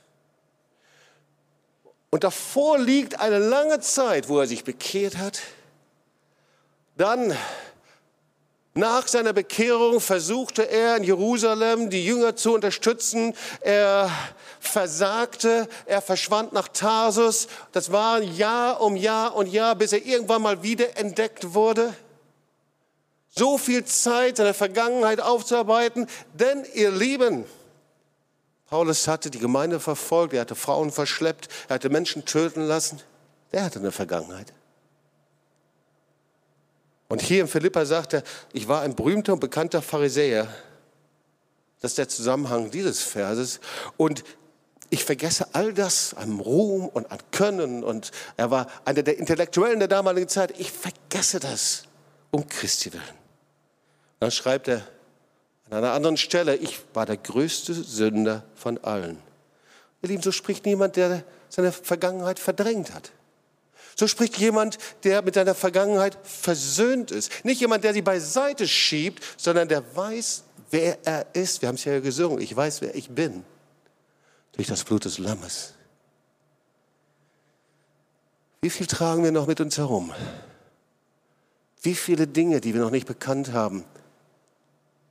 Und 2.09 2.25
davor 2.25 2.77
liegt 2.77 3.21
eine 3.21 3.39
lange 3.39 3.79
Zeit, 3.79 4.27
wo 4.27 4.37
er 4.37 4.47
sich 4.47 4.65
bekehrt 4.65 5.17
hat. 5.17 5.39
Dann 6.97 7.33
nach 8.73 9.07
seiner 9.07 9.33
Bekehrung 9.33 9.99
versuchte 9.99 10.63
er 10.63 10.95
in 10.95 11.03
Jerusalem 11.03 11.89
die 11.89 12.05
Jünger 12.05 12.37
zu 12.37 12.53
unterstützen. 12.53 13.35
Er 13.59 14.09
versagte, 14.61 15.67
er 15.85 16.01
verschwand 16.01 16.53
nach 16.53 16.69
Tarsus. 16.69 17.47
Das 17.73 17.91
war 17.91 18.21
Jahr 18.21 18.79
um 18.79 18.95
Jahr 18.95 19.35
und 19.35 19.47
Jahr, 19.47 19.75
bis 19.75 19.91
er 19.91 20.05
irgendwann 20.05 20.41
mal 20.41 20.63
wieder 20.63 20.97
entdeckt 20.97 21.53
wurde. 21.53 21.93
So 23.27 23.57
viel 23.57 23.83
Zeit, 23.83 24.37
seine 24.37 24.53
Vergangenheit 24.53 25.19
aufzuarbeiten. 25.19 26.07
Denn 26.33 26.65
ihr 26.73 26.91
Lieben, 26.91 27.45
Paulus 28.69 29.05
hatte 29.05 29.29
die 29.29 29.39
Gemeinde 29.39 29.81
verfolgt, 29.81 30.33
er 30.33 30.41
hatte 30.41 30.55
Frauen 30.55 30.91
verschleppt, 30.91 31.49
er 31.67 31.75
hatte 31.75 31.89
Menschen 31.89 32.23
töten 32.23 32.61
lassen. 32.61 33.01
Er 33.51 33.65
hatte 33.65 33.79
eine 33.79 33.91
Vergangenheit. 33.91 34.53
Und 37.11 37.21
hier 37.21 37.41
in 37.41 37.49
Philippa 37.49 37.83
sagt 37.83 38.13
er, 38.13 38.23
ich 38.53 38.69
war 38.69 38.83
ein 38.83 38.95
berühmter 38.95 39.33
und 39.33 39.41
bekannter 39.41 39.81
Pharisäer. 39.81 40.47
Das 41.81 41.91
ist 41.91 41.97
der 41.97 42.07
Zusammenhang 42.07 42.71
dieses 42.71 43.01
Verses. 43.01 43.59
Und 43.97 44.23
ich 44.89 45.03
vergesse 45.03 45.45
all 45.51 45.73
das 45.73 46.13
an 46.13 46.39
Ruhm 46.39 46.87
und 46.87 47.11
an 47.11 47.17
Können 47.31 47.83
und 47.83 48.11
er 48.37 48.49
war 48.49 48.67
einer 48.85 49.03
der 49.03 49.17
Intellektuellen 49.17 49.79
der 49.79 49.89
damaligen 49.89 50.29
Zeit. 50.29 50.57
Ich 50.57 50.71
vergesse 50.71 51.41
das 51.41 51.83
um 52.31 52.47
Christi 52.47 52.93
willen. 52.93 53.03
Dann 54.21 54.31
schreibt 54.31 54.69
er 54.69 54.87
an 55.69 55.79
einer 55.79 55.91
anderen 55.91 56.15
Stelle, 56.15 56.55
ich 56.55 56.79
war 56.93 57.05
der 57.05 57.17
größte 57.17 57.73
Sünder 57.73 58.45
von 58.55 58.77
allen. 58.85 59.17
Ihr 60.01 60.07
Lieben, 60.07 60.23
so 60.23 60.31
spricht 60.31 60.65
niemand, 60.65 60.95
der 60.95 61.25
seine 61.49 61.73
Vergangenheit 61.73 62.39
verdrängt 62.39 62.93
hat. 62.93 63.11
So 64.01 64.07
spricht 64.07 64.35
jemand, 64.39 64.79
der 65.03 65.21
mit 65.21 65.35
seiner 65.35 65.53
Vergangenheit 65.53 66.17
versöhnt 66.23 67.11
ist. 67.11 67.45
Nicht 67.45 67.61
jemand, 67.61 67.83
der 67.83 67.93
sie 67.93 68.01
beiseite 68.01 68.67
schiebt, 68.67 69.23
sondern 69.37 69.67
der 69.67 69.95
weiß, 69.95 70.41
wer 70.71 70.97
er 71.05 71.27
ist. 71.35 71.61
Wir 71.61 71.67
haben 71.67 71.75
es 71.75 71.85
ja 71.85 71.99
gesungen. 71.99 72.41
Ich 72.41 72.55
weiß, 72.55 72.81
wer 72.81 72.95
ich 72.95 73.11
bin. 73.11 73.43
Durch 74.53 74.67
das 74.67 74.83
Blut 74.83 75.05
des 75.05 75.19
Lammes. 75.19 75.75
Wie 78.61 78.71
viel 78.71 78.87
tragen 78.87 79.23
wir 79.23 79.31
noch 79.31 79.45
mit 79.45 79.61
uns 79.61 79.77
herum? 79.77 80.11
Wie 81.83 81.93
viele 81.93 82.25
Dinge, 82.25 82.59
die 82.59 82.73
wir 82.73 82.81
noch 82.81 82.89
nicht 82.89 83.05
bekannt 83.05 83.53
haben. 83.53 83.83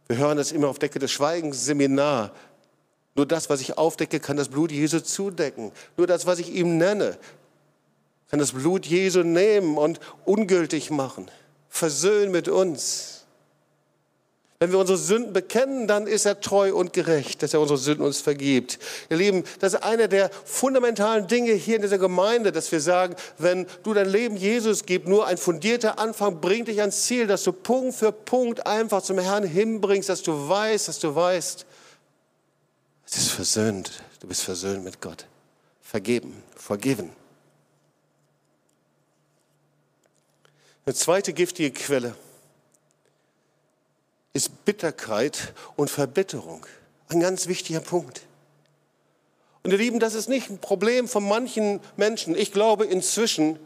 Wir 0.09 0.17
hören 0.17 0.37
das 0.37 0.51
immer 0.51 0.67
auf 0.67 0.81
Decke 0.81 0.99
des 0.99 1.13
Schweigens 1.13 1.65
Seminar. 1.65 2.33
Nur 3.15 3.27
das, 3.27 3.51
was 3.51 3.61
ich 3.61 3.79
aufdecke, 3.79 4.19
kann 4.19 4.37
das 4.37 4.49
Blut 4.49 4.73
Jesu 4.73 4.99
zudecken. 4.99 5.71
Nur 5.97 6.09
das, 6.09 6.27
was 6.27 6.41
ich 6.41 6.53
ihm 6.53 6.77
nenne, 6.77 7.19
kann 8.31 8.39
das 8.39 8.53
Blut 8.53 8.87
Jesu 8.87 9.23
nehmen 9.23 9.77
und 9.77 10.01
ungültig 10.25 10.91
machen. 10.91 11.31
Versöhnen 11.69 12.31
mit 12.31 12.49
uns. 12.49 13.21
Wenn 14.63 14.73
wir 14.73 14.79
unsere 14.79 14.99
Sünden 14.99 15.33
bekennen, 15.33 15.89
dann 15.89 16.07
ist 16.07 16.27
er 16.27 16.39
treu 16.39 16.75
und 16.75 16.93
gerecht, 16.93 17.43
dass 17.43 17.55
er 17.55 17.61
unsere 17.61 17.79
Sünden 17.79 18.05
uns 18.05 18.21
vergibt. 18.21 18.79
Ihr 19.09 19.17
Lieben, 19.17 19.45
das 19.59 19.73
ist 19.73 19.83
eine 19.83 20.07
der 20.07 20.31
fundamentalen 20.45 21.27
Dinge 21.27 21.53
hier 21.53 21.77
in 21.77 21.83
dieser 21.83 21.97
Gemeinde, 21.97 22.53
dass 22.53 22.71
wir 22.71 22.81
sagen, 22.83 23.17
wenn 23.39 23.67
du 23.83 23.95
dein 23.95 24.11
Leben 24.11 24.37
Jesus 24.37 24.85
gibst, 24.85 25.09
nur 25.09 25.27
ein 25.27 25.39
fundierter 25.39 25.99
Anfang 25.99 26.43
bringt 26.43 26.69
dich 26.69 26.81
ans 26.81 27.05
Ziel, 27.05 27.27
dass 27.27 27.43
du 27.43 27.53
Punkt 27.53 27.95
für 27.95 28.13
Punkt 28.13 28.67
einfach 28.67 29.03
zum 29.03 29.19
Herrn 29.19 29.45
hinbringst, 29.45 30.11
dass 30.11 30.23
du 30.23 30.49
weißt, 30.49 30.89
dass 30.89 30.99
du 30.99 31.15
weißt, 31.15 31.65
es 33.07 33.17
ist 33.17 33.31
versöhnt, 33.31 33.91
du 34.21 34.29
bist 34.29 34.43
versöhnt 34.43 34.85
mit 34.85 35.01
Gott. 35.01 35.27
Vergeben, 35.81 36.43
forgiven. 36.55 37.20
Eine 40.91 40.97
zweite 40.97 41.33
giftige 41.33 41.71
Quelle 41.71 42.17
ist 44.33 44.65
Bitterkeit 44.65 45.55
und 45.77 45.89
Verbitterung. 45.89 46.67
Ein 47.07 47.21
ganz 47.21 47.47
wichtiger 47.47 47.79
Punkt. 47.79 48.23
Und 49.63 49.71
ihr 49.71 49.79
Lieben, 49.79 50.01
das 50.01 50.15
ist 50.15 50.29
nicht 50.29 50.51
ein 50.51 50.59
Problem 50.59 51.07
von 51.07 51.23
manchen 51.23 51.79
Menschen. 51.97 52.35
Ich 52.35 52.51
glaube 52.51 52.87
inzwischen, 52.87 53.61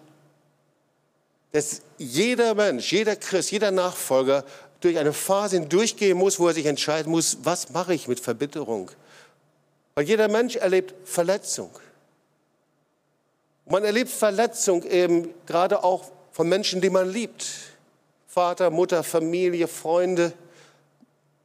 dass 1.52 1.80
jeder 1.96 2.54
Mensch, 2.54 2.92
jeder 2.92 3.16
Christ, 3.16 3.52
jeder 3.52 3.70
Nachfolger 3.70 4.44
durch 4.80 4.98
eine 4.98 5.14
Phase 5.14 5.56
hindurchgehen 5.56 6.18
muss, 6.18 6.38
wo 6.38 6.48
er 6.48 6.52
sich 6.52 6.66
entscheiden 6.66 7.10
muss, 7.10 7.38
was 7.42 7.70
mache 7.70 7.94
ich 7.94 8.06
mit 8.06 8.20
Verbitterung? 8.20 8.90
Weil 9.94 10.04
jeder 10.04 10.28
Mensch 10.28 10.56
erlebt 10.56 10.92
Verletzung. 11.08 11.70
Man 13.64 13.82
erlebt 13.82 14.10
Verletzung 14.10 14.82
eben 14.82 15.32
gerade 15.46 15.82
auch 15.82 16.12
von 16.34 16.48
Menschen, 16.48 16.80
die 16.80 16.90
man 16.90 17.08
liebt. 17.08 17.46
Vater, 18.26 18.70
Mutter, 18.70 19.04
Familie, 19.04 19.68
Freunde. 19.68 20.32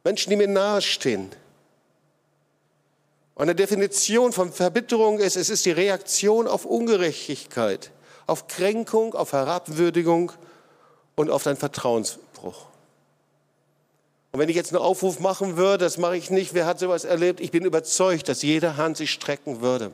Menschen, 0.02 0.30
die 0.30 0.36
mir 0.36 0.48
nahestehen. 0.48 1.30
Eine 3.36 3.54
Definition 3.54 4.32
von 4.32 4.52
Verbitterung 4.52 5.20
ist, 5.20 5.36
es 5.36 5.48
ist 5.48 5.64
die 5.64 5.70
Reaktion 5.70 6.48
auf 6.48 6.64
Ungerechtigkeit, 6.64 7.92
auf 8.26 8.48
Kränkung, 8.48 9.14
auf 9.14 9.32
Herabwürdigung 9.32 10.32
und 11.14 11.30
auf 11.30 11.44
deinen 11.44 11.56
Vertrauensbruch. 11.56 12.66
Und 14.32 14.40
wenn 14.40 14.48
ich 14.48 14.56
jetzt 14.56 14.74
einen 14.74 14.82
Aufruf 14.82 15.20
machen 15.20 15.56
würde, 15.56 15.84
das 15.84 15.98
mache 15.98 16.16
ich 16.16 16.30
nicht, 16.30 16.52
wer 16.52 16.66
hat 16.66 16.80
sowas 16.80 17.04
erlebt? 17.04 17.38
Ich 17.38 17.52
bin 17.52 17.64
überzeugt, 17.64 18.28
dass 18.28 18.42
jede 18.42 18.76
Hand 18.76 18.96
sich 18.96 19.12
strecken 19.12 19.60
würde. 19.60 19.92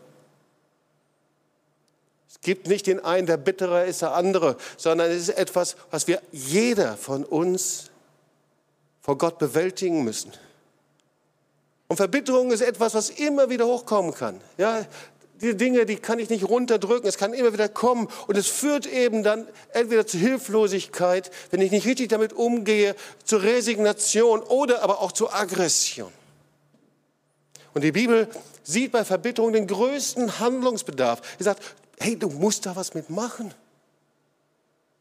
Es 2.37 2.40
gibt 2.42 2.68
nicht 2.68 2.87
den 2.87 3.05
einen, 3.05 3.27
der 3.27 3.38
bitterer 3.38 3.85
ist, 3.85 4.03
der 4.03 4.14
andere, 4.14 4.57
sondern 4.77 5.11
es 5.11 5.29
ist 5.29 5.38
etwas, 5.38 5.77
was 5.90 6.07
wir 6.07 6.22
jeder 6.31 6.96
von 6.96 7.25
uns 7.25 7.90
vor 9.01 9.18
Gott 9.18 9.38
bewältigen 9.38 10.05
müssen. 10.05 10.33
Und 11.88 11.96
Verbitterung 11.96 12.51
ist 12.51 12.61
etwas, 12.61 12.94
was 12.94 13.11
immer 13.11 13.49
wieder 13.51 13.66
hochkommen 13.66 14.12
kann. 14.12 14.40
Ja, 14.59 14.85
die 15.40 15.57
Dinge, 15.57 15.87
die 15.87 15.96
kann 15.96 16.18
ich 16.18 16.31
nicht 16.31 16.49
runterdrücken. 16.49 17.09
Es 17.09 17.18
kann 17.18 17.35
immer 17.35 17.53
wieder 17.53 17.68
kommen. 17.68 18.09
Und 18.27 18.37
es 18.37 18.46
führt 18.46 18.87
eben 18.87 19.22
dann 19.22 19.46
entweder 19.72 20.07
zu 20.07 20.18
Hilflosigkeit, 20.18 21.31
wenn 21.51 21.61
ich 21.61 21.70
nicht 21.70 21.87
richtig 21.87 22.09
damit 22.09 22.33
umgehe, 22.33 22.94
zur 23.25 23.42
Resignation 23.42 24.40
oder 24.40 24.83
aber 24.83 25.01
auch 25.01 25.12
zur 25.12 25.35
Aggression. 25.35 26.12
Und 27.75 27.83
die 27.83 27.92
Bibel 27.92 28.29
sieht 28.62 28.92
bei 28.92 29.05
Verbitterung 29.05 29.53
den 29.53 29.66
größten 29.66 30.40
Handlungsbedarf. 30.40 31.20
Sie 31.38 31.44
sagt, 31.44 31.62
hey, 31.98 32.18
du 32.18 32.28
musst 32.28 32.66
da 32.66 32.76
was 32.76 32.94
mitmachen. 32.94 33.54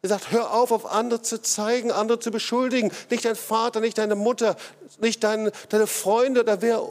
Er 0.01 0.10
sagt, 0.10 0.31
hör 0.31 0.53
auf, 0.53 0.71
auf 0.71 0.86
andere 0.86 1.23
zu 1.23 1.41
zeigen, 1.41 1.91
andere 1.91 2.19
zu 2.19 2.29
beschuldigen. 2.29 2.91
Nicht 3.10 3.25
dein 3.25 3.36
Vater, 3.36 3.79
nicht 3.79 3.97
deine 3.97 4.15
Mutter, 4.15 4.55
nicht 4.99 5.23
dein, 5.23 5.51
deine 5.69 5.88
Freunde, 5.88 6.41
oder 6.41 6.62
wer, 6.62 6.84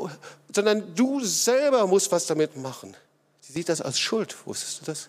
sondern 0.52 0.94
du 0.96 1.20
selber 1.20 1.86
musst 1.86 2.10
was 2.10 2.26
damit 2.26 2.56
machen. 2.56 2.96
Sie 3.40 3.52
sieht 3.52 3.68
das 3.68 3.80
als 3.80 4.00
Schuld. 4.00 4.34
Wusstest 4.46 4.80
du 4.80 4.86
das? 4.86 5.08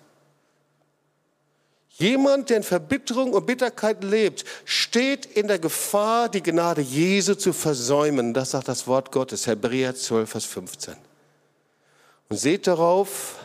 Jemand, 1.97 2.49
der 2.49 2.57
in 2.57 2.63
Verbitterung 2.63 3.33
und 3.33 3.47
Bitterkeit 3.47 4.03
lebt, 4.03 4.43
steht 4.65 5.25
in 5.25 5.47
der 5.47 5.59
Gefahr, 5.59 6.27
die 6.27 6.43
Gnade 6.43 6.81
Jesu 6.81 7.35
zu 7.35 7.53
versäumen. 7.53 8.33
Das 8.33 8.51
sagt 8.51 8.67
das 8.67 8.85
Wort 8.85 9.11
Gottes, 9.11 9.47
Hebräer 9.47 9.95
12, 9.95 10.29
Vers 10.29 10.45
15. 10.45 10.95
Und 12.27 12.37
seht 12.37 12.67
darauf, 12.67 13.37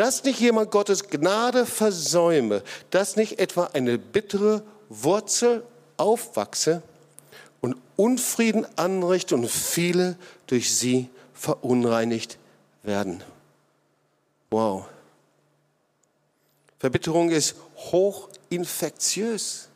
dass 0.00 0.24
nicht 0.24 0.40
jemand 0.40 0.70
Gottes 0.70 1.10
Gnade 1.10 1.66
versäume, 1.66 2.62
dass 2.88 3.16
nicht 3.16 3.38
etwa 3.38 3.64
eine 3.74 3.98
bittere 3.98 4.62
Wurzel 4.88 5.62
aufwachse 5.98 6.82
und 7.60 7.76
Unfrieden 7.96 8.66
anrichte 8.76 9.34
und 9.34 9.46
viele 9.46 10.16
durch 10.46 10.74
sie 10.74 11.10
verunreinigt 11.34 12.38
werden. 12.82 13.22
Wow. 14.48 14.86
Verbitterung 16.78 17.28
ist 17.28 17.56
hochinfektiös. 17.92 19.68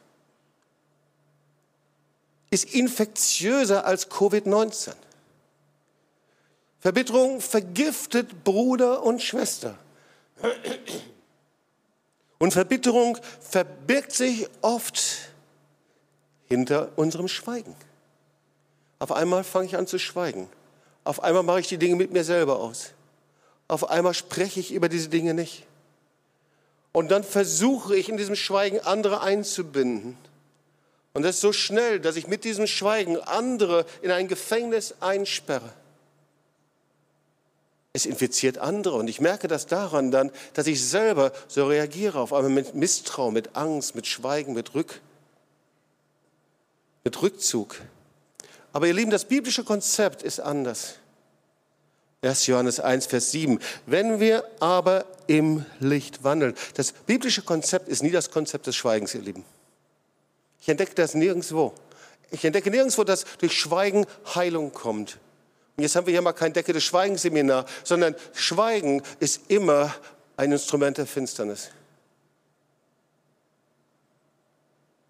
Ist 2.49 2.65
infektiöser 2.73 3.85
als 3.85 4.11
Covid-19. 4.11 4.95
Verbitterung 6.81 7.43
vergiftet 7.43 8.43
Bruder 8.43 9.03
und 9.03 9.21
Schwester. 9.21 9.79
Und 12.39 12.53
Verbitterung 12.53 13.19
verbirgt 13.41 14.13
sich 14.13 14.49
oft 14.61 15.01
hinter 16.47 16.91
unserem 16.97 17.29
Schweigen. 17.29 17.75
Auf 18.99 19.13
einmal 19.13 19.45
fange 19.45 19.67
ich 19.67 19.77
an 19.77 19.87
zu 19.87 19.99
schweigen. 19.99 20.49
Auf 21.05 21.23
einmal 21.23 21.43
mache 21.43 21.61
ich 21.61 21.69
die 21.69 21.79
Dinge 21.79 21.97
mit 21.97 22.13
mir 22.13 22.25
selber 22.25 22.59
aus. 22.59 22.93
Auf 23.69 23.89
einmal 23.89 24.15
spreche 24.15 24.61
ich 24.61 24.73
über 24.73 24.89
diese 24.89 25.09
Dinge 25.09 25.35
nicht. 25.35 25.65
Und 26.93 27.11
dann 27.11 27.25
versuche 27.25 27.97
ich 27.97 28.09
in 28.09 28.17
diesem 28.17 28.37
Schweigen 28.37 28.81
andere 28.81 29.21
einzubinden. 29.21 30.17
Und 31.13 31.23
das 31.23 31.37
ist 31.37 31.41
so 31.41 31.53
schnell, 31.53 32.01
dass 32.01 32.17
ich 32.17 32.27
mit 32.27 32.45
diesem 32.45 32.67
Schweigen 32.67 33.19
andere 33.19 33.87
in 34.03 34.11
ein 34.11 34.29
Gefängnis 34.29 34.95
einsperre 35.01 35.73
es 37.95 38.05
infiziert 38.05 38.59
andere. 38.59 38.97
Und 38.97 39.09
ich 39.09 39.21
merke 39.21 39.49
das 39.49 39.67
daran 39.67 40.11
dann, 40.11 40.31
dass 40.53 40.67
ich 40.67 40.85
selber 40.85 41.33
so 41.49 41.67
reagiere, 41.67 42.21
auf 42.21 42.35
einmal 42.35 42.51
mit 42.51 42.75
Misstrauen, 42.75 43.33
mit 43.33 43.57
Angst, 43.57 43.95
mit 43.95 44.07
Schweigen, 44.07 44.53
mit, 44.53 44.75
Rück, 44.75 45.01
mit 47.05 47.23
Rückzug. 47.23 47.81
Aber 48.73 48.89
ihr 48.89 48.95
Lieben, 48.95 49.13
das 49.13 49.25
biblische 49.25 49.65
Konzept 49.65 50.23
ist 50.23 50.41
anders. 50.41 50.97
1. 52.23 52.47
Johannes 52.49 52.81
1, 52.81 53.07
Vers 53.07 53.31
7. 53.31 53.61
Wenn 53.87 54.19
wir 54.19 54.45
aber 54.59 55.07
im 55.27 55.65
Licht 55.79 56.25
wandeln. 56.25 56.55
Das 56.75 56.93
biblische 56.93 57.43
Konzept 57.43 57.89
ist 57.89 58.03
nie 58.03 58.11
das 58.11 58.31
Konzept 58.31 58.67
des 58.67 58.77
Schweigens, 58.77 59.15
ihr 59.15 59.23
Lieben. 59.23 59.45
Ich 60.61 60.69
entdecke 60.69 60.95
das 60.95 61.15
nirgendwo. 61.15 61.75
Ich 62.31 62.45
entdecke 62.45 62.71
nirgendwo, 62.71 63.05
dass 63.05 63.25
durch 63.39 63.53
Schweigen 63.53 64.07
Heilung 64.35 64.73
kommt. 64.73 65.19
Jetzt 65.77 65.97
haben 65.97 66.07
wir 66.07 66.13
hier 66.13 66.23
mal 66.23 66.33
kein 66.33 66.53
Decke 66.53 66.73
des 66.73 66.85
Schweigens-Seminar, 66.85 67.67
sondern 67.83 68.15
Schweigen 68.33 69.03
ist 69.19 69.51
immer 69.51 69.95
ein 70.37 70.53
Instrument 70.53 70.99
der 70.99 71.07
Finsternis. 71.07 71.71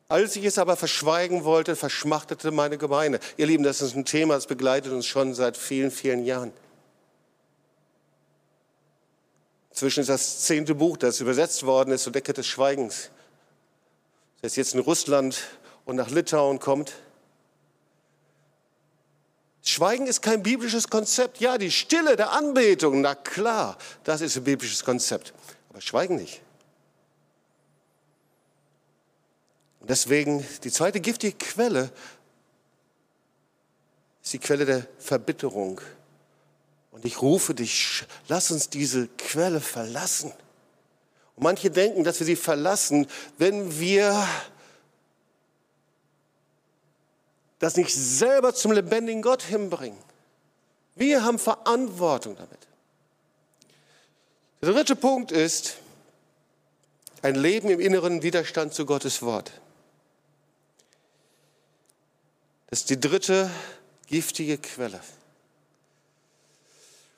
Als 0.09 0.37
ich 0.37 0.45
es 0.45 0.59
aber 0.59 0.77
verschweigen 0.77 1.45
wollte, 1.45 1.77
verschmachtete 1.77 2.51
meine 2.51 2.79
Gemeinde. 2.79 3.21
Ihr 3.37 3.47
Lieben, 3.47 3.65
das 3.65 3.83
ist 3.83 3.97
ein 3.97 4.05
Thema, 4.05 4.35
das 4.35 4.47
begleitet 4.47 4.93
uns 4.93 5.07
schon 5.07 5.35
seit 5.35 5.57
vielen, 5.57 5.91
vielen 5.91 6.25
Jahren. 6.25 6.53
Zwischen 9.71 10.01
ist 10.01 10.09
das 10.09 10.43
zehnte 10.43 10.75
Buch, 10.75 10.97
das 10.97 11.21
übersetzt 11.21 11.67
worden 11.67 11.91
ist, 11.91 12.05
zur 12.05 12.13
Decke 12.13 12.33
des 12.33 12.47
Schweigens, 12.47 13.11
das 14.41 14.57
jetzt 14.57 14.75
in 14.75 14.81
Russland 14.81 15.43
und 15.85 15.97
nach 15.97 16.11
Litauen 16.11 16.61
kommt. 16.61 16.93
Schweigen 19.67 20.07
ist 20.07 20.21
kein 20.21 20.43
biblisches 20.43 20.89
Konzept. 20.89 21.41
Ja, 21.41 21.57
die 21.57 21.71
Stille 21.71 22.17
der 22.17 22.33
Anbetung, 22.33 23.01
na 23.01 23.15
klar, 23.15 23.79
das 24.05 24.21
ist 24.21 24.37
ein 24.37 24.45
biblisches 24.45 24.85
Konzept. 24.85 25.33
Aber 25.71 25.81
Schweigen 25.81 26.17
nicht. 26.17 26.43
Und 29.81 29.89
deswegen 29.89 30.47
die 30.63 30.71
zweite 30.71 31.01
giftige 31.01 31.37
Quelle 31.37 31.91
ist 34.23 34.35
die 34.35 34.39
Quelle 34.39 34.67
der 34.67 34.87
Verbitterung. 34.99 35.81
Und 36.91 37.07
ich 37.07 37.23
rufe 37.23 37.55
dich, 37.55 38.05
lass 38.29 38.51
uns 38.51 38.69
diese 38.69 39.09
Quelle 39.19 39.61
verlassen. 39.61 40.33
Und 41.37 41.43
manche 41.43 41.71
denken, 41.71 42.05
dass 42.05 42.21
wir 42.21 42.27
sie 42.27 42.37
verlassen, 42.37 43.07
wenn 43.39 43.81
wir 43.81 44.29
das 47.65 47.77
nicht 47.77 47.95
selber 47.95 48.55
zum 48.55 48.73
lebendigen 48.73 49.23
Gott 49.23 49.43
hinbringen. 49.43 49.99
Wir 50.97 51.25
haben 51.25 51.39
Verantwortung 51.39 52.37
damit. 52.37 52.59
Der 54.61 54.73
dritte 54.73 54.95
Punkt 54.95 55.33
ist 55.33 55.79
ein 57.23 57.35
Leben 57.35 57.71
im 57.71 57.81
inneren 57.81 58.23
Widerstand 58.23 58.75
zu 58.75 58.85
Gottes 58.85 59.23
Wort. 59.23 59.51
Das 62.69 62.81
ist 62.81 62.91
die 62.91 63.01
dritte 63.01 63.51
giftige 64.09 64.59
Quelle. 64.59 65.01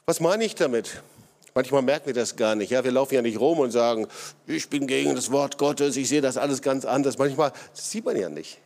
Was 0.05 0.21
meine 0.21 0.45
ich 0.45 0.55
damit? 0.55 1.03
Manchmal 1.55 1.83
merken 1.83 2.07
wir 2.07 2.15
das 2.15 2.37
gar 2.37 2.55
nicht. 2.55 2.71
Ja, 2.71 2.85
wir 2.85 2.93
laufen 2.93 3.15
ja 3.15 3.23
nicht 3.23 3.41
rum 3.41 3.59
und 3.59 3.73
sagen, 3.73 4.07
ich 4.47 4.69
bin 4.69 4.87
gegen 4.87 5.17
das 5.17 5.33
Wort 5.33 5.59
Gottes, 5.59 5.97
ich 5.97 6.09
sehe 6.09 6.21
das 6.21 6.37
alles 6.37 6.63
ganz 6.63 6.85
anders. 6.85 7.19
Manchmal 7.19 7.53
sieht 7.73 8.05
man 8.05 8.17
ja 8.17 8.29
nicht. 8.29 8.59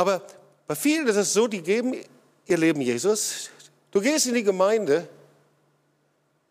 Aber 0.00 0.22
bei 0.66 0.74
vielen 0.74 1.06
ist 1.08 1.16
es 1.16 1.34
so, 1.34 1.46
die 1.46 1.60
geben 1.60 1.94
ihr 2.46 2.56
Leben 2.56 2.80
Jesus. 2.80 3.50
Du 3.90 4.00
gehst 4.00 4.26
in 4.26 4.32
die 4.32 4.42
Gemeinde, 4.42 5.06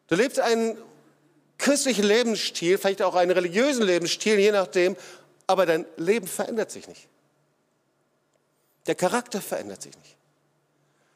du 0.05 0.13
lebst 0.13 0.39
einen 0.39 0.77
christlichen 1.57 2.03
Lebensstil, 2.03 2.77
vielleicht 2.77 3.01
auch 3.01 3.15
einen 3.15 3.31
religiösen 3.31 3.81
Lebensstil, 3.87 4.37
je 4.37 4.51
nachdem, 4.51 4.95
aber 5.47 5.65
dein 5.65 5.87
Leben 5.97 6.27
verändert 6.27 6.69
sich 6.69 6.87
nicht. 6.87 7.07
Der 8.85 8.93
Charakter 8.93 9.41
verändert 9.41 9.81
sich 9.81 9.97
nicht. 9.97 10.15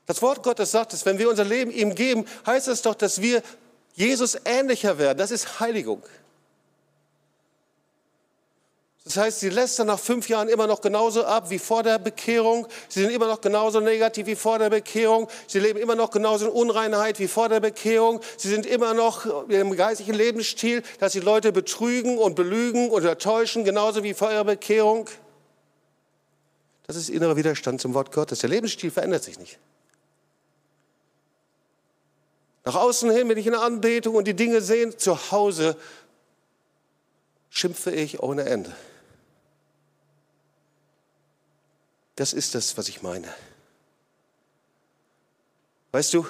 Das 0.07 0.23
Wort 0.23 0.41
Gottes 0.41 0.71
sagt 0.71 0.93
es, 0.93 1.05
wenn 1.05 1.19
wir 1.19 1.29
unser 1.29 1.45
Leben 1.45 1.69
ihm 1.69 1.93
geben, 1.93 2.25
heißt 2.47 2.67
es 2.67 2.81
doch, 2.81 2.95
dass 2.95 3.21
wir 3.21 3.43
Jesus 3.93 4.39
ähnlicher 4.43 4.97
werden. 4.97 5.19
Das 5.19 5.29
ist 5.29 5.59
Heiligung. 5.59 6.01
Das 9.05 9.17
heißt, 9.17 9.41
sie 9.41 9.49
lässt 9.49 9.79
dann 9.79 9.87
nach 9.87 9.99
fünf 9.99 10.29
Jahren 10.29 10.47
immer 10.47 10.65
noch 10.65 10.79
genauso 10.79 11.25
ab 11.25 11.49
wie 11.49 11.59
vor 11.59 11.83
der 11.83 11.99
Bekehrung. 11.99 12.67
Sie 12.87 13.01
sind 13.01 13.11
immer 13.11 13.27
noch 13.27 13.41
genauso 13.41 13.81
negativ 13.81 14.27
wie 14.27 14.35
vor 14.35 14.59
der 14.59 14.69
Bekehrung. 14.69 15.27
Sie 15.45 15.59
leben 15.59 15.77
immer 15.77 15.95
noch 15.95 16.09
genauso 16.09 16.45
in 16.45 16.51
Unreinheit 16.51 17.19
wie 17.19 17.27
vor 17.27 17.49
der 17.49 17.59
Bekehrung. 17.59 18.21
Sie 18.37 18.47
sind 18.47 18.65
immer 18.65 18.93
noch 18.93 19.25
in 19.49 19.55
einem 19.55 19.75
geistlichen 19.75 20.13
Lebensstil, 20.13 20.83
dass 20.99 21.11
sie 21.11 21.19
Leute 21.19 21.51
betrügen 21.51 22.17
und 22.17 22.35
belügen 22.35 22.91
oder 22.91 23.17
täuschen, 23.17 23.65
genauso 23.65 24.03
wie 24.03 24.13
vor 24.13 24.31
ihrer 24.31 24.45
Bekehrung. 24.45 25.09
Das 26.87 26.95
ist 26.95 27.09
innerer 27.09 27.35
Widerstand 27.35 27.81
zum 27.81 27.93
Wort 27.93 28.13
Gottes. 28.13 28.39
Der 28.39 28.49
Lebensstil 28.49 28.89
verändert 28.89 29.23
sich 29.23 29.37
nicht. 29.37 29.59
Nach 32.63 32.75
außen 32.75 33.11
hin 33.11 33.27
bin 33.27 33.37
ich 33.37 33.47
in 33.47 33.51
der 33.51 33.61
Anbetung 33.61 34.15
und 34.15 34.25
die 34.25 34.33
Dinge 34.33 34.61
sehen, 34.61 34.97
zu 34.97 35.31
Hause 35.31 35.75
schimpfe 37.49 37.91
ich 37.91 38.23
ohne 38.23 38.43
Ende. 38.45 38.73
Das 42.15 42.33
ist 42.33 42.55
das, 42.55 42.77
was 42.77 42.89
ich 42.89 43.01
meine. 43.01 43.27
Weißt 45.91 46.13
du, 46.13 46.25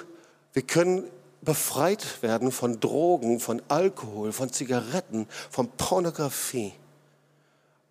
wir 0.52 0.62
können 0.62 1.04
befreit 1.42 2.22
werden 2.22 2.52
von 2.52 2.80
Drogen, 2.80 3.40
von 3.40 3.62
Alkohol, 3.68 4.32
von 4.32 4.52
Zigaretten, 4.52 5.26
von 5.50 5.70
Pornografie. 5.70 6.72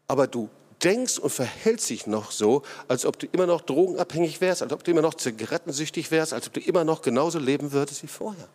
Aber 0.08 0.28
du 0.28 0.50
denkst 0.84 1.18
und 1.18 1.30
verhältst 1.30 1.90
dich 1.90 2.08
noch 2.08 2.32
so, 2.32 2.64
als 2.88 3.06
ob 3.06 3.18
du 3.20 3.28
immer 3.28 3.46
noch 3.46 3.62
drogenabhängig 3.62 4.42
wärst, 4.42 4.62
als 4.62 4.74
ob 4.74 4.84
du 4.84 4.92
immer 4.92 5.02
noch 5.02 5.14
zigarettensüchtig 5.14 6.12
wärst, 6.12 6.34
als 6.34 6.48
ob 6.48 6.54
du 6.54 6.60
immer 6.60 6.84
noch 6.84 7.02
genauso 7.02 7.40
leben 7.40 7.72
würdest 7.72 8.04
wie 8.04 8.08
vorher. 8.08 8.48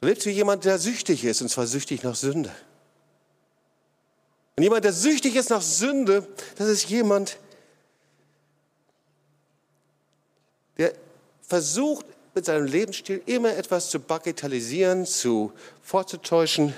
Du 0.00 0.06
lebst 0.06 0.26
wie 0.26 0.30
jemand, 0.30 0.64
der 0.64 0.78
süchtig 0.78 1.24
ist, 1.24 1.42
und 1.42 1.48
zwar 1.48 1.66
süchtig 1.66 2.02
nach 2.02 2.14
Sünde. 2.14 2.54
Und 4.58 4.64
jemand, 4.64 4.84
der 4.84 4.92
süchtig 4.92 5.36
ist 5.36 5.50
nach 5.50 5.62
Sünde, 5.62 6.26
das 6.56 6.66
ist 6.66 6.88
jemand, 6.90 7.38
der 10.76 10.92
versucht, 11.42 12.04
mit 12.34 12.44
seinem 12.44 12.64
Lebensstil 12.64 13.22
immer 13.26 13.54
etwas 13.56 13.88
zu 13.88 14.00
bagatellisieren, 14.00 15.06
zu 15.06 15.52
vorzutäuschen 15.80 16.74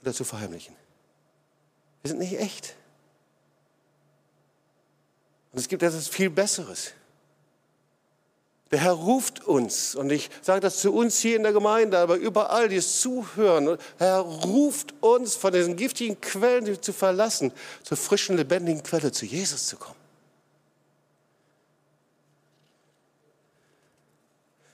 oder 0.00 0.14
zu 0.14 0.22
verheimlichen. 0.22 0.76
Wir 2.02 2.10
sind 2.10 2.20
nicht 2.20 2.38
echt. 2.38 2.76
Und 5.50 5.58
es 5.58 5.66
gibt 5.66 5.82
etwas 5.82 6.06
viel 6.06 6.30
Besseres. 6.30 6.92
Der 8.74 8.80
Herr 8.80 8.94
ruft 8.94 9.44
uns, 9.44 9.94
und 9.94 10.10
ich 10.10 10.30
sage 10.42 10.58
das 10.58 10.80
zu 10.80 10.92
uns 10.92 11.20
hier 11.20 11.36
in 11.36 11.44
der 11.44 11.52
Gemeinde, 11.52 11.96
aber 11.96 12.16
überall, 12.16 12.68
die 12.68 12.74
es 12.74 13.00
zuhören, 13.00 13.78
Herr 13.98 14.18
ruft 14.18 14.94
uns 15.00 15.36
von 15.36 15.52
diesen 15.52 15.76
giftigen 15.76 16.20
Quellen 16.20 16.82
zu 16.82 16.92
verlassen, 16.92 17.52
zur 17.84 17.96
frischen, 17.96 18.36
lebendigen 18.36 18.82
Quelle, 18.82 19.12
zu 19.12 19.26
Jesus 19.26 19.68
zu 19.68 19.76
kommen. 19.76 19.94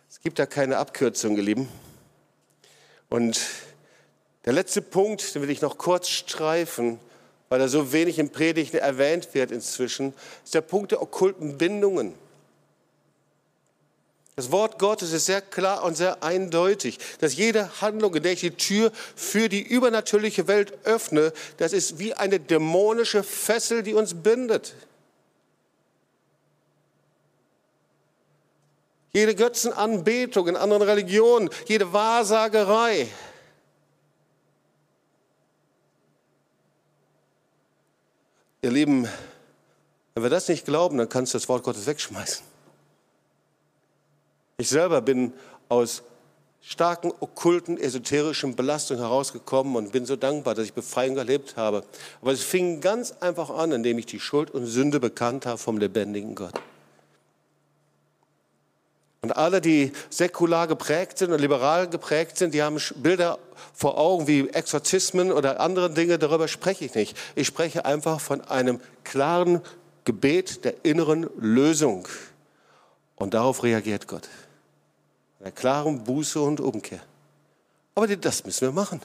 Es 0.09 0.19
gibt 0.23 0.39
da 0.39 0.47
keine 0.47 0.79
Abkürzung, 0.79 1.37
ihr 1.37 1.43
Lieben. 1.43 1.69
Und 3.11 3.39
der 4.47 4.55
letzte 4.55 4.81
Punkt, 4.81 5.35
den 5.35 5.43
will 5.43 5.51
ich 5.51 5.61
noch 5.61 5.77
kurz 5.77 6.09
streifen, 6.09 6.99
weil 7.51 7.61
er 7.61 7.69
so 7.69 7.93
wenig 7.93 8.19
im 8.19 8.31
Predigten 8.31 8.79
erwähnt 8.79 9.35
wird 9.35 9.51
inzwischen, 9.51 10.15
ist 10.43 10.55
der 10.55 10.63
Punkt 10.63 10.93
der 10.93 11.03
okkulten 11.03 11.59
Bindungen. 11.59 12.15
Das 14.41 14.51
Wort 14.51 14.79
Gottes 14.79 15.13
ist 15.13 15.27
sehr 15.27 15.43
klar 15.43 15.85
und 15.85 15.99
sehr 15.99 16.23
eindeutig, 16.23 16.99
dass 17.19 17.37
jede 17.37 17.83
Handlung, 17.83 18.15
in 18.15 18.23
der 18.23 18.33
ich 18.33 18.41
die 18.41 18.53
Tür 18.53 18.91
für 19.15 19.51
die 19.51 19.61
übernatürliche 19.61 20.49
Welt 20.49 20.73
öffne, 20.85 21.35
das 21.59 21.75
ist 21.75 21.99
wie 21.99 22.15
eine 22.15 22.41
dämonische 22.41 23.23
Fessel, 23.23 23.83
die 23.83 23.93
uns 23.93 24.15
bindet. 24.15 24.75
jede 29.13 29.35
Götzenanbetung 29.35 30.49
in 30.49 30.57
anderen 30.57 30.85
Religionen, 30.85 31.51
jede 31.67 31.93
Wahrsagerei. 31.93 33.09
Ihr 38.63 38.71
Lieben, 38.71 39.07
wenn 40.15 40.23
wir 40.23 40.31
das 40.31 40.49
nicht 40.49 40.65
glauben, 40.65 40.97
dann 40.97 41.11
kannst 41.11 41.35
du 41.35 41.39
das 41.39 41.47
Wort 41.47 41.63
Gottes 41.63 41.85
wegschmeißen. 41.85 42.50
Ich 44.61 44.69
selber 44.69 45.01
bin 45.01 45.33
aus 45.71 46.03
starken, 46.61 47.15
okkulten, 47.19 47.79
esoterischen 47.79 48.57
Belastungen 48.57 49.03
herausgekommen 49.03 49.75
und 49.75 49.91
bin 49.91 50.05
so 50.05 50.17
dankbar, 50.17 50.55
dass 50.55 50.67
ich 50.67 50.75
Befreiung 50.75 51.17
erlebt 51.17 51.57
habe. 51.57 51.83
Aber 52.21 52.33
es 52.33 52.43
fing 52.43 52.83
ganz 52.83 53.13
einfach 53.21 53.49
an, 53.49 53.73
indem 53.73 53.97
ich 53.97 54.05
die 54.05 54.21
Schuld 54.21 54.51
und 54.51 54.67
Sünde 54.67 55.01
bekannt 55.01 55.47
habe 55.47 55.57
vom 55.57 55.79
lebendigen 55.79 56.35
Gott. 56.35 56.61
Und 59.23 59.35
alle, 59.35 59.63
die 59.63 59.93
säkular 60.11 60.67
geprägt 60.67 61.17
sind 61.17 61.33
und 61.33 61.41
liberal 61.41 61.89
geprägt 61.89 62.37
sind, 62.37 62.53
die 62.53 62.63
haben 62.63 62.77
Bilder 62.97 63.39
vor 63.73 63.97
Augen 63.97 64.27
wie 64.27 64.47
Exorzismen 64.51 65.33
oder 65.33 65.59
andere 65.61 65.91
Dinge, 65.91 66.19
darüber 66.19 66.49
spreche 66.49 66.85
ich 66.85 66.95
nicht. 66.95 67.17
Ich 67.35 67.47
spreche 67.47 67.87
einfach 67.87 68.21
von 68.21 68.43
einem 68.43 68.79
klaren 69.05 69.63
Gebet 70.05 70.67
der 70.67 70.85
inneren 70.85 71.31
Lösung. 71.39 72.07
Und 73.17 73.35
darauf 73.35 73.63
reagiert 73.63 74.07
Gott. 74.07 74.29
Einer 75.41 75.53
klaren 75.53 76.05
Buße 76.05 76.41
und 76.41 76.61
Umkehr. 76.61 77.01
Aber 77.95 78.07
das 78.07 78.45
müssen 78.45 78.69
wir 78.69 78.73
machen. 78.73 79.01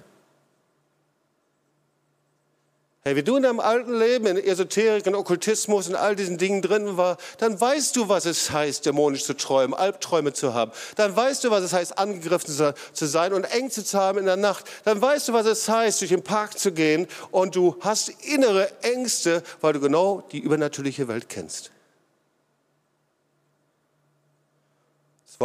Hey, 3.08 3.16
wie 3.16 3.22
du 3.22 3.36
in 3.36 3.44
deinem 3.44 3.60
alten 3.60 3.94
Leben 3.94 4.26
in 4.26 4.38
Esoterik, 4.38 5.06
in 5.06 5.14
Okkultismus, 5.14 5.88
in 5.88 5.96
all 5.96 6.16
diesen 6.16 6.40
Dingen 6.40 6.64
drin 6.64 6.98
war, 6.98 7.18
dann 7.38 7.62
weißt 7.62 7.96
du, 7.96 8.10
was 8.10 8.26
es 8.26 8.50
heißt, 8.50 8.84
dämonisch 8.84 9.26
zu 9.26 9.36
träumen, 9.36 9.76
Albträume 9.76 10.34
zu 10.34 10.56
haben. 10.56 10.72
Dann 10.96 11.16
weißt 11.16 11.44
du, 11.44 11.52
was 11.52 11.64
es 11.64 11.72
heißt, 11.72 12.00
angegriffen 12.00 12.52
zu 12.94 13.06
sein 13.06 13.34
und 13.34 13.44
Ängste 13.44 13.86
zu 13.86 14.00
haben 14.00 14.18
in 14.18 14.26
der 14.26 14.38
Nacht. 14.38 14.66
Dann 14.86 15.00
weißt 15.00 15.28
du, 15.28 15.34
was 15.34 15.46
es 15.46 15.70
heißt, 15.70 16.02
durch 16.02 16.10
den 16.10 16.24
Park 16.24 16.58
zu 16.58 16.72
gehen 16.72 17.08
und 17.30 17.56
du 17.56 17.76
hast 17.82 18.10
innere 18.10 18.72
Ängste, 18.82 19.44
weil 19.62 19.74
du 19.74 19.80
genau 19.80 20.24
die 20.32 20.40
übernatürliche 20.40 21.08
Welt 21.08 21.30
kennst. 21.30 21.70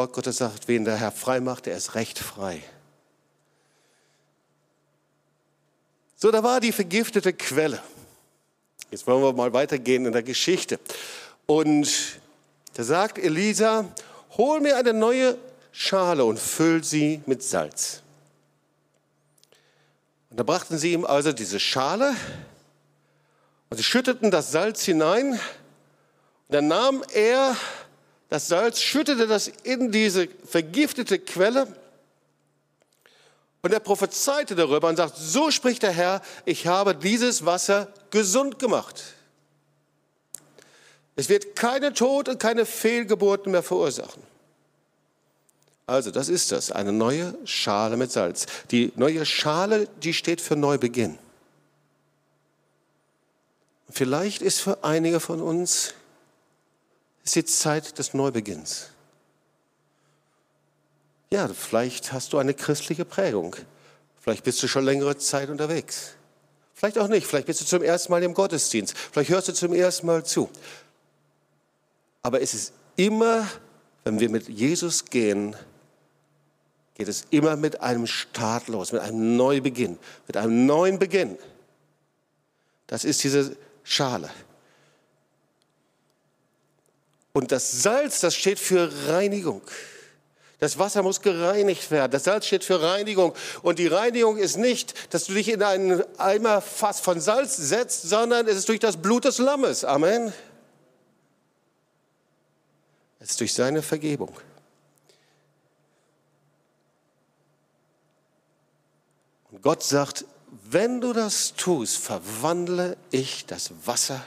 Wort 0.00 0.14
Gottes 0.14 0.38
sagt, 0.38 0.66
wen 0.66 0.86
der 0.86 0.96
Herr 0.96 1.12
frei 1.12 1.40
macht, 1.40 1.66
der 1.66 1.76
ist 1.76 1.94
recht 1.94 2.18
frei. 2.18 2.62
So, 6.16 6.30
da 6.30 6.42
war 6.42 6.58
die 6.58 6.72
vergiftete 6.72 7.34
Quelle. 7.34 7.82
Jetzt 8.90 9.06
wollen 9.06 9.22
wir 9.22 9.34
mal 9.34 9.52
weitergehen 9.52 10.06
in 10.06 10.12
der 10.12 10.22
Geschichte. 10.22 10.80
Und 11.44 12.18
da 12.72 12.82
sagt 12.82 13.18
Elisa, 13.18 13.84
hol 14.38 14.60
mir 14.60 14.78
eine 14.78 14.94
neue 14.94 15.36
Schale 15.70 16.24
und 16.24 16.38
füll 16.38 16.82
sie 16.82 17.20
mit 17.26 17.42
Salz. 17.42 18.00
Und 20.30 20.40
da 20.40 20.44
brachten 20.44 20.78
sie 20.78 20.94
ihm 20.94 21.04
also 21.04 21.30
diese 21.30 21.60
Schale 21.60 22.16
und 23.68 23.76
sie 23.76 23.84
schütteten 23.84 24.30
das 24.30 24.50
Salz 24.50 24.82
hinein. 24.82 25.32
Und 25.32 25.40
dann 26.48 26.68
nahm 26.68 27.04
er 27.12 27.54
das 28.30 28.46
Salz, 28.46 28.80
schüttete 28.80 29.26
das 29.26 29.48
in 29.64 29.90
diese 29.90 30.28
vergiftete 30.46 31.18
Quelle 31.18 31.66
und 33.60 33.72
er 33.72 33.80
prophezeite 33.80 34.54
darüber 34.54 34.88
und 34.88 34.96
sagt, 34.96 35.16
so 35.18 35.50
spricht 35.50 35.82
der 35.82 35.90
Herr, 35.90 36.22
ich 36.44 36.66
habe 36.66 36.94
dieses 36.94 37.44
Wasser 37.44 37.92
gesund 38.10 38.58
gemacht. 38.58 39.02
Es 41.16 41.28
wird 41.28 41.56
keine 41.56 41.92
Tod 41.92 42.28
und 42.28 42.38
keine 42.38 42.64
Fehlgeburten 42.64 43.52
mehr 43.52 43.64
verursachen. 43.64 44.22
Also, 45.86 46.12
das 46.12 46.28
ist 46.28 46.52
das, 46.52 46.70
eine 46.70 46.92
neue 46.92 47.36
Schale 47.44 47.96
mit 47.96 48.12
Salz. 48.12 48.46
Die 48.70 48.92
neue 48.94 49.26
Schale, 49.26 49.88
die 50.04 50.14
steht 50.14 50.40
für 50.40 50.54
Neubeginn. 50.54 51.18
Vielleicht 53.90 54.40
ist 54.40 54.60
für 54.60 54.84
einige 54.84 55.18
von 55.18 55.42
uns 55.42 55.94
ist 57.24 57.36
die 57.36 57.44
Zeit 57.44 57.98
des 57.98 58.14
Neubeginns. 58.14 58.88
Ja, 61.30 61.48
vielleicht 61.48 62.12
hast 62.12 62.32
du 62.32 62.38
eine 62.38 62.54
christliche 62.54 63.04
Prägung. 63.04 63.54
Vielleicht 64.20 64.44
bist 64.44 64.62
du 64.62 64.68
schon 64.68 64.84
längere 64.84 65.16
Zeit 65.16 65.48
unterwegs. 65.48 66.14
Vielleicht 66.74 66.98
auch 66.98 67.08
nicht. 67.08 67.26
Vielleicht 67.26 67.46
bist 67.46 67.60
du 67.60 67.64
zum 67.64 67.82
ersten 67.82 68.10
Mal 68.10 68.22
im 68.22 68.34
Gottesdienst. 68.34 68.96
Vielleicht 68.96 69.30
hörst 69.30 69.48
du 69.48 69.52
zum 69.52 69.72
ersten 69.74 70.06
Mal 70.06 70.24
zu. 70.24 70.50
Aber 72.22 72.40
es 72.40 72.54
ist 72.54 72.72
immer, 72.96 73.46
wenn 74.04 74.18
wir 74.18 74.28
mit 74.28 74.48
Jesus 74.48 75.04
gehen, 75.04 75.54
geht 76.94 77.08
es 77.08 77.26
immer 77.30 77.56
mit 77.56 77.80
einem 77.80 78.06
Start 78.06 78.68
los, 78.68 78.92
mit 78.92 79.00
einem 79.00 79.36
Neubeginn, 79.36 79.98
mit 80.26 80.36
einem 80.36 80.66
neuen 80.66 80.98
Beginn. 80.98 81.38
Das 82.86 83.04
ist 83.04 83.22
diese 83.22 83.56
Schale. 83.84 84.30
Und 87.32 87.52
das 87.52 87.82
Salz, 87.82 88.20
das 88.20 88.34
steht 88.34 88.58
für 88.58 88.90
Reinigung. 89.08 89.62
Das 90.58 90.78
Wasser 90.78 91.02
muss 91.02 91.22
gereinigt 91.22 91.90
werden. 91.90 92.12
Das 92.12 92.24
Salz 92.24 92.46
steht 92.46 92.64
für 92.64 92.82
Reinigung. 92.82 93.34
Und 93.62 93.78
die 93.78 93.86
Reinigung 93.86 94.36
ist 94.36 94.58
nicht, 94.58 95.14
dass 95.14 95.24
du 95.24 95.32
dich 95.32 95.48
in 95.48 95.62
einen 95.62 96.02
Eimer 96.18 96.60
von 96.60 97.20
Salz 97.20 97.56
setzt, 97.56 98.02
sondern 98.02 98.46
es 98.46 98.58
ist 98.58 98.68
durch 98.68 98.80
das 98.80 98.98
Blut 98.98 99.24
des 99.24 99.38
Lammes. 99.38 99.84
Amen. 99.84 100.32
Es 103.20 103.30
ist 103.30 103.40
durch 103.40 103.54
seine 103.54 103.82
Vergebung. 103.82 104.36
Und 109.50 109.62
Gott 109.62 109.82
sagt, 109.82 110.26
wenn 110.64 111.00
du 111.00 111.12
das 111.12 111.54
tust, 111.54 111.96
verwandle 111.96 112.96
ich 113.10 113.46
das 113.46 113.72
Wasser 113.84 114.22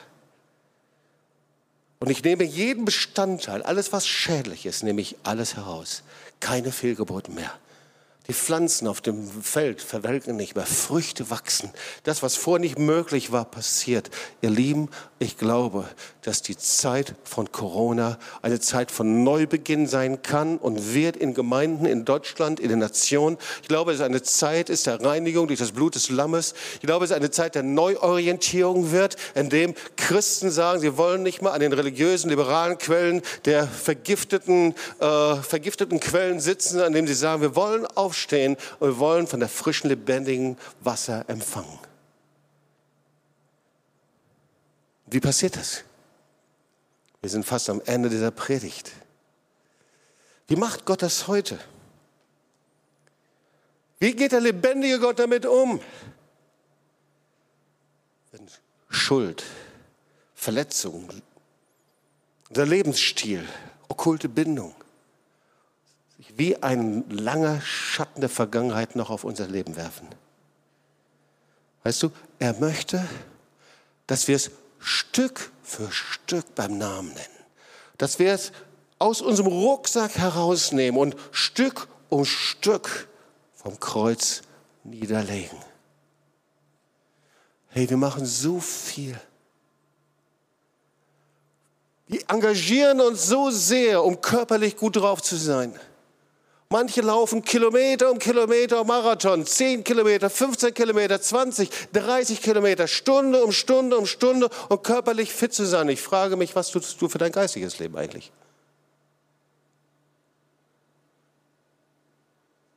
und 2.03 2.09
ich 2.09 2.21
nehme 2.21 2.43
jeden 2.43 2.83
Bestandteil, 2.83 3.63
alles 3.63 3.93
was 3.93 4.05
schädlich 4.05 4.65
ist, 4.65 4.83
nehme 4.83 4.99
ich 4.99 5.15
alles 5.23 5.55
heraus. 5.55 6.03
Keine 6.41 6.73
Fehlgeburten 6.73 7.33
mehr. 7.33 7.53
Die 8.27 8.33
Pflanzen 8.33 8.87
auf 8.87 9.01
dem 9.01 9.29
Feld 9.41 9.81
verwelken 9.81 10.37
nicht 10.37 10.55
mehr, 10.55 10.65
Früchte 10.65 11.29
wachsen. 11.29 11.71
Das, 12.03 12.23
was 12.23 12.37
vorher 12.37 12.61
nicht 12.61 12.79
möglich 12.79 13.33
war, 13.33 13.43
passiert. 13.43 14.09
Ihr 14.41 14.49
Lieben, 14.49 14.89
ich 15.19 15.37
glaube, 15.37 15.89
dass 16.21 16.41
die 16.41 16.57
Zeit 16.57 17.15
von 17.25 17.51
Corona 17.51 18.17
eine 18.41 18.61
Zeit 18.61 18.91
von 18.91 19.25
Neubeginn 19.25 19.87
sein 19.87 20.21
kann 20.21 20.57
und 20.57 20.93
wird 20.93 21.17
in 21.17 21.33
Gemeinden 21.33 21.85
in 21.85 22.05
Deutschland, 22.05 22.61
in 22.61 22.69
den 22.69 22.79
Nationen. 22.79 23.37
Ich 23.61 23.67
glaube, 23.67 23.91
es 23.91 23.99
ist 23.99 24.05
eine 24.05 24.23
Zeit 24.23 24.69
ist 24.69 24.87
der 24.87 25.03
Reinigung 25.03 25.47
durch 25.47 25.59
das 25.59 25.73
Blut 25.73 25.95
des 25.95 26.09
Lammes. 26.09 26.53
Ich 26.75 26.87
glaube, 26.87 27.03
es 27.03 27.11
ist 27.11 27.17
eine 27.17 27.31
Zeit 27.31 27.55
der 27.55 27.63
Neuorientierung 27.63 28.91
wird, 28.91 29.17
in 29.35 29.49
dem 29.49 29.75
Christen 29.97 30.49
sagen, 30.49 30.79
sie 30.79 30.97
wollen 30.97 31.23
nicht 31.23 31.41
mehr 31.41 31.53
an 31.53 31.59
den 31.59 31.73
religiösen, 31.73 32.29
liberalen 32.29 32.77
Quellen 32.77 33.21
der 33.43 33.67
vergifteten, 33.67 34.75
äh, 34.99 35.35
vergifteten 35.35 35.99
Quellen 35.99 36.39
sitzen, 36.39 36.79
an 36.79 36.93
dem 36.93 37.05
sie 37.05 37.13
sagen, 37.13 37.41
wir 37.41 37.55
wollen 37.55 37.85
auf 37.85 38.12
aufstehen 38.13 38.57
und 38.79 38.89
wir 38.89 38.99
wollen 38.99 39.25
von 39.25 39.39
der 39.39 39.49
frischen, 39.49 39.89
lebendigen 39.89 40.57
Wasser 40.81 41.25
empfangen. 41.27 41.79
Wie 45.07 45.19
passiert 45.19 45.55
das? 45.55 45.83
Wir 47.21 47.29
sind 47.29 47.43
fast 47.43 47.69
am 47.69 47.81
Ende 47.85 48.09
dieser 48.09 48.29
Predigt. 48.29 48.91
Wie 50.47 50.55
macht 50.55 50.85
Gott 50.85 51.01
das 51.01 51.27
heute? 51.27 51.59
Wie 53.97 54.15
geht 54.15 54.31
der 54.31 54.41
lebendige 54.41 54.99
Gott 54.99 55.17
damit 55.17 55.45
um? 55.45 55.79
Wenn 58.31 58.47
Schuld, 58.89 59.43
Verletzung, 60.35 61.09
unser 62.49 62.65
Lebensstil, 62.65 63.47
okkulte 63.87 64.29
Bindung, 64.29 64.75
wie 66.35 66.61
ein 66.61 67.09
langer 67.09 67.61
Schatten 67.61 68.21
der 68.21 68.29
Vergangenheit 68.29 68.95
noch 68.95 69.09
auf 69.09 69.23
unser 69.23 69.47
Leben 69.47 69.75
werfen. 69.75 70.07
Weißt 71.83 72.01
du, 72.01 72.11
er 72.39 72.53
möchte, 72.59 73.05
dass 74.07 74.27
wir 74.27 74.35
es 74.35 74.51
Stück 74.79 75.51
für 75.61 75.91
Stück 75.91 76.55
beim 76.55 76.77
Namen 76.77 77.09
nennen. 77.09 77.27
Dass 77.97 78.19
wir 78.19 78.33
es 78.33 78.51
aus 78.99 79.21
unserem 79.21 79.47
Rucksack 79.47 80.15
herausnehmen 80.17 80.99
und 80.99 81.15
Stück 81.31 81.87
um 82.09 82.25
Stück 82.25 83.07
vom 83.53 83.79
Kreuz 83.79 84.41
niederlegen. 84.83 85.57
Hey, 87.69 87.89
wir 87.89 87.97
machen 87.97 88.25
so 88.25 88.59
viel. 88.59 89.19
Wir 92.07 92.21
engagieren 92.27 93.01
uns 93.01 93.25
so 93.25 93.49
sehr, 93.49 94.03
um 94.03 94.21
körperlich 94.21 94.77
gut 94.77 94.97
drauf 94.97 95.21
zu 95.21 95.35
sein. 95.35 95.79
Manche 96.73 97.01
laufen 97.01 97.43
Kilometer 97.43 98.09
um 98.09 98.17
Kilometer 98.17 98.83
Marathon, 98.83 99.45
10 99.45 99.83
Kilometer, 99.83 100.27
15 100.27 100.73
Kilometer, 100.73 101.21
20, 101.21 101.69
30 101.93 102.41
Kilometer, 102.41 102.87
Stunde 102.87 103.43
um 103.43 103.51
Stunde 103.51 103.95
um 103.95 104.07
Stunde, 104.07 104.49
um 104.69 104.81
körperlich 104.81 105.31
fit 105.31 105.53
zu 105.53 105.65
sein. 105.65 105.87
Ich 105.89 106.01
frage 106.01 106.35
mich, 106.35 106.55
was 106.55 106.71
tust 106.71 106.99
du 106.99 107.07
für 107.09 107.19
dein 107.19 107.31
geistiges 107.31 107.77
Leben 107.77 107.95
eigentlich? 107.95 108.31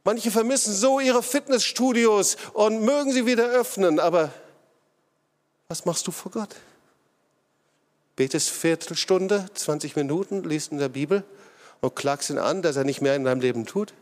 Manche 0.05 0.31
vermissen 0.31 0.75
so 0.75 1.01
ihre 1.01 1.23
Fitnessstudios 1.23 2.37
und 2.53 2.83
mögen 2.83 3.13
sie 3.13 3.25
wieder 3.25 3.49
öffnen, 3.49 3.99
aber 3.99 4.31
was 5.69 5.87
machst 5.87 6.07
du 6.07 6.11
vor 6.11 6.33
Gott? 6.33 6.55
Betest 8.15 8.51
Viertelstunde, 8.51 9.47
20 9.55 9.97
Minuten, 9.97 10.45
liest 10.45 10.71
in 10.71 10.77
der 10.77 10.91
Bibel 10.91 11.25
und 11.81 11.97
klagst 11.97 12.31
ihn 12.31 12.39
an, 12.39 12.63
dass 12.63 12.77
er 12.77 12.85
nicht 12.85 13.01
mehr 13.01 13.17
in 13.17 13.25
deinem 13.25 13.41
Leben 13.41 13.67
tut? 13.67 13.95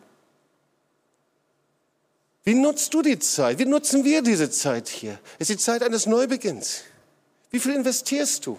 Wie 2.44 2.54
nutzt 2.54 2.92
du 2.92 3.00
die 3.00 3.18
Zeit? 3.18 3.58
Wie 3.58 3.64
nutzen 3.64 4.04
wir 4.04 4.22
diese 4.22 4.50
Zeit 4.50 4.88
hier? 4.88 5.18
Es 5.38 5.48
ist 5.48 5.58
die 5.58 5.64
Zeit 5.64 5.82
eines 5.82 6.06
Neubeginns. 6.06 6.82
Wie 7.50 7.58
viel 7.58 7.74
investierst 7.74 8.44
du? 8.44 8.58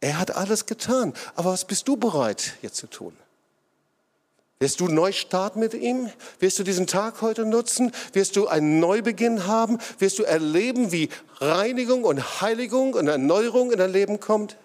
Er 0.00 0.18
hat 0.18 0.32
alles 0.32 0.66
getan. 0.66 1.12
Aber 1.36 1.52
was 1.52 1.64
bist 1.64 1.86
du 1.86 1.96
bereit 1.96 2.54
jetzt 2.62 2.76
zu 2.76 2.88
tun? 2.88 3.16
Wirst 4.60 4.80
du 4.80 4.88
neu 4.88 5.12
starten 5.12 5.60
mit 5.60 5.74
ihm? 5.74 6.10
Wirst 6.40 6.58
du 6.58 6.64
diesen 6.64 6.88
Tag 6.88 7.22
heute 7.22 7.44
nutzen? 7.44 7.92
Wirst 8.12 8.34
du 8.34 8.48
einen 8.48 8.80
Neubeginn 8.80 9.46
haben? 9.46 9.78
Wirst 10.00 10.18
du 10.18 10.24
erleben, 10.24 10.90
wie 10.90 11.10
Reinigung 11.36 12.02
und 12.02 12.40
Heiligung 12.40 12.94
und 12.94 13.06
Erneuerung 13.06 13.70
in 13.70 13.78
dein 13.78 13.92
Leben 13.92 14.18
kommt? 14.18 14.56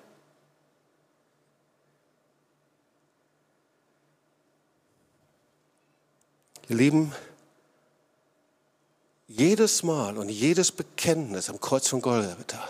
Ihr 6.73 6.79
Lieben, 6.79 7.13
jedes 9.27 9.83
Mal 9.83 10.17
und 10.17 10.27
jedes 10.27 10.71
Bekenntnis 10.71 11.47
am 11.47 11.61
Kreuz 11.61 11.87
von 11.87 12.01
Golgatha 12.01 12.67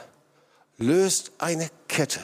löst 0.77 1.31
eine 1.37 1.71
Kette 1.87 2.19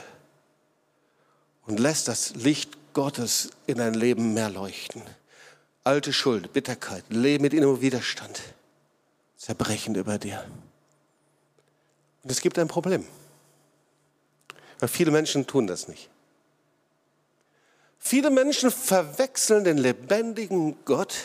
und 1.66 1.80
lässt 1.80 2.10
das 2.10 2.36
Licht 2.36 2.78
Gottes 2.92 3.52
in 3.66 3.78
dein 3.78 3.94
Leben 3.94 4.34
mehr 4.34 4.50
leuchten. 4.50 5.04
Alte 5.86 6.12
Schuld, 6.12 6.52
Bitterkeit, 6.52 7.06
Leben 7.08 7.44
mit 7.44 7.54
innerem 7.54 7.80
Widerstand, 7.80 8.42
zerbrechen 9.38 9.96
über 9.96 10.18
dir. 10.18 10.46
Und 12.24 12.30
es 12.30 12.42
gibt 12.42 12.60
ein 12.60 12.68
Problem, 12.68 13.08
weil 14.80 14.90
viele 14.90 15.12
Menschen 15.12 15.48
tun 15.48 15.66
das 15.66 15.88
nicht. 15.88 16.10
Viele 18.00 18.32
Menschen 18.32 18.70
verwechseln 18.70 19.64
den 19.64 19.78
lebendigen 19.78 20.76
Gott 20.84 21.16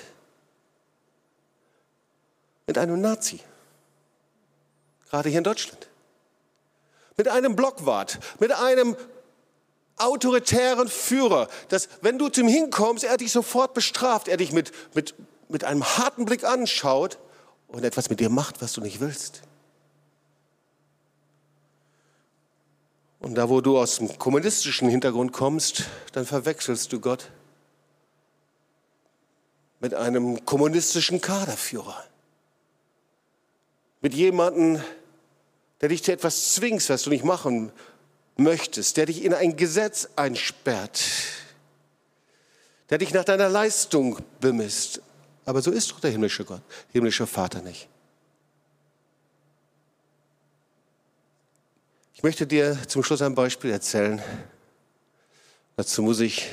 mit 2.66 2.78
einem 2.78 3.00
Nazi. 3.00 3.40
Gerade 5.10 5.28
hier 5.28 5.38
in 5.38 5.44
Deutschland. 5.44 5.88
Mit 7.16 7.28
einem 7.28 7.54
Blockwart, 7.54 8.18
mit 8.40 8.52
einem 8.52 8.96
autoritären 9.96 10.88
Führer, 10.88 11.48
dass 11.68 11.88
wenn 12.00 12.18
du 12.18 12.28
zu 12.28 12.40
ihm 12.40 12.48
hinkommst, 12.48 13.04
er 13.04 13.16
dich 13.16 13.30
sofort 13.30 13.74
bestraft, 13.74 14.26
er 14.26 14.36
dich 14.36 14.52
mit, 14.52 14.72
mit, 14.94 15.14
mit 15.48 15.62
einem 15.64 15.84
harten 15.84 16.24
Blick 16.24 16.44
anschaut 16.44 17.18
und 17.68 17.84
etwas 17.84 18.10
mit 18.10 18.18
dir 18.18 18.30
macht, 18.30 18.60
was 18.60 18.72
du 18.72 18.80
nicht 18.80 19.00
willst. 19.00 19.42
Und 23.20 23.36
da, 23.36 23.48
wo 23.48 23.60
du 23.60 23.78
aus 23.78 23.98
dem 23.98 24.18
kommunistischen 24.18 24.88
Hintergrund 24.88 25.32
kommst, 25.32 25.84
dann 26.12 26.26
verwechselst 26.26 26.92
du 26.92 27.00
Gott 27.00 27.30
mit 29.80 29.94
einem 29.94 30.44
kommunistischen 30.44 31.20
Kaderführer. 31.20 32.04
Mit 34.04 34.12
jemandem, 34.12 34.82
der 35.80 35.88
dich 35.88 36.04
zu 36.04 36.12
etwas 36.12 36.52
zwingt, 36.52 36.86
was 36.90 37.04
du 37.04 37.08
nicht 37.08 37.24
machen 37.24 37.72
möchtest, 38.36 38.98
der 38.98 39.06
dich 39.06 39.24
in 39.24 39.32
ein 39.32 39.56
Gesetz 39.56 40.10
einsperrt, 40.14 41.02
der 42.90 42.98
dich 42.98 43.14
nach 43.14 43.24
deiner 43.24 43.48
Leistung 43.48 44.18
bemisst. 44.42 45.00
Aber 45.46 45.62
so 45.62 45.70
ist 45.70 45.90
doch 45.90 46.00
der 46.00 46.10
himmlische 46.10 46.44
Gott, 46.44 46.60
himmlische 46.92 47.26
Vater 47.26 47.62
nicht. 47.62 47.88
Ich 52.12 52.22
möchte 52.22 52.46
dir 52.46 52.76
zum 52.86 53.02
Schluss 53.02 53.22
ein 53.22 53.34
Beispiel 53.34 53.70
erzählen. 53.70 54.22
Dazu 55.78 56.02
muss 56.02 56.20
ich 56.20 56.50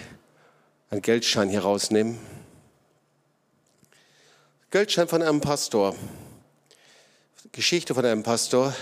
einen 0.90 1.02
Geldschein 1.02 1.50
hier 1.50 1.64
rausnehmen. 1.64 2.18
Geldschein 4.70 5.10
von 5.10 5.22
einem 5.22 5.42
Pastor. 5.42 5.98
Geschichte 7.54 7.94
von 7.94 8.06
einem 8.06 8.24
Pastor. 8.24 8.74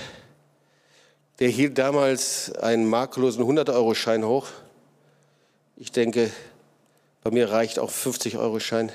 Der 1.39 1.49
hielt 1.49 1.79
damals 1.79 2.51
einen 2.51 2.87
makellosen 2.87 3.43
100-Euro-Schein 3.43 4.23
hoch. 4.23 4.45
Ich 5.75 5.91
denke, 5.91 6.29
bei 7.23 7.31
mir 7.31 7.49
reicht 7.49 7.79
auch 7.79 7.89
50-Euro-Schein. 7.89 8.91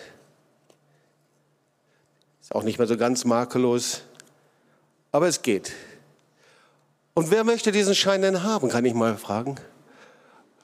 Ist 2.41 2.55
auch 2.55 2.63
nicht 2.63 2.79
mehr 2.79 2.87
so 2.87 2.97
ganz 2.97 3.25
makellos, 3.25 4.03
aber 5.11 5.27
es 5.27 5.43
geht. 5.43 5.73
Und 7.15 7.33
wer 7.33 7.43
möchte 7.43 7.73
diesen 7.73 7.97
Schein 7.97 8.23
denn 8.23 8.45
haben, 8.45 8.69
kann 8.69 8.85
ich 8.85 8.95
mal 8.95 9.17
fragen. 9.17 9.57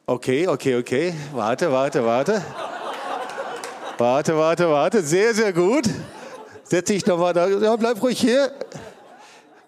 Okay, 0.06 0.46
okay, 0.46 0.76
okay. 0.76 1.14
Warte, 1.32 1.72
warte, 1.72 2.04
warte. 2.04 2.44
Warte, 3.98 4.36
warte, 4.36 4.68
warte. 4.70 5.02
Sehr, 5.02 5.34
sehr 5.34 5.52
gut. 5.52 5.88
Setz 6.62 6.86
dich 6.86 7.06
nochmal 7.06 7.32
da. 7.32 7.48
Ja, 7.48 7.74
bleib 7.74 8.00
ruhig 8.00 8.20
hier. 8.20 8.52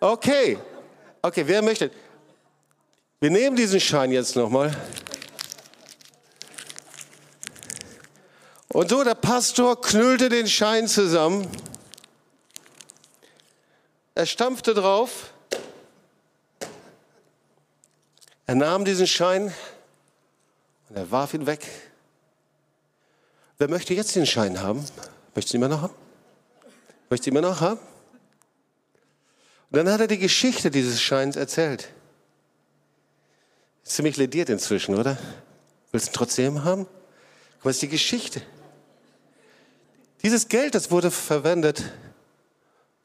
Okay. 0.02 0.58
Okay, 1.22 1.46
wer 1.46 1.62
möchte? 1.62 1.88
Wir 3.20 3.30
nehmen 3.30 3.54
diesen 3.54 3.78
Schein 3.78 4.10
jetzt 4.10 4.34
nochmal. 4.34 4.76
Und 8.66 8.90
so, 8.90 9.04
der 9.04 9.14
Pastor 9.14 9.80
knüllte 9.80 10.28
den 10.28 10.48
Schein 10.48 10.88
zusammen. 10.88 11.46
Er 14.16 14.26
stampfte 14.26 14.74
drauf. 14.74 15.32
Er 18.46 18.56
nahm 18.56 18.84
diesen 18.84 19.06
Schein 19.06 19.54
und 20.88 20.96
er 20.96 21.08
warf 21.12 21.32
ihn 21.32 21.46
weg. 21.46 21.64
Wer 23.56 23.70
möchte 23.70 23.94
jetzt 23.94 24.16
den 24.16 24.26
Schein 24.26 24.60
haben? 24.60 24.84
Möchtest 25.36 25.54
du 25.54 25.58
ihn 25.58 25.62
immer 25.62 25.76
noch 25.76 25.82
haben? 25.82 25.94
Möchtest 27.08 27.26
du 27.26 27.30
ihn 27.30 27.36
immer 27.36 27.48
noch 27.48 27.60
haben? 27.60 27.91
Und 29.72 29.78
dann 29.78 29.90
hat 29.90 30.00
er 30.00 30.06
die 30.06 30.18
Geschichte 30.18 30.70
dieses 30.70 31.00
Scheins 31.00 31.34
erzählt. 31.34 31.88
Ziemlich 33.82 34.18
lediert 34.18 34.50
inzwischen, 34.50 34.94
oder? 34.94 35.16
Willst 35.90 36.08
du 36.08 36.10
ihn 36.10 36.14
trotzdem 36.14 36.62
haben? 36.62 36.86
Was 37.62 37.76
ist 37.76 37.82
die 37.82 37.88
Geschichte? 37.88 38.42
Dieses 40.22 40.48
Geld, 40.48 40.74
das 40.74 40.90
wurde 40.90 41.10
verwendet, 41.10 41.82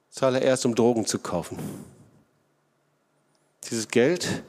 zuallererst 0.10 0.66
um 0.66 0.76
Drogen 0.76 1.06
zu 1.06 1.20
kaufen. 1.20 1.58
Dieses 3.70 3.88
Geld 3.88 4.44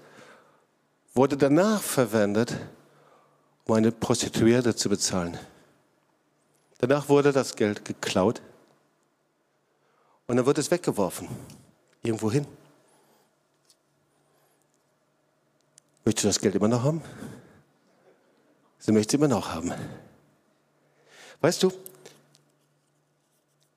wurde 1.14 1.36
danach 1.36 1.80
verwendet, 1.80 2.52
um 3.64 3.74
eine 3.74 3.92
Prostituierte 3.92 4.74
zu 4.74 4.88
bezahlen. 4.88 5.38
Danach 6.78 7.08
wurde 7.08 7.32
das 7.32 7.54
Geld 7.54 7.84
geklaut 7.84 8.42
und 10.26 10.36
dann 10.36 10.46
wird 10.46 10.58
es 10.58 10.70
weggeworfen, 10.72 11.28
irgendwo 12.09 12.32
hin. 12.32 12.46
Möchtest 16.04 16.24
du 16.24 16.28
das 16.28 16.40
Geld 16.40 16.54
immer 16.54 16.68
noch 16.68 16.82
haben? 16.82 17.02
Sie 18.78 18.92
möchte 18.92 19.11
es 19.11 19.14
immer 19.18 19.28
noch 19.28 19.48
haben. 19.48 19.72
Weißt 21.40 21.62
du, 21.62 21.72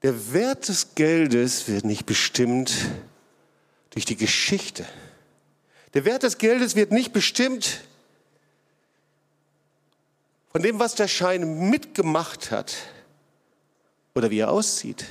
der 0.02 0.34
Wert 0.34 0.68
des 0.68 0.96
Geldes 0.96 1.68
wird 1.68 1.86
nicht 1.86 2.06
bestimmt 2.06 2.72
durch 3.92 4.06
die 4.06 4.16
Geschichte, 4.16 4.86
der 5.94 6.06
Wert 6.06 6.24
des 6.24 6.38
Geldes 6.38 6.76
wird 6.76 6.92
nicht 6.92 7.12
bestimmt 7.12 7.82
von 10.54 10.62
dem, 10.62 10.80
was 10.80 10.96
der 10.96 11.10
Schein 11.10 11.70
mitgemacht 11.70 12.50
hat 12.50 12.78
oder 14.16 14.32
wie 14.32 14.40
er 14.40 14.52
aussieht. 14.52 15.06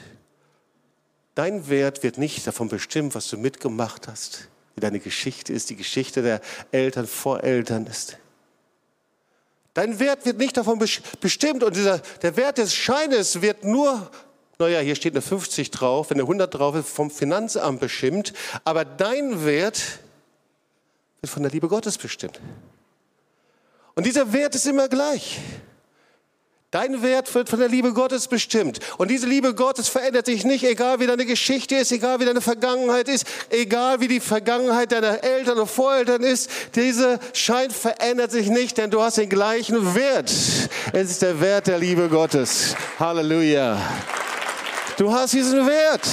Dein 1.41 1.71
Wert 1.71 2.03
wird 2.03 2.19
nicht 2.19 2.47
davon 2.47 2.69
bestimmt, 2.69 3.15
was 3.15 3.31
du 3.31 3.39
mitgemacht 3.39 4.09
hast, 4.09 4.49
wie 4.75 4.83
deine 4.83 5.01
Geschichte 5.01 5.55
ist, 5.55 5.71
die 5.71 5.77
Geschichte 5.77 6.21
der 6.21 6.43
Eltern 6.71 7.07
vor 7.07 7.43
Eltern 7.43 7.87
ist. 7.87 8.19
Dein 9.73 9.99
Wert 9.99 10.27
wird 10.27 10.37
nicht 10.37 10.55
davon 10.59 10.79
bestimmt 10.79 11.65
und 11.65 11.75
dieser, 11.75 12.01
der 12.21 12.37
Wert 12.37 12.59
des 12.59 12.75
Scheines 12.75 13.41
wird 13.41 13.65
nur, 13.65 14.11
naja, 14.59 14.81
hier 14.81 14.95
steht 14.95 15.15
eine 15.15 15.23
50 15.23 15.71
drauf, 15.71 16.11
wenn 16.11 16.19
eine 16.19 16.25
100 16.25 16.53
drauf 16.53 16.75
ist, 16.75 16.91
vom 16.91 17.11
Finanzamt 17.11 17.81
bestimmt, 17.81 18.35
aber 18.65 18.85
dein 18.85 19.43
Wert 19.47 19.81
wird 21.23 21.33
von 21.33 21.43
der 21.43 21.53
Liebe 21.53 21.69
Gottes 21.69 21.97
bestimmt. 21.97 22.39
Und 23.95 24.05
dieser 24.05 24.31
Wert 24.35 24.55
ist 24.55 24.67
immer 24.67 24.91
gleich. 24.91 25.41
Dein 26.73 27.03
Wert 27.03 27.35
wird 27.35 27.49
von 27.49 27.59
der 27.59 27.69
Liebe 27.69 27.93
Gottes 27.93 28.29
bestimmt. 28.29 28.79
Und 28.97 29.11
diese 29.11 29.27
Liebe 29.27 29.57
Gottes 29.57 29.89
verändert 29.89 30.27
sich 30.27 30.45
nicht, 30.45 30.63
egal 30.63 31.01
wie 31.01 31.09
deine 31.09 31.27
Geschichte 31.27 31.75
ist, 31.75 31.91
egal 31.91 32.21
wie 32.21 32.27
deine 32.27 32.41
Vergangenheit 32.41 33.09
ist, 33.09 33.27
egal 33.49 34.01
wie 34.01 34.07
die 34.07 34.21
Vergangenheit 34.21 34.93
deiner 34.93 35.25
Eltern 35.25 35.59
und 35.59 35.69
Voreltern 35.69 36.23
ist. 36.23 36.49
Dieser 36.77 37.19
Schein 37.33 37.73
verändert 37.73 38.31
sich 38.31 38.47
nicht, 38.47 38.79
denn 38.79 38.93
du 38.93 39.03
hast 39.03 39.19
den 39.19 39.29
gleichen 39.29 39.97
Wert. 39.97 40.31
Es 40.93 41.11
ist 41.11 41.23
der 41.23 41.41
Wert 41.41 41.67
der 41.67 41.79
Liebe 41.79 42.09
Gottes. 42.09 42.77
Halleluja. 43.01 43.77
Du 44.97 45.13
hast 45.13 45.33
diesen 45.33 45.67
Wert. 45.67 46.07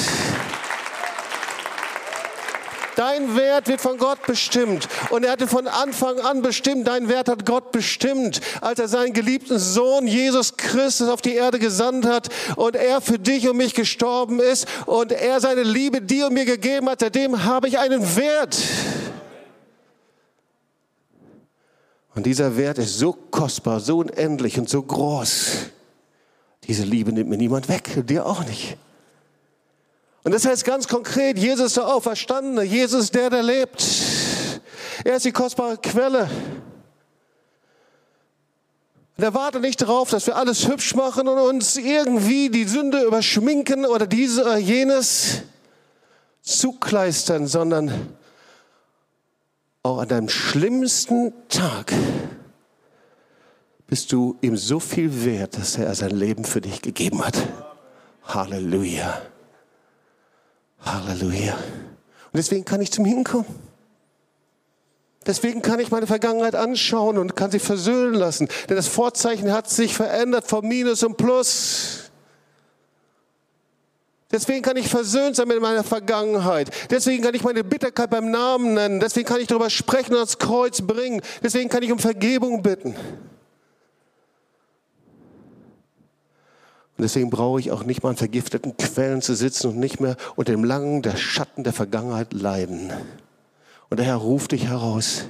Dein 2.97 3.35
Wert 3.35 3.67
wird 3.67 3.79
von 3.79 3.99
Gott 3.99 4.25
bestimmt. 4.25 4.89
Und 5.11 5.23
er 5.23 5.33
hatte 5.33 5.47
von 5.47 5.67
Anfang 5.67 6.19
an 6.19 6.41
bestimmt, 6.41 6.87
dein 6.87 7.07
Wert 7.07 7.29
hat 7.29 7.45
Gott 7.45 7.71
bestimmt, 7.71 8.41
als 8.59 8.79
er 8.79 8.87
seinen 8.87 9.13
geliebten 9.13 9.59
Sohn 9.59 10.07
Jesus 10.07 10.57
Christus 10.57 11.07
auf 11.07 11.21
die 11.21 11.35
Erde 11.35 11.59
gesandt 11.59 12.07
hat 12.07 12.29
und 12.55 12.75
er 12.75 12.99
für 12.99 13.19
dich 13.19 13.47
und 13.47 13.57
mich 13.57 13.75
gestorben 13.75 14.39
ist 14.39 14.67
und 14.87 15.11
er 15.11 15.39
seine 15.39 15.61
Liebe 15.61 16.01
dir 16.01 16.25
und 16.25 16.33
mir 16.33 16.45
gegeben 16.45 16.89
hat. 16.89 17.01
Seitdem 17.01 17.43
habe 17.43 17.67
ich 17.67 17.77
einen 17.77 18.15
Wert. 18.15 18.57
Und 22.15 22.25
dieser 22.25 22.57
Wert 22.57 22.79
ist 22.79 22.97
so 22.97 23.13
kostbar, 23.13 23.79
so 23.79 23.99
unendlich 23.99 24.57
und 24.57 24.69
so 24.69 24.81
groß. 24.81 25.67
Diese 26.63 26.83
Liebe 26.83 27.13
nimmt 27.13 27.29
mir 27.29 27.37
niemand 27.37 27.69
weg, 27.69 28.07
dir 28.07 28.25
auch 28.25 28.43
nicht. 28.43 28.75
Und 30.27 30.33
das 30.33 30.45
heißt 30.45 30.65
ganz 30.65 30.89
konkret, 30.89 31.39
Jesus 31.39 31.67
ist 31.67 31.77
der 31.77 31.87
Auferstandene, 31.87 32.63
Jesus 32.63 33.11
der, 33.11 33.29
der 33.29 33.43
lebt. 33.43 33.81
Er 35.05 35.15
ist 35.15 35.25
die 35.25 35.31
kostbare 35.31 35.77
Quelle. 35.77 36.29
Und 39.15 39.23
er 39.23 39.33
wartet 39.33 39.61
nicht 39.61 39.81
darauf, 39.81 40.09
dass 40.09 40.27
wir 40.27 40.35
alles 40.35 40.67
hübsch 40.67 40.95
machen 40.95 41.29
und 41.29 41.37
uns 41.37 41.77
irgendwie 41.77 42.49
die 42.49 42.65
Sünde 42.65 43.03
überschminken 43.03 43.85
oder 43.85 44.05
diese 44.05 44.41
oder 44.41 44.57
jenes 44.57 45.43
zukleistern, 46.41 47.47
sondern 47.47 48.17
auch 49.81 49.99
an 49.99 50.09
deinem 50.09 50.27
schlimmsten 50.27 51.31
Tag 51.47 51.93
bist 53.87 54.11
du 54.11 54.37
ihm 54.41 54.57
so 54.57 54.81
viel 54.81 55.23
wert, 55.23 55.57
dass 55.57 55.77
er 55.77 55.95
sein 55.95 56.11
Leben 56.11 56.43
für 56.43 56.59
dich 56.59 56.81
gegeben 56.81 57.25
hat. 57.25 57.37
Halleluja. 58.25 59.21
Halleluja. 60.93 61.53
Und 61.53 62.35
deswegen 62.35 62.65
kann 62.65 62.81
ich 62.81 62.91
zum 62.91 63.05
Hinkommen. 63.05 63.45
Deswegen 65.25 65.61
kann 65.61 65.79
ich 65.81 65.91
meine 65.91 66.07
Vergangenheit 66.07 66.55
anschauen 66.55 67.17
und 67.17 67.35
kann 67.35 67.51
sie 67.51 67.59
versöhnen 67.59 68.13
lassen. 68.13 68.47
Denn 68.69 68.77
das 68.77 68.87
Vorzeichen 68.87 69.51
hat 69.51 69.69
sich 69.69 69.93
verändert 69.93 70.47
vom 70.47 70.65
Minus 70.65 71.03
und 71.03 71.17
Plus. 71.17 72.09
Deswegen 74.31 74.61
kann 74.61 74.75
ich 74.77 74.89
versöhnt 74.89 75.35
sein 75.35 75.47
mit 75.47 75.61
meiner 75.61 75.83
Vergangenheit. 75.83 76.69
Deswegen 76.89 77.23
kann 77.23 77.33
ich 77.33 77.43
meine 77.43 77.63
Bitterkeit 77.63 78.09
beim 78.09 78.31
Namen 78.31 78.73
nennen. 78.73 78.99
Deswegen 78.99 79.27
kann 79.27 79.39
ich 79.39 79.47
darüber 79.47 79.69
sprechen 79.69 80.13
und 80.13 80.19
ans 80.19 80.37
Kreuz 80.37 80.81
bringen. 80.81 81.21
Deswegen 81.43 81.69
kann 81.69 81.83
ich 81.83 81.91
um 81.91 81.99
Vergebung 81.99 82.61
bitten. 82.61 82.95
Und 86.97 87.03
deswegen 87.03 87.29
brauche 87.29 87.59
ich 87.59 87.71
auch 87.71 87.83
nicht 87.83 88.01
mal 88.01 88.09
an 88.09 88.15
vergifteten 88.17 88.75
Quellen 88.75 89.21
zu 89.21 89.35
sitzen 89.35 89.67
und 89.67 89.77
nicht 89.77 89.99
mehr 89.99 90.17
unter 90.35 90.51
dem 90.51 90.63
langen 90.63 91.03
der 91.03 91.15
Schatten 91.15 91.63
der 91.63 91.73
Vergangenheit 91.73 92.33
leiden. 92.33 92.91
Und 93.89 93.97
der 93.97 94.05
Herr 94.07 94.15
ruft 94.15 94.51
dich 94.51 94.67
heraus. 94.67 95.25